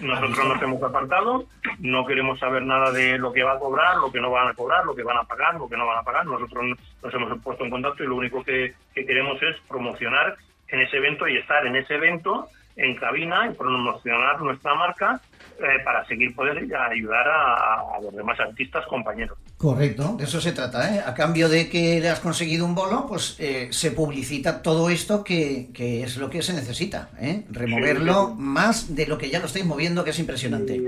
Nosotros 0.00 0.48
nos 0.48 0.62
hemos 0.62 0.82
apartado, 0.82 1.44
no 1.78 2.06
queremos 2.06 2.38
saber 2.38 2.62
nada 2.62 2.90
de 2.90 3.18
lo 3.18 3.32
que 3.32 3.42
va 3.42 3.52
a 3.52 3.58
cobrar, 3.58 3.96
lo 3.98 4.10
que 4.10 4.20
no 4.20 4.30
van 4.30 4.48
a 4.48 4.54
cobrar, 4.54 4.84
lo 4.84 4.94
que 4.94 5.02
van 5.02 5.18
a 5.18 5.24
pagar, 5.24 5.54
lo 5.54 5.68
que 5.68 5.76
no 5.76 5.86
van 5.86 5.98
a 5.98 6.02
pagar. 6.02 6.26
Nosotros 6.26 6.78
nos 7.02 7.14
hemos 7.14 7.42
puesto 7.42 7.64
en 7.64 7.70
contacto 7.70 8.02
y 8.02 8.06
lo 8.06 8.16
único 8.16 8.42
que, 8.42 8.74
que 8.94 9.04
queremos 9.04 9.42
es 9.42 9.56
promocionar 9.68 10.36
en 10.68 10.80
ese 10.80 10.96
evento 10.96 11.28
y 11.28 11.36
estar 11.36 11.66
en 11.66 11.76
ese 11.76 11.94
evento 11.94 12.48
en 12.76 12.96
cabina 12.96 13.46
y 13.46 13.54
promocionar 13.54 14.40
nuestra 14.40 14.74
marca 14.74 15.20
eh, 15.62 15.82
para 15.84 16.04
seguir 16.06 16.34
poder 16.34 16.58
ayudar 16.58 17.28
a, 17.28 17.96
a 17.96 18.00
los 18.02 18.14
demás 18.14 18.38
artistas 18.40 18.86
compañeros. 18.86 19.38
Correcto, 19.56 20.16
de 20.16 20.24
eso 20.24 20.40
se 20.40 20.52
trata, 20.52 20.94
¿eh? 20.94 21.02
A 21.04 21.14
cambio 21.14 21.48
de 21.48 21.68
que 21.68 22.00
le 22.00 22.08
has 22.08 22.20
conseguido 22.20 22.64
un 22.64 22.74
bolo, 22.74 23.06
pues 23.06 23.36
eh, 23.38 23.68
se 23.70 23.90
publicita 23.90 24.62
todo 24.62 24.88
esto 24.88 25.22
que, 25.22 25.68
que 25.74 26.02
es 26.02 26.16
lo 26.16 26.30
que 26.30 26.42
se 26.42 26.54
necesita, 26.54 27.10
¿eh? 27.20 27.44
Removerlo 27.50 28.28
Sí, 28.28 28.32
sí, 28.36 28.42
más 28.42 28.94
de 28.96 29.06
lo 29.06 29.18
que 29.18 29.28
ya 29.28 29.38
lo 29.38 29.46
estáis 29.46 29.66
moviendo, 29.66 30.02
que 30.04 30.10
es 30.10 30.18
impresionante. 30.18 30.80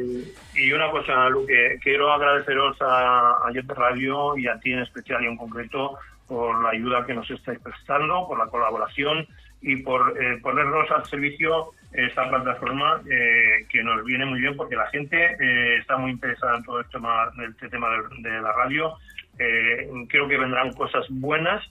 Y 0.54 0.72
una 0.72 0.90
cosa, 0.90 1.28
Luque, 1.28 1.78
quiero 1.82 2.12
agradeceros 2.12 2.76
a, 2.80 3.46
a 3.46 3.52
Jet 3.52 3.68
Radio 3.68 4.36
y 4.36 4.46
a 4.46 4.58
ti 4.58 4.72
en 4.72 4.80
especial 4.80 5.22
y 5.22 5.26
en 5.26 5.36
concreto 5.36 5.98
por 6.26 6.62
la 6.62 6.70
ayuda 6.70 7.04
que 7.04 7.14
nos 7.14 7.30
estáis 7.30 7.58
prestando, 7.58 8.26
por 8.26 8.38
la 8.38 8.46
colaboración 8.46 9.26
y 9.60 9.76
por 9.76 10.16
eh, 10.20 10.38
ponernos 10.42 10.90
al 10.90 11.04
servicio 11.06 11.72
esta 11.94 12.28
plataforma 12.28 13.02
eh, 13.10 13.66
que 13.68 13.82
nos 13.82 14.04
viene 14.04 14.24
muy 14.24 14.40
bien 14.40 14.56
porque 14.56 14.76
la 14.76 14.86
gente 14.88 15.36
eh, 15.40 15.76
está 15.78 15.96
muy 15.96 16.12
interesada 16.12 16.56
en 16.56 16.64
todo 16.64 16.80
este 16.80 16.92
tema, 16.92 17.32
este 17.48 17.68
tema 17.68 17.88
de, 17.90 18.30
de 18.30 18.40
la 18.40 18.52
radio. 18.52 18.94
Eh, 19.38 19.88
creo 20.08 20.28
que 20.28 20.38
vendrán 20.38 20.72
cosas 20.72 21.04
buenas, 21.10 21.64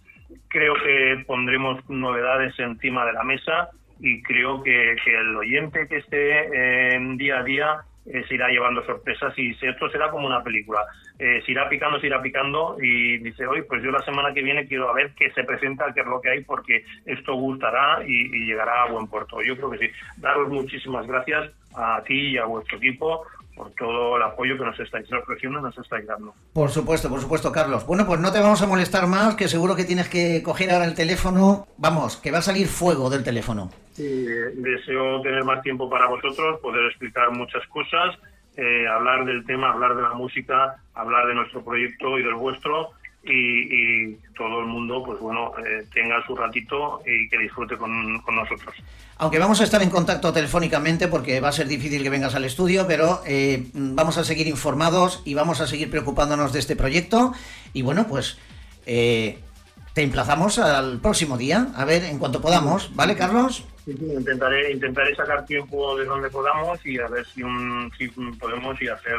creo 0.48 0.74
que 0.76 1.24
pondremos 1.26 1.88
novedades 1.90 2.58
encima 2.60 3.06
de 3.06 3.14
la 3.14 3.24
mesa 3.24 3.70
y 4.00 4.22
creo 4.24 4.64
que, 4.64 4.96
que 5.04 5.16
el 5.16 5.36
oyente 5.36 5.88
que 5.88 5.98
esté 5.98 6.96
en 6.96 7.18
día 7.18 7.40
a 7.40 7.44
día 7.44 7.86
eh, 8.06 8.24
se 8.28 8.36
irá 8.36 8.48
llevando 8.50 8.84
sorpresas 8.86 9.34
y 9.38 9.52
esto 9.52 9.90
será 9.90 10.10
como 10.10 10.28
una 10.28 10.44
película. 10.44 10.82
Eh, 11.20 11.42
se 11.46 11.52
irá 11.52 11.70
picando, 11.70 12.00
se 12.00 12.08
irá 12.08 12.22
picando 12.22 12.78
y 12.82 13.20
dice, 13.20 13.46
hoy 13.46 13.62
pues 13.62 13.84
yo 13.84 13.92
la 13.92 14.02
semana 14.02 14.34
que 14.34 14.42
viene 14.42 14.68
quiero 14.68 14.90
a 14.90 14.94
ver 14.94 15.14
qué 15.16 15.32
se 15.32 15.44
presenta, 15.44 15.94
qué 15.94 16.02
es 16.02 16.08
lo 16.08 16.20
que 16.20 16.30
hay, 16.30 16.44
porque 16.44 16.84
esto 17.06 17.36
gustará 17.36 18.04
y, 18.06 18.30
llegará 18.46 18.84
a 18.84 18.92
buen 18.92 19.08
puerto. 19.08 19.42
Yo 19.44 19.56
creo 19.56 19.70
que 19.70 19.78
sí. 19.78 19.90
Daros 20.18 20.50
muchísimas 20.50 21.06
gracias 21.06 21.52
a 21.76 22.02
ti 22.04 22.32
y 22.32 22.38
a 22.38 22.46
vuestro 22.46 22.78
equipo 22.78 23.26
por 23.56 23.72
todo 23.72 24.18
el 24.18 24.24
apoyo 24.24 24.58
que 24.58 24.64
nos 24.64 24.80
estáis 24.80 25.12
ofreciendo 25.14 25.62
nos 25.62 25.78
estáis 25.78 26.08
dando. 26.08 26.34
Por 26.54 26.70
supuesto, 26.72 27.10
por 27.10 27.20
supuesto, 27.20 27.52
Carlos. 27.52 27.86
Bueno, 27.86 28.08
pues 28.08 28.20
no 28.20 28.32
te 28.32 28.40
vamos 28.40 28.62
a 28.62 28.68
molestar 28.68 29.06
más, 29.08 29.36
que 29.36 29.48
seguro 29.48 29.76
que 29.76 29.84
tienes 29.84 30.10
que 30.10 30.42
coger 30.42 30.72
ahora 30.72 30.86
el 30.86 30.96
teléfono. 30.96 31.68
Vamos, 31.78 32.18
que 32.18 32.32
va 32.32 32.40
a 32.40 32.42
salir 32.42 32.68
fuego 32.68 33.10
del 33.10 33.24
teléfono. 33.24 33.70
Deseo 33.98 35.22
tener 35.22 35.44
más 35.44 35.62
tiempo 35.62 35.90
para 35.90 36.08
vosotros, 36.08 36.60
poder 36.62 36.86
explicar 36.86 37.32
muchas 37.32 37.66
cosas, 37.68 38.18
eh, 38.58 38.86
hablar 38.88 39.24
del 39.26 39.46
tema, 39.46 39.72
hablar 39.72 39.96
de 39.96 40.02
la 40.02 40.14
música, 40.14 40.76
hablar 40.94 41.26
de 41.28 41.36
nuestro 41.36 41.64
proyecto 41.64 42.20
y 42.20 42.24
del 42.24 42.36
vuestro 42.36 42.92
y, 43.24 44.16
todo 44.36 44.62
el 44.62 44.66
mundo, 44.66 45.04
pues 45.06 45.20
bueno, 45.20 45.52
eh, 45.60 45.86
tenga 45.94 46.26
su 46.26 46.36
ratito 46.36 47.02
y 47.06 47.30
que 47.30 47.38
disfrute 47.38 47.78
con, 47.78 48.20
con 48.22 48.36
nosotros. 48.36 48.74
Aunque 49.18 49.38
vamos 49.38 49.62
a 49.62 49.64
estar 49.64 49.82
en 49.84 49.92
contacto 49.92 50.34
telefónicamente 50.34 51.08
porque 51.08 51.40
va 51.40 51.50
a 51.50 51.52
ser 51.52 51.68
difícil 51.68 52.02
que 52.02 52.10
vengas 52.10 52.34
al 52.34 52.44
estudio, 52.44 52.86
pero 52.88 53.22
eh, 53.26 53.68
vamos 53.74 54.18
a 54.18 54.24
seguir 54.24 54.48
informados 54.48 55.22
y 55.24 55.36
vamos 55.36 55.62
a 55.62 55.68
seguir 55.68 55.92
preocupándonos 55.92 56.52
de 56.52 56.60
este 56.60 56.76
proyecto. 56.76 57.34
Y 57.74 57.84
bueno, 57.84 58.08
pues 58.08 58.40
te 58.84 60.02
emplazamos 60.02 60.58
al 60.58 61.00
próximo 61.00 61.38
día, 61.38 61.68
a 61.76 61.86
ver 61.86 62.04
en 62.04 62.18
cuanto 62.18 62.42
podamos, 62.42 62.96
¿vale, 62.96 63.16
Carlos? 63.16 63.66
Intentaré, 63.88 64.72
intentaré 64.72 65.16
sacar 65.16 65.46
tiempo 65.46 65.98
de 65.98 66.06
donde 66.06 66.30
podamos 66.30 66.84
y 66.86 67.00
a 67.00 67.08
ver 67.08 67.26
si, 67.26 67.42
un, 67.44 67.92
si 67.98 68.08
podemos 68.08 68.80
y 68.82 68.88
hacer 68.88 69.18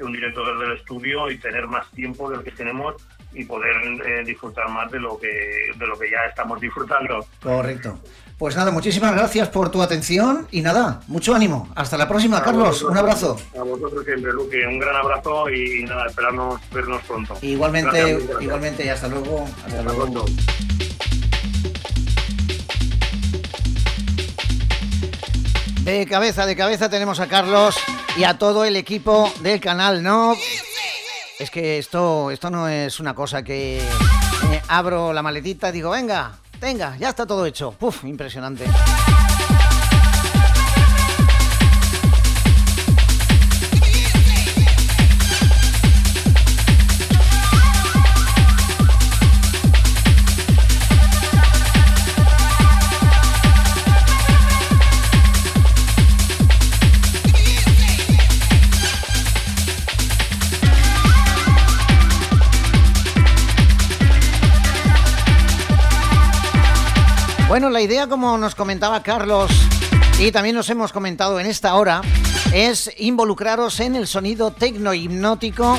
un 0.00 0.12
directo 0.12 0.44
desde 0.44 0.72
el 0.72 0.78
estudio 0.78 1.30
y 1.30 1.38
tener 1.38 1.66
más 1.66 1.90
tiempo 1.92 2.30
del 2.30 2.42
que 2.42 2.50
tenemos 2.52 2.94
y 3.32 3.44
poder 3.44 3.74
eh, 4.06 4.24
disfrutar 4.24 4.68
más 4.68 4.90
de 4.92 5.00
lo 5.00 5.18
que 5.18 5.28
de 5.28 5.86
lo 5.86 5.98
que 5.98 6.10
ya 6.10 6.18
estamos 6.28 6.60
disfrutando. 6.60 7.26
Correcto. 7.42 7.98
Pues 8.38 8.56
nada, 8.56 8.72
muchísimas 8.72 9.14
gracias 9.14 9.48
por 9.48 9.70
tu 9.70 9.80
atención 9.82 10.48
y 10.50 10.60
nada, 10.60 11.00
mucho 11.06 11.34
ánimo. 11.34 11.68
Hasta 11.76 11.96
la 11.96 12.08
próxima, 12.08 12.42
Carlos. 12.42 12.82
Un 12.82 12.96
abrazo. 12.96 13.38
A 13.58 13.62
vosotros 13.62 14.04
siempre, 14.04 14.32
Luque. 14.32 14.66
Un 14.66 14.78
gran 14.80 14.96
abrazo 14.96 15.48
y, 15.50 15.84
nada, 15.84 16.06
esperamos 16.06 16.60
vernos 16.72 17.00
pronto. 17.04 17.36
Igualmente, 17.42 17.90
Gracias, 17.96 18.18
gracias. 18.18 18.42
igualmente, 18.42 18.90
hasta 18.90 19.08
luego. 19.08 19.44
Hasta 19.44 19.66
Hasta 19.66 19.82
luego. 19.82 20.12
pronto. 20.12 20.24
De 25.84 26.06
cabeza, 26.06 26.46
de 26.46 26.56
cabeza 26.56 26.88
tenemos 26.88 27.20
a 27.20 27.26
Carlos 27.26 27.76
y 28.16 28.24
a 28.24 28.38
todo 28.38 28.64
el 28.64 28.74
equipo 28.74 29.30
del 29.40 29.60
canal, 29.60 30.02
¿no? 30.02 30.34
Es 31.38 31.50
que 31.50 31.76
esto, 31.76 32.30
esto 32.30 32.48
no 32.48 32.68
es 32.68 33.00
una 33.00 33.14
cosa 33.14 33.42
que 33.42 33.80
eh, 33.80 34.62
abro 34.68 35.12
la 35.12 35.22
maletita 35.22 35.68
y 35.68 35.72
digo, 35.72 35.90
venga, 35.90 36.38
venga, 36.58 36.96
ya 36.96 37.10
está 37.10 37.26
todo 37.26 37.44
hecho. 37.44 37.72
Puf, 37.72 38.04
impresionante. 38.04 38.64
Bueno, 67.54 67.70
la 67.70 67.80
idea, 67.80 68.08
como 68.08 68.36
nos 68.36 68.56
comentaba 68.56 69.00
Carlos, 69.04 69.48
y 70.18 70.32
también 70.32 70.56
nos 70.56 70.68
hemos 70.70 70.92
comentado 70.92 71.38
en 71.38 71.46
esta 71.46 71.76
hora, 71.76 72.00
es 72.52 72.90
involucraros 72.98 73.78
en 73.78 73.94
el 73.94 74.08
sonido 74.08 74.50
tecno 74.50 74.92
hipnótico. 74.92 75.78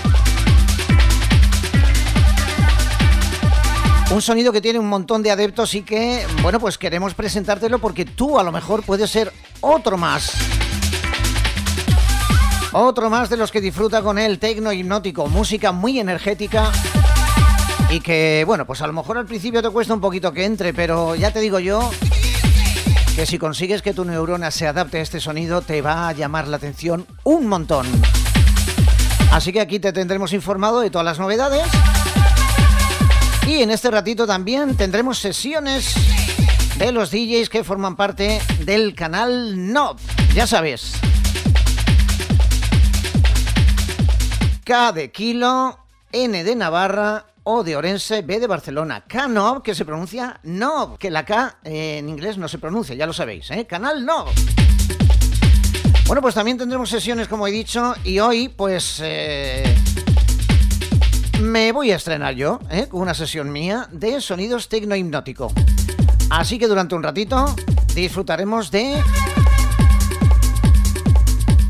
Un 4.09 4.21
sonido 4.21 4.53
que 4.53 4.61
tiene 4.61 4.79
un 4.79 4.87
montón 4.87 5.21
de 5.21 5.31
adeptos 5.31 5.73
y 5.73 5.81
que, 5.81 6.25
bueno, 6.41 6.61
pues 6.61 6.77
queremos 6.77 7.13
presentártelo 7.13 7.79
porque 7.79 8.05
tú 8.05 8.39
a 8.39 8.43
lo 8.43 8.53
mejor 8.53 8.83
puedes 8.83 9.11
ser 9.11 9.33
otro 9.59 9.97
más. 9.97 10.31
Otro 12.71 13.09
más 13.09 13.29
de 13.29 13.35
los 13.35 13.51
que 13.51 13.59
disfruta 13.59 14.01
con 14.01 14.17
el 14.17 14.39
tecno 14.39 14.71
hipnótico, 14.71 15.27
música 15.27 15.73
muy 15.73 15.99
energética 15.99 16.71
y 17.95 18.01
que, 18.01 18.43
bueno, 18.45 18.65
pues 18.65 18.81
a 18.81 18.87
lo 18.87 18.93
mejor 18.93 19.17
al 19.17 19.25
principio 19.25 19.61
te 19.61 19.69
cuesta 19.69 19.93
un 19.93 20.01
poquito 20.01 20.33
que 20.33 20.43
entre, 20.43 20.73
pero 20.73 21.15
ya 21.15 21.31
te 21.31 21.39
digo 21.39 21.59
yo 21.59 21.89
que 23.15 23.25
si 23.25 23.37
consigues 23.37 23.81
que 23.81 23.93
tu 23.93 24.03
neurona 24.03 24.51
se 24.51 24.67
adapte 24.67 24.97
a 24.97 25.01
este 25.01 25.21
sonido, 25.21 25.61
te 25.61 25.81
va 25.81 26.09
a 26.09 26.11
llamar 26.11 26.49
la 26.49 26.57
atención 26.57 27.07
un 27.23 27.47
montón. 27.47 27.87
Así 29.31 29.53
que 29.53 29.61
aquí 29.61 29.79
te 29.79 29.93
tendremos 29.93 30.33
informado 30.33 30.81
de 30.81 30.89
todas 30.89 31.05
las 31.05 31.19
novedades. 31.19 31.65
Y 33.47 33.61
en 33.61 33.71
este 33.71 33.89
ratito 33.89 34.27
también 34.27 34.75
tendremos 34.75 35.19
sesiones 35.19 35.95
de 36.77 36.91
los 36.91 37.11
DJs 37.11 37.47
que 37.47 37.63
forman 37.63 37.95
parte 37.95 38.41
del 38.65 38.93
canal 38.93 39.71
NOB. 39.71 39.99
Ya 40.33 40.47
sabes. 40.47 40.95
K 44.65 44.91
de 44.91 45.11
kilo, 45.11 45.79
N 46.11 46.43
de 46.43 46.55
Navarra, 46.57 47.27
o 47.45 47.63
de 47.63 47.75
Orense, 47.75 48.21
B 48.21 48.39
de 48.39 48.47
Barcelona. 48.47 49.05
K-Nob, 49.07 49.63
que 49.63 49.73
se 49.73 49.85
pronuncia 49.85 50.39
Nob, 50.43 50.97
que 50.97 51.09
la 51.09 51.23
K 51.23 51.59
eh, 51.63 51.99
en 51.99 52.09
inglés 52.09 52.37
no 52.37 52.47
se 52.47 52.59
pronuncia, 52.59 52.93
ya 52.95 53.05
lo 53.05 53.13
sabéis, 53.13 53.49
¿eh? 53.51 53.65
Canal 53.65 54.05
Nob. 54.05 54.27
Bueno, 56.07 56.21
pues 56.21 56.35
también 56.35 56.57
tendremos 56.57 56.89
sesiones, 56.89 57.27
como 57.27 57.47
he 57.47 57.51
dicho, 57.51 57.95
y 58.03 58.19
hoy, 58.19 58.49
pues... 58.49 58.99
eh, 59.01 59.63
me 61.41 61.71
voy 61.71 61.91
a 61.91 61.97
estrenar 61.97 62.33
yo, 62.33 62.59
¿eh? 62.71 62.87
con 62.87 63.01
una 63.01 63.13
sesión 63.13 63.51
mía 63.51 63.87
de 63.91 64.21
sonidos 64.21 64.69
tecno 64.69 64.95
hipnótico. 64.95 65.51
Así 66.29 66.57
que 66.57 66.67
durante 66.67 66.95
un 66.95 67.03
ratito 67.03 67.55
disfrutaremos 67.93 68.71
de 68.71 68.95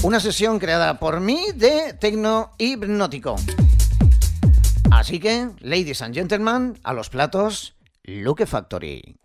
una 0.03 0.19
sesión 0.19 0.59
creada 0.59 0.99
por 0.99 1.19
mí 1.19 1.47
de 1.55 1.93
tecno 1.93 2.51
hipnótico. 2.57 3.35
Así 4.91 5.19
que, 5.19 5.49
ladies 5.59 6.01
and 6.01 6.13
gentlemen, 6.13 6.79
a 6.83 6.93
los 6.93 7.09
platos, 7.09 7.75
Luke 8.03 8.45
Factory. 8.45 9.17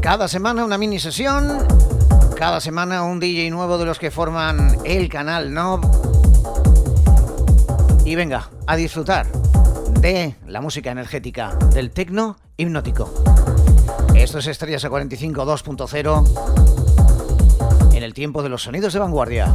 Cada 0.00 0.26
semana 0.26 0.64
una 0.64 0.78
mini 0.78 0.98
sesión, 0.98 1.66
cada 2.36 2.60
semana 2.60 3.02
un 3.04 3.20
DJ 3.20 3.50
nuevo 3.50 3.78
de 3.78 3.84
los 3.84 3.98
que 3.98 4.10
forman 4.10 4.76
el 4.84 5.08
canal 5.08 5.52
Nob. 5.52 5.82
Y 8.04 8.16
venga, 8.16 8.50
a 8.66 8.76
disfrutar 8.76 9.26
de 10.00 10.34
la 10.46 10.62
música 10.62 10.90
energética 10.90 11.54
del 11.74 11.90
tecno 11.90 12.38
hipnótico. 12.56 13.12
Esto 14.14 14.38
es 14.38 14.46
Estrellas 14.46 14.82
a 14.84 14.88
45 14.88 15.44
2.0 15.44 17.94
en 17.94 18.02
el 18.02 18.14
tiempo 18.14 18.42
de 18.42 18.48
los 18.48 18.62
sonidos 18.62 18.94
de 18.94 18.98
vanguardia. 18.98 19.54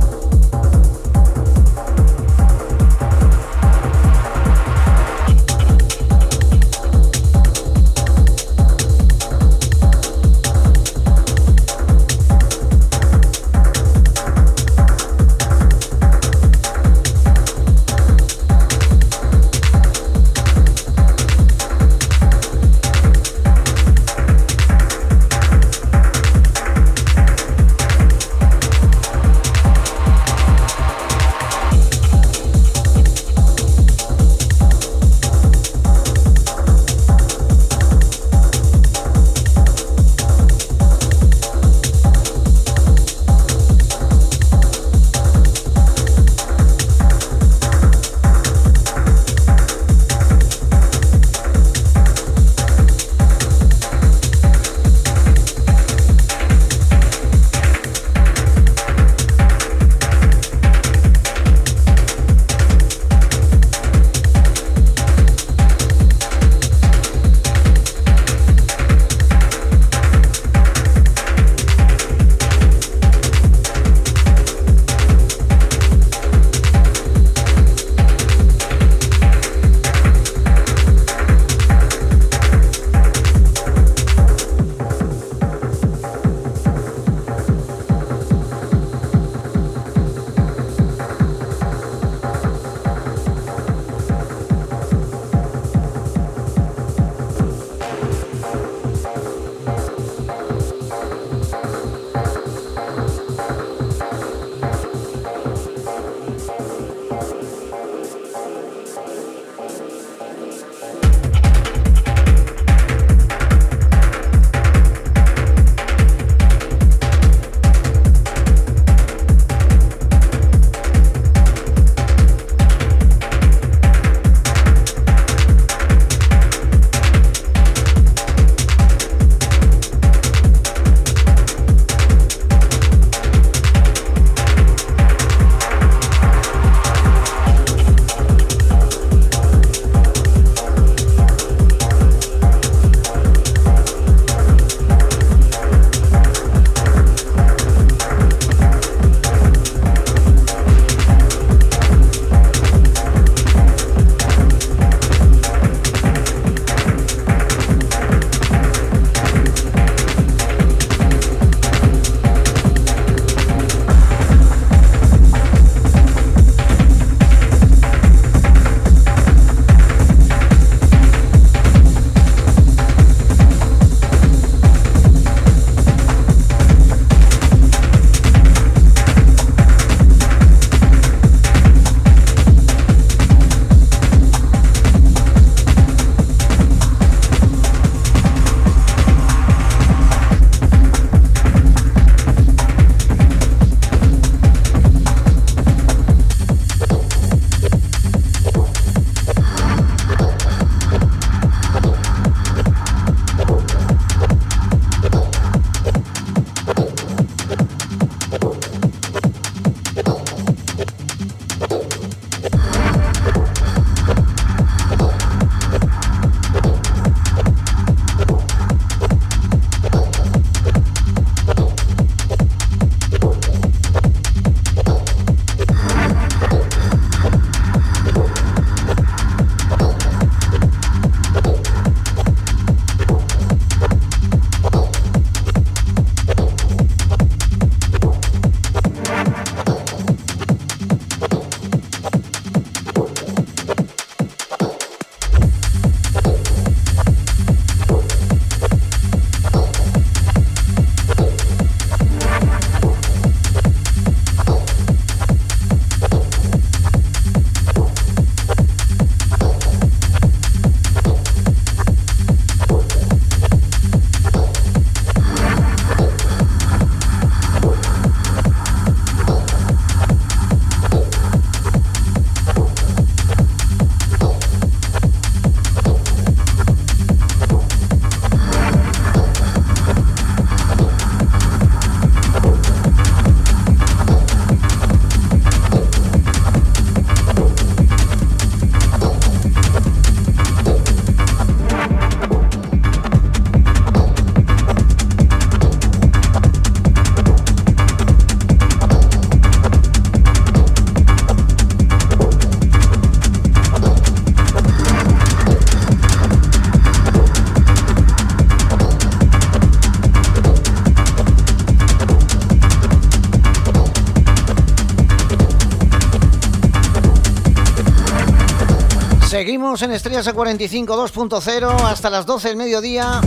En 319.82 319.92
Estrellas 319.92 320.26
A45 320.34 320.86
2.0 320.86 321.82
hasta 321.82 322.10
las 322.10 322.26
12 322.26 322.48
del 322.48 322.56
mediodía. 322.58 323.20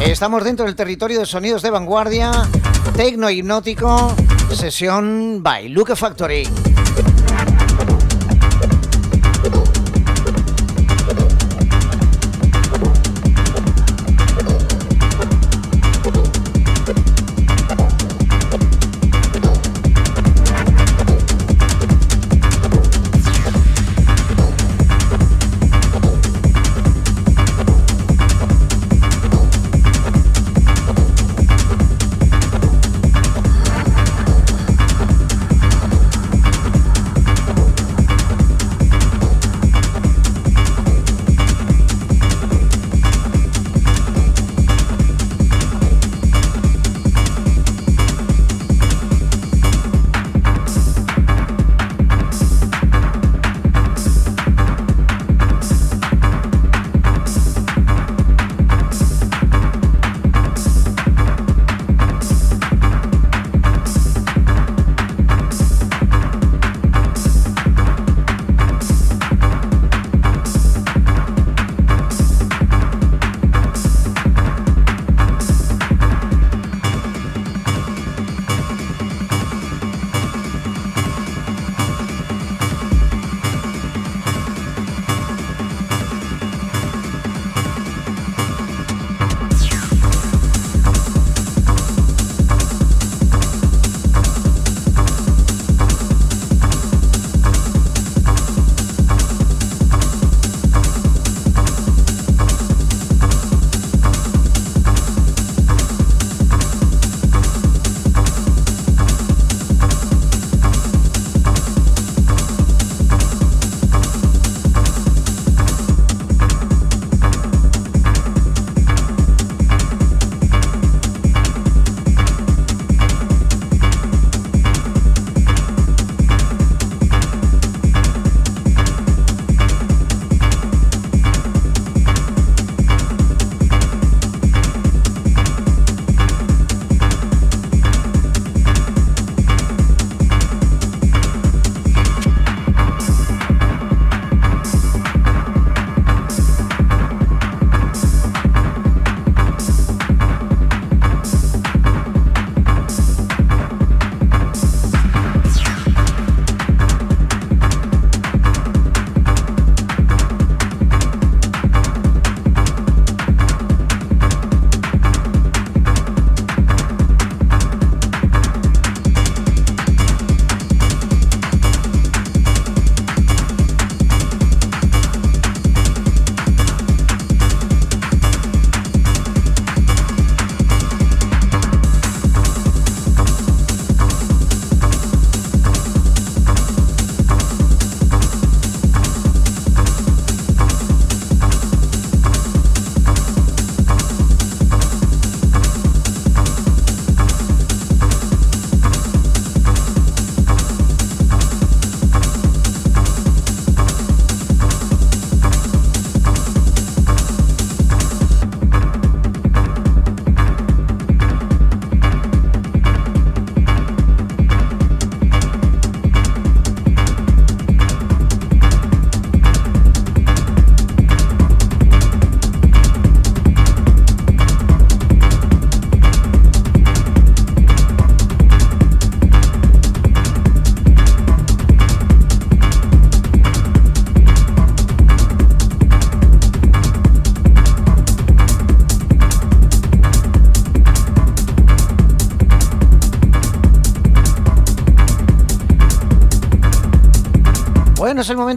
Estamos 0.00 0.42
dentro 0.42 0.64
del 0.64 0.74
territorio 0.74 1.20
de 1.20 1.26
sonidos 1.26 1.60
de 1.60 1.68
vanguardia, 1.68 2.32
tecno 2.96 3.28
hipnótico, 3.28 4.16
sesión 4.54 5.42
by 5.42 5.68
Luke 5.68 5.94
Factory. 5.94 6.48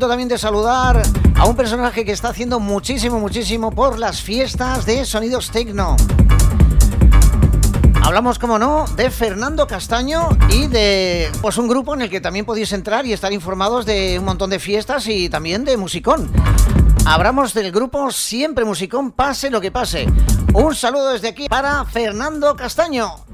También 0.07 0.29
de 0.29 0.37
saludar 0.37 1.01
a 1.35 1.45
un 1.45 1.55
personaje 1.55 2.05
que 2.05 2.11
está 2.11 2.29
haciendo 2.29 2.59
muchísimo, 2.59 3.19
muchísimo 3.19 3.71
por 3.71 3.99
las 3.99 4.21
fiestas 4.21 4.85
de 4.85 5.05
sonidos 5.05 5.51
tecno. 5.51 5.95
Hablamos, 8.01 8.39
como 8.39 8.57
no, 8.57 8.85
de 8.95 9.11
Fernando 9.11 9.67
Castaño 9.67 10.29
y 10.49 10.67
de 10.67 11.29
pues 11.41 11.57
un 11.57 11.67
grupo 11.67 11.93
en 11.93 12.01
el 12.01 12.09
que 12.09 12.21
también 12.21 12.45
podéis 12.45 12.71
entrar 12.71 13.05
y 13.05 13.13
estar 13.13 13.31
informados 13.33 13.85
de 13.85 14.17
un 14.19 14.25
montón 14.25 14.49
de 14.49 14.59
fiestas 14.59 15.07
y 15.07 15.29
también 15.29 15.65
de 15.65 15.77
musicón. 15.77 16.31
Hablamos 17.05 17.53
del 17.53 17.71
grupo 17.71 18.11
Siempre 18.11 18.65
Musicón, 18.65 19.11
pase 19.11 19.49
lo 19.49 19.61
que 19.61 19.71
pase. 19.71 20.07
Un 20.53 20.75
saludo 20.75 21.11
desde 21.11 21.27
aquí 21.29 21.47
para 21.47 21.85
Fernando 21.85 22.55
Castaño. 22.55 23.28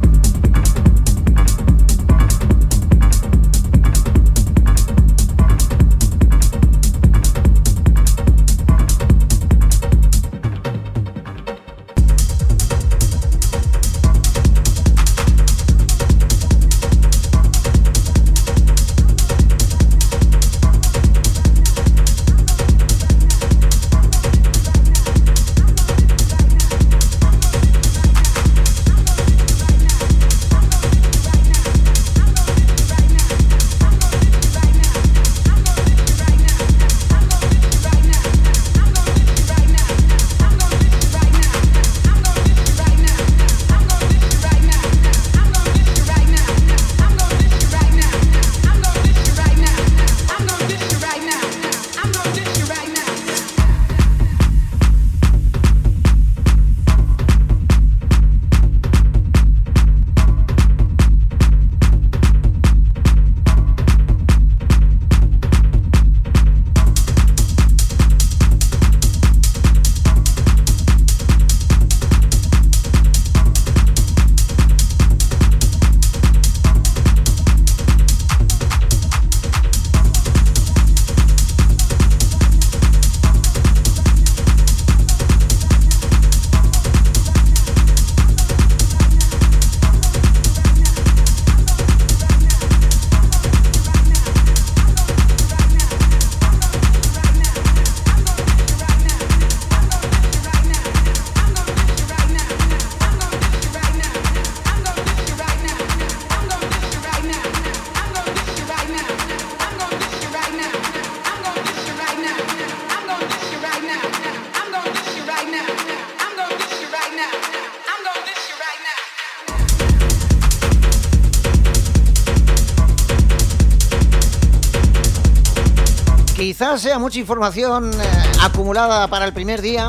Sea 126.85 126.99
mucha 126.99 127.17
información 127.17 127.91
eh, 127.95 127.97
acumulada 128.43 129.07
para 129.07 129.25
el 129.25 129.33
primer 129.33 129.59
día, 129.59 129.87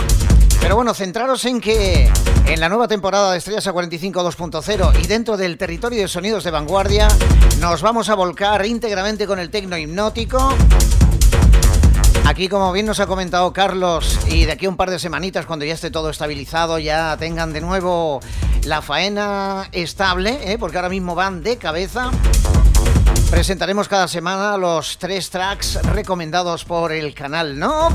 pero 0.62 0.76
bueno, 0.76 0.94
centraros 0.94 1.44
en 1.44 1.60
que 1.60 2.10
en 2.46 2.58
la 2.58 2.70
nueva 2.70 2.88
temporada 2.88 3.32
de 3.32 3.36
Estrellas 3.36 3.66
A45 3.66 4.12
2.0 4.12 5.04
y 5.04 5.06
dentro 5.06 5.36
del 5.36 5.58
territorio 5.58 6.00
de 6.00 6.08
sonidos 6.08 6.42
de 6.44 6.52
vanguardia 6.52 7.06
nos 7.60 7.82
vamos 7.82 8.08
a 8.08 8.14
volcar 8.14 8.64
íntegramente 8.64 9.26
con 9.26 9.38
el 9.38 9.50
tecno 9.50 9.76
hipnótico. 9.76 10.54
Aquí, 12.24 12.48
como 12.48 12.72
bien 12.72 12.86
nos 12.86 12.98
ha 12.98 13.06
comentado 13.06 13.52
Carlos, 13.52 14.18
y 14.30 14.46
de 14.46 14.52
aquí 14.52 14.64
a 14.64 14.70
un 14.70 14.78
par 14.78 14.88
de 14.88 14.98
semanitas, 14.98 15.44
cuando 15.44 15.66
ya 15.66 15.74
esté 15.74 15.90
todo 15.90 16.08
estabilizado, 16.08 16.78
ya 16.78 17.14
tengan 17.18 17.52
de 17.52 17.60
nuevo 17.60 18.20
la 18.64 18.80
faena 18.80 19.68
estable, 19.72 20.50
¿eh? 20.50 20.56
porque 20.58 20.78
ahora 20.78 20.88
mismo 20.88 21.14
van 21.14 21.42
de 21.42 21.58
cabeza. 21.58 22.10
Presentaremos 23.30 23.88
cada 23.88 24.08
semana 24.08 24.56
los 24.56 24.98
tres 24.98 25.30
tracks 25.30 25.82
recomendados 25.82 26.64
por 26.64 26.92
el 26.92 27.12
canal 27.12 27.58
¿no? 27.58 27.88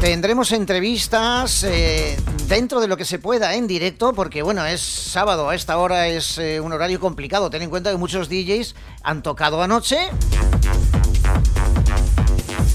Tendremos 0.00 0.52
entrevistas 0.52 1.62
eh, 1.64 2.16
dentro 2.48 2.80
de 2.80 2.88
lo 2.88 2.96
que 2.96 3.04
se 3.04 3.18
pueda 3.18 3.54
en 3.54 3.66
directo, 3.66 4.14
porque 4.14 4.42
bueno, 4.42 4.64
es 4.64 4.80
sábado, 4.80 5.50
a 5.50 5.54
esta 5.54 5.76
hora 5.76 6.08
es 6.08 6.38
eh, 6.38 6.58
un 6.58 6.72
horario 6.72 6.98
complicado. 7.00 7.50
Ten 7.50 7.60
en 7.60 7.70
cuenta 7.70 7.90
que 7.90 7.98
muchos 7.98 8.30
DJs 8.30 8.74
han 9.02 9.22
tocado 9.22 9.62
anoche 9.62 10.08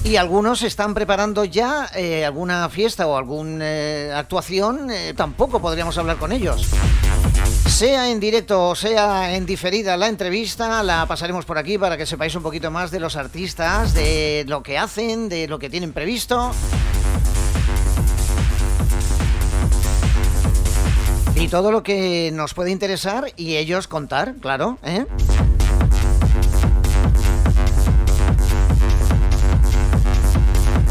y 0.04 0.16
algunos 0.16 0.62
están 0.62 0.94
preparando 0.94 1.44
ya 1.44 1.90
eh, 1.96 2.24
alguna 2.24 2.68
fiesta 2.68 3.08
o 3.08 3.16
alguna 3.16 4.16
actuación. 4.16 4.88
tampoco 5.16 5.60
podríamos 5.60 5.98
hablar 5.98 6.18
con 6.18 6.30
ellos. 6.30 6.68
Sea 7.66 8.10
en 8.10 8.20
directo 8.20 8.70
o 8.70 8.74
sea 8.74 9.34
en 9.34 9.44
diferida 9.44 9.96
la 9.96 10.08
entrevista, 10.08 10.82
la 10.82 11.04
pasaremos 11.06 11.44
por 11.44 11.58
aquí 11.58 11.76
para 11.76 11.96
que 11.96 12.06
sepáis 12.06 12.34
un 12.34 12.42
poquito 12.42 12.70
más 12.70 12.90
de 12.90 13.00
los 13.00 13.16
artistas, 13.16 13.92
de 13.92 14.44
lo 14.48 14.62
que 14.62 14.78
hacen, 14.78 15.28
de 15.28 15.46
lo 15.46 15.58
que 15.58 15.68
tienen 15.68 15.92
previsto. 15.92 16.52
Y 21.34 21.48
todo 21.48 21.70
lo 21.70 21.82
que 21.82 22.30
nos 22.32 22.54
puede 22.54 22.70
interesar 22.70 23.30
y 23.36 23.56
ellos 23.56 23.88
contar, 23.88 24.36
claro, 24.40 24.78
¿eh? 24.82 25.04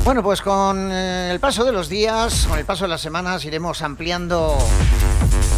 Bueno, 0.04 0.22
pues 0.22 0.44
con 0.44 0.92
eh, 0.92 1.32
el 1.32 1.40
paso 1.40 1.66
de 1.66 1.72
los 1.72 1.90
días, 1.90 2.46
con 2.48 2.60
el 2.60 2.66
paso 2.66 2.84
de 2.84 2.90
las 2.90 3.02
semanas, 3.02 3.44
iremos 3.44 3.82
ampliando 3.82 4.56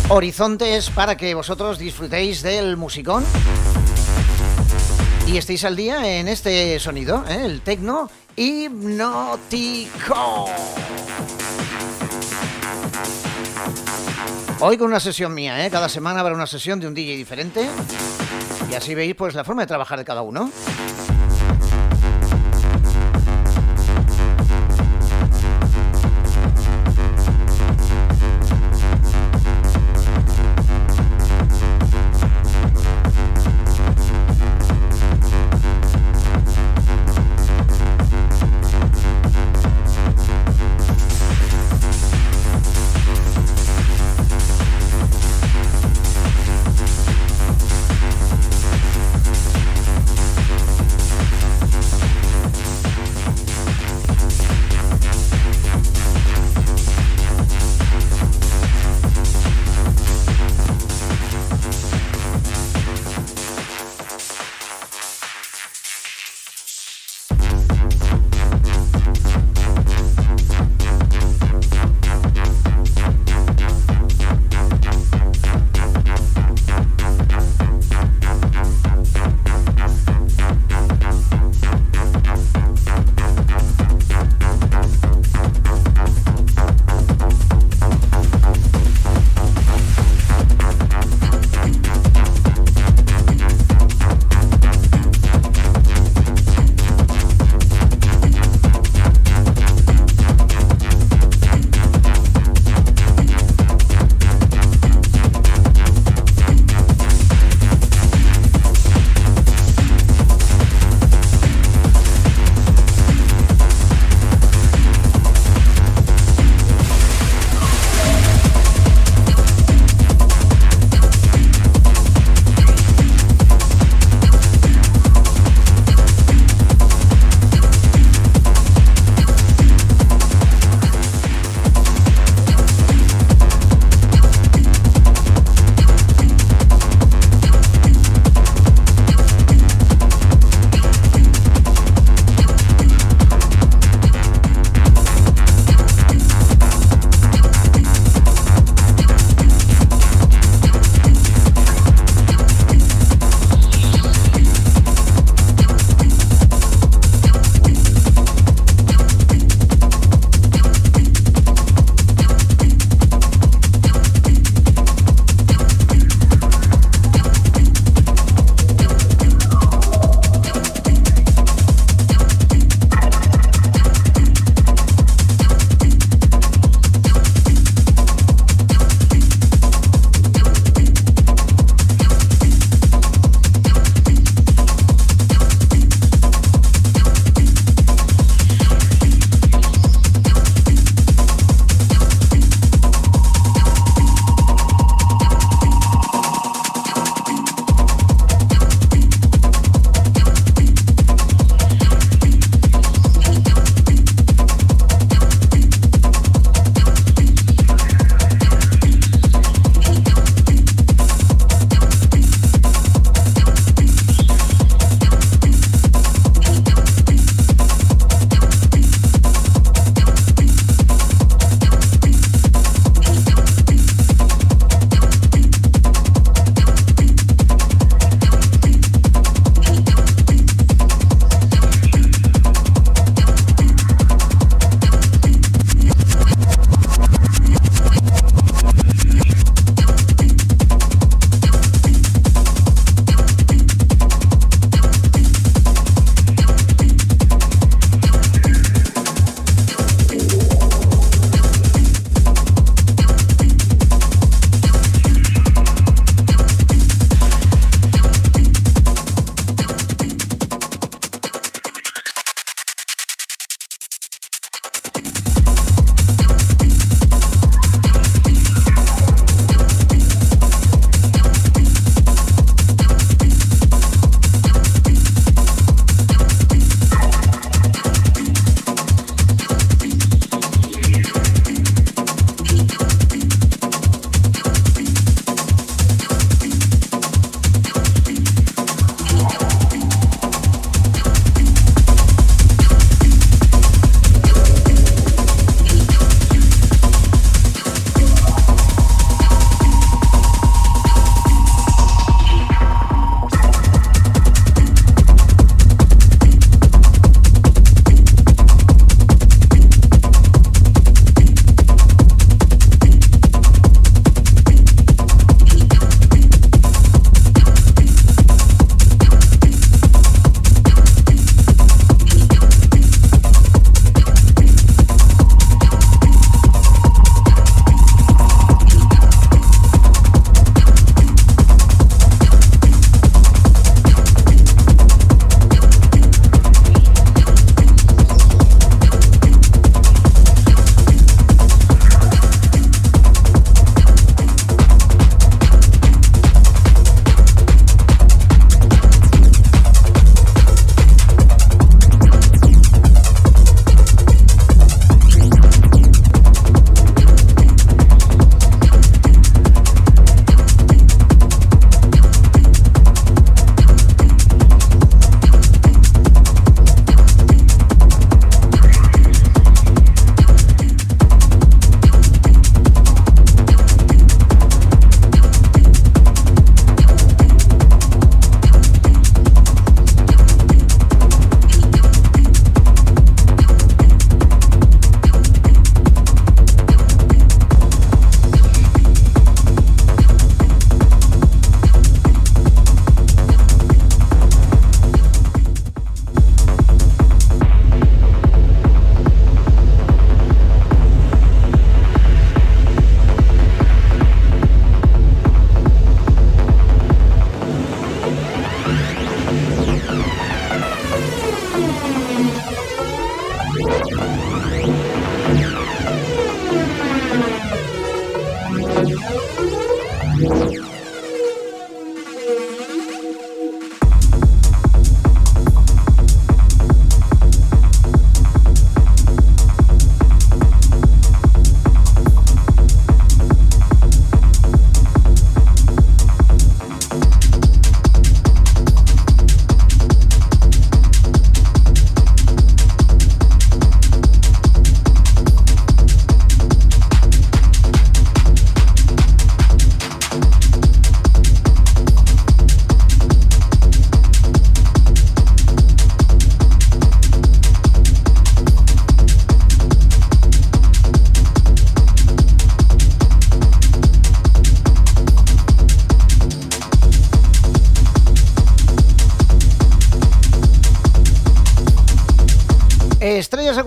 horizontes 0.10 0.90
para 0.90 1.18
que 1.18 1.34
vosotros 1.34 1.78
disfrutéis 1.78 2.42
del 2.42 2.78
musicón 2.78 3.26
y 5.28 5.38
estéis 5.38 5.66
al 5.66 5.76
día 5.76 6.20
en 6.20 6.30
este 6.30 6.80
sonido, 6.80 7.26
¿eh? 7.28 7.44
el 7.44 7.62
tecno 7.62 8.10
hipnótico. 8.36 9.96
Hoy 14.62 14.78
con 14.78 14.88
una 14.88 15.00
sesión 15.00 15.34
mía, 15.34 15.66
¿eh? 15.66 15.70
cada 15.70 15.90
semana 15.90 16.22
habrá 16.22 16.34
una 16.34 16.48
sesión 16.48 16.80
de 16.80 16.88
un 16.88 16.94
DJ 16.94 17.18
diferente 17.18 17.68
y 18.72 18.74
así 18.76 18.96
veis 18.96 19.14
pues 19.16 19.36
la 19.36 19.44
forma 19.44 19.64
de 19.64 19.68
trabajar 19.68 20.00
de 20.00 20.06
cada 20.06 20.22
uno. 20.22 20.50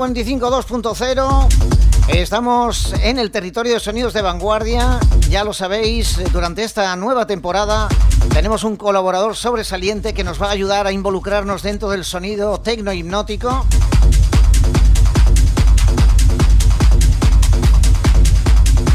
45 0.00 0.50
2.0. 0.50 2.08
Estamos 2.08 2.94
en 3.02 3.18
el 3.18 3.30
territorio 3.30 3.74
de 3.74 3.80
sonidos 3.80 4.14
de 4.14 4.22
vanguardia. 4.22 4.98
Ya 5.28 5.44
lo 5.44 5.52
sabéis, 5.52 6.18
durante 6.32 6.64
esta 6.64 6.96
nueva 6.96 7.26
temporada 7.26 7.86
tenemos 8.32 8.64
un 8.64 8.76
colaborador 8.76 9.36
sobresaliente 9.36 10.14
que 10.14 10.24
nos 10.24 10.40
va 10.40 10.46
a 10.46 10.52
ayudar 10.52 10.86
a 10.86 10.92
involucrarnos 10.92 11.62
dentro 11.62 11.90
del 11.90 12.06
sonido 12.06 12.58
tecno 12.62 12.94
hipnótico. 12.94 13.66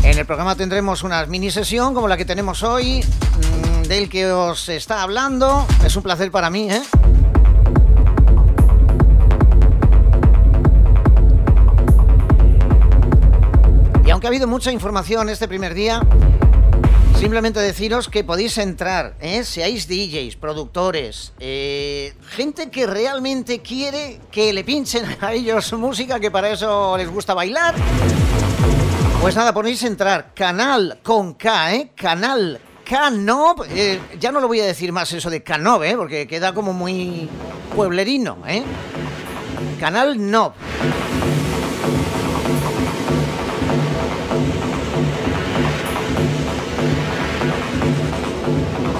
En 0.01 0.17
el 0.17 0.25
programa 0.25 0.55
tendremos 0.55 1.03
una 1.03 1.23
mini 1.27 1.51
sesión 1.51 1.93
como 1.93 2.07
la 2.07 2.17
que 2.17 2.25
tenemos 2.25 2.63
hoy, 2.63 3.03
mm, 3.03 3.83
del 3.83 4.09
que 4.09 4.31
os 4.31 4.69
está 4.69 5.03
hablando. 5.03 5.67
Es 5.85 5.95
un 5.95 6.01
placer 6.01 6.31
para 6.31 6.49
mí, 6.49 6.71
¿eh? 6.71 6.81
Ha 14.25 14.27
habido 14.27 14.47
mucha 14.47 14.71
información 14.71 15.29
este 15.29 15.47
primer 15.47 15.75
día, 15.75 16.01
simplemente 17.19 17.59
deciros 17.59 18.09
que 18.09 18.23
podéis 18.23 18.57
entrar, 18.57 19.15
¿eh? 19.19 19.43
seáis 19.43 19.87
DJs, 19.87 20.37
productores, 20.37 21.31
eh, 21.39 22.15
gente 22.29 22.71
que 22.71 22.87
realmente 22.87 23.59
quiere 23.59 24.19
que 24.31 24.51
le 24.51 24.63
pinchen 24.63 25.05
a 25.21 25.31
ellos 25.31 25.71
música, 25.73 26.19
que 26.19 26.31
para 26.31 26.49
eso 26.49 26.97
les 26.97 27.07
gusta 27.07 27.35
bailar. 27.35 27.75
Pues 29.21 29.35
nada, 29.35 29.53
ponéis 29.53 29.83
entrar, 29.83 30.33
canal 30.33 30.97
con 31.03 31.35
K, 31.35 31.75
¿eh? 31.75 31.91
Canal 31.93 32.59
Canob. 32.83 33.63
Eh, 33.69 33.99
ya 34.19 34.31
no 34.31 34.39
lo 34.39 34.47
voy 34.47 34.61
a 34.61 34.65
decir 34.65 34.91
más 34.91 35.13
eso 35.13 35.29
de 35.29 35.43
Canob, 35.43 35.83
¿eh? 35.83 35.93
Porque 35.95 36.25
queda 36.25 36.51
como 36.51 36.73
muy 36.73 37.29
pueblerino, 37.75 38.39
¿eh? 38.47 38.63
Canal 39.79 40.31
Nob. 40.31 40.53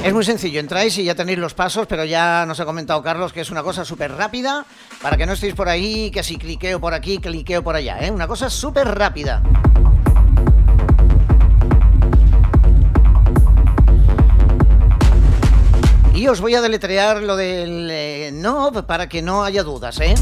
Es 0.06 0.14
muy 0.14 0.24
sencillo, 0.24 0.60
entráis 0.60 0.96
y 1.00 1.04
ya 1.04 1.16
tenéis 1.16 1.40
los 1.40 1.56
pasos, 1.56 1.88
pero 1.88 2.06
ya 2.06 2.46
nos 2.46 2.60
ha 2.60 2.66
comentado 2.66 3.02
Carlos 3.02 3.34
que 3.34 3.42
es 3.42 3.50
una 3.50 3.64
cosa 3.64 3.84
súper 3.84 4.12
rápida, 4.12 4.64
para 5.02 5.18
que 5.18 5.26
no 5.26 5.34
estéis 5.34 5.56
por 5.56 5.68
ahí, 5.68 6.12
que 6.12 6.22
si 6.22 6.38
cliqueo 6.38 6.80
por 6.80 6.94
aquí, 6.94 7.18
cliqueo 7.18 7.64
por 7.64 7.76
allá, 7.76 7.98
¿eh? 8.02 8.12
Una 8.12 8.28
cosa 8.28 8.52
súper 8.52 8.88
rápida. 8.88 9.42
Y 16.14 16.28
os 16.28 16.40
voy 16.40 16.54
a 16.54 16.62
deletrear 16.62 17.24
lo 17.24 17.36
del 17.36 17.90
eh, 17.92 18.32
para 18.86 19.10
que 19.10 19.24
no 19.24 19.44
haya 19.44 19.64
dudas, 19.64 20.00
¿eh? 20.02 20.14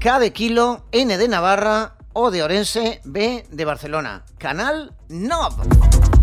K 0.00 0.18
de 0.18 0.32
kilo, 0.32 0.86
N 0.92 1.18
de 1.18 1.28
Navarra, 1.28 1.92
O 2.14 2.30
de 2.30 2.42
Orense, 2.42 3.02
B 3.04 3.44
de 3.50 3.64
Barcelona. 3.66 4.24
Canal 4.38 4.94
NOB. 5.10 6.19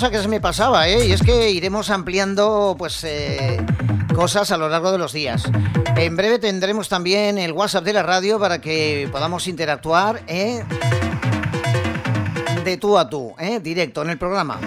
Cosa 0.00 0.10
que 0.10 0.22
se 0.22 0.28
me 0.28 0.40
pasaba, 0.40 0.88
¿eh? 0.88 1.08
Y 1.08 1.12
es 1.12 1.20
que 1.20 1.50
iremos 1.50 1.90
ampliando, 1.90 2.74
pues, 2.78 3.04
eh, 3.04 3.62
cosas 4.14 4.50
a 4.50 4.56
lo 4.56 4.70
largo 4.70 4.92
de 4.92 4.96
los 4.96 5.12
días. 5.12 5.42
En 5.94 6.16
breve 6.16 6.38
tendremos 6.38 6.88
también 6.88 7.36
el 7.36 7.52
WhatsApp 7.52 7.84
de 7.84 7.92
la 7.92 8.02
radio 8.02 8.38
para 8.38 8.62
que 8.62 9.10
podamos 9.12 9.46
interactuar, 9.46 10.22
¿eh? 10.26 10.64
De 12.64 12.78
tú 12.78 12.96
a 12.96 13.10
tú, 13.10 13.34
¿eh? 13.38 13.60
Directo 13.60 14.00
en 14.00 14.08
el 14.08 14.16
programa. 14.16 14.58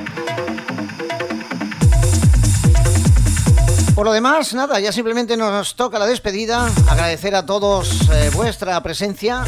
Por 3.96 4.06
lo 4.06 4.12
demás, 4.12 4.54
nada, 4.54 4.80
ya 4.80 4.92
simplemente 4.92 5.36
nos 5.36 5.74
toca 5.74 5.98
la 5.98 6.06
despedida. 6.06 6.70
Agradecer 6.88 7.34
a 7.34 7.44
todos 7.44 8.08
eh, 8.12 8.30
vuestra 8.36 8.84
presencia 8.84 9.44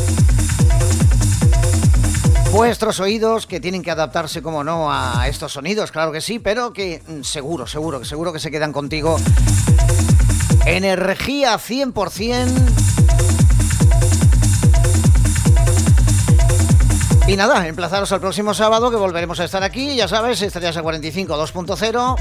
vuestros 2.55 3.01
oídos 3.01 3.47
que 3.47 3.59
tienen 3.59 3.83
que 3.83 3.91
adaptarse, 3.91 4.41
como 4.41 4.63
no, 4.63 4.89
a 4.89 5.27
estos 5.27 5.51
sonidos, 5.51 5.91
claro 5.91 6.13
que 6.13 6.21
sí, 6.21 6.39
pero 6.39 6.71
que 6.71 7.01
mm, 7.05 7.21
seguro, 7.21 7.67
seguro, 7.67 8.05
seguro 8.05 8.31
que 8.31 8.39
se 8.39 8.49
quedan 8.49 8.71
contigo. 8.71 9.17
Energía 10.65 11.59
100%. 11.59 12.95
Y 17.27 17.35
nada, 17.35 17.67
emplazaros 17.67 18.13
al 18.13 18.21
próximo 18.21 18.53
sábado 18.53 18.89
que 18.89 18.95
volveremos 18.95 19.37
a 19.41 19.43
estar 19.43 19.61
aquí, 19.61 19.97
ya 19.97 20.07
sabes, 20.07 20.41
estarías 20.41 20.77
a 20.77 20.81
45 20.81 21.35
2.0, 21.35 22.15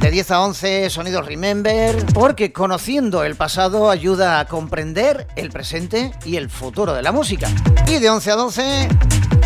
de 0.00 0.10
10 0.10 0.30
a 0.30 0.40
11 0.40 0.90
sonidos 0.90 1.26
Remember, 1.26 2.06
porque 2.14 2.54
conociendo 2.54 3.22
el 3.22 3.34
pasado 3.36 3.90
ayuda 3.90 4.40
a 4.40 4.46
comprender 4.46 5.26
el 5.36 5.50
presente 5.50 6.12
y 6.24 6.36
el 6.36 6.48
futuro 6.48 6.94
de 6.94 7.02
la 7.02 7.12
música. 7.12 7.48
Y 7.86 7.98
de 7.98 8.08
11 8.08 8.30
a 8.30 8.36
12 8.36 8.88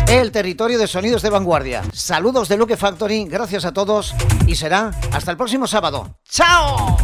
el 0.07 0.31
territorio 0.31 0.77
de 0.77 0.87
sonidos 0.87 1.21
de 1.21 1.29
vanguardia. 1.29 1.83
Saludos 1.93 2.49
de 2.49 2.57
Luke 2.57 2.77
Factory, 2.77 3.25
gracias 3.25 3.65
a 3.65 3.73
todos 3.73 4.13
y 4.47 4.55
será 4.55 4.91
hasta 5.11 5.31
el 5.31 5.37
próximo 5.37 5.67
sábado. 5.67 6.17
¡Chao! 6.29 6.97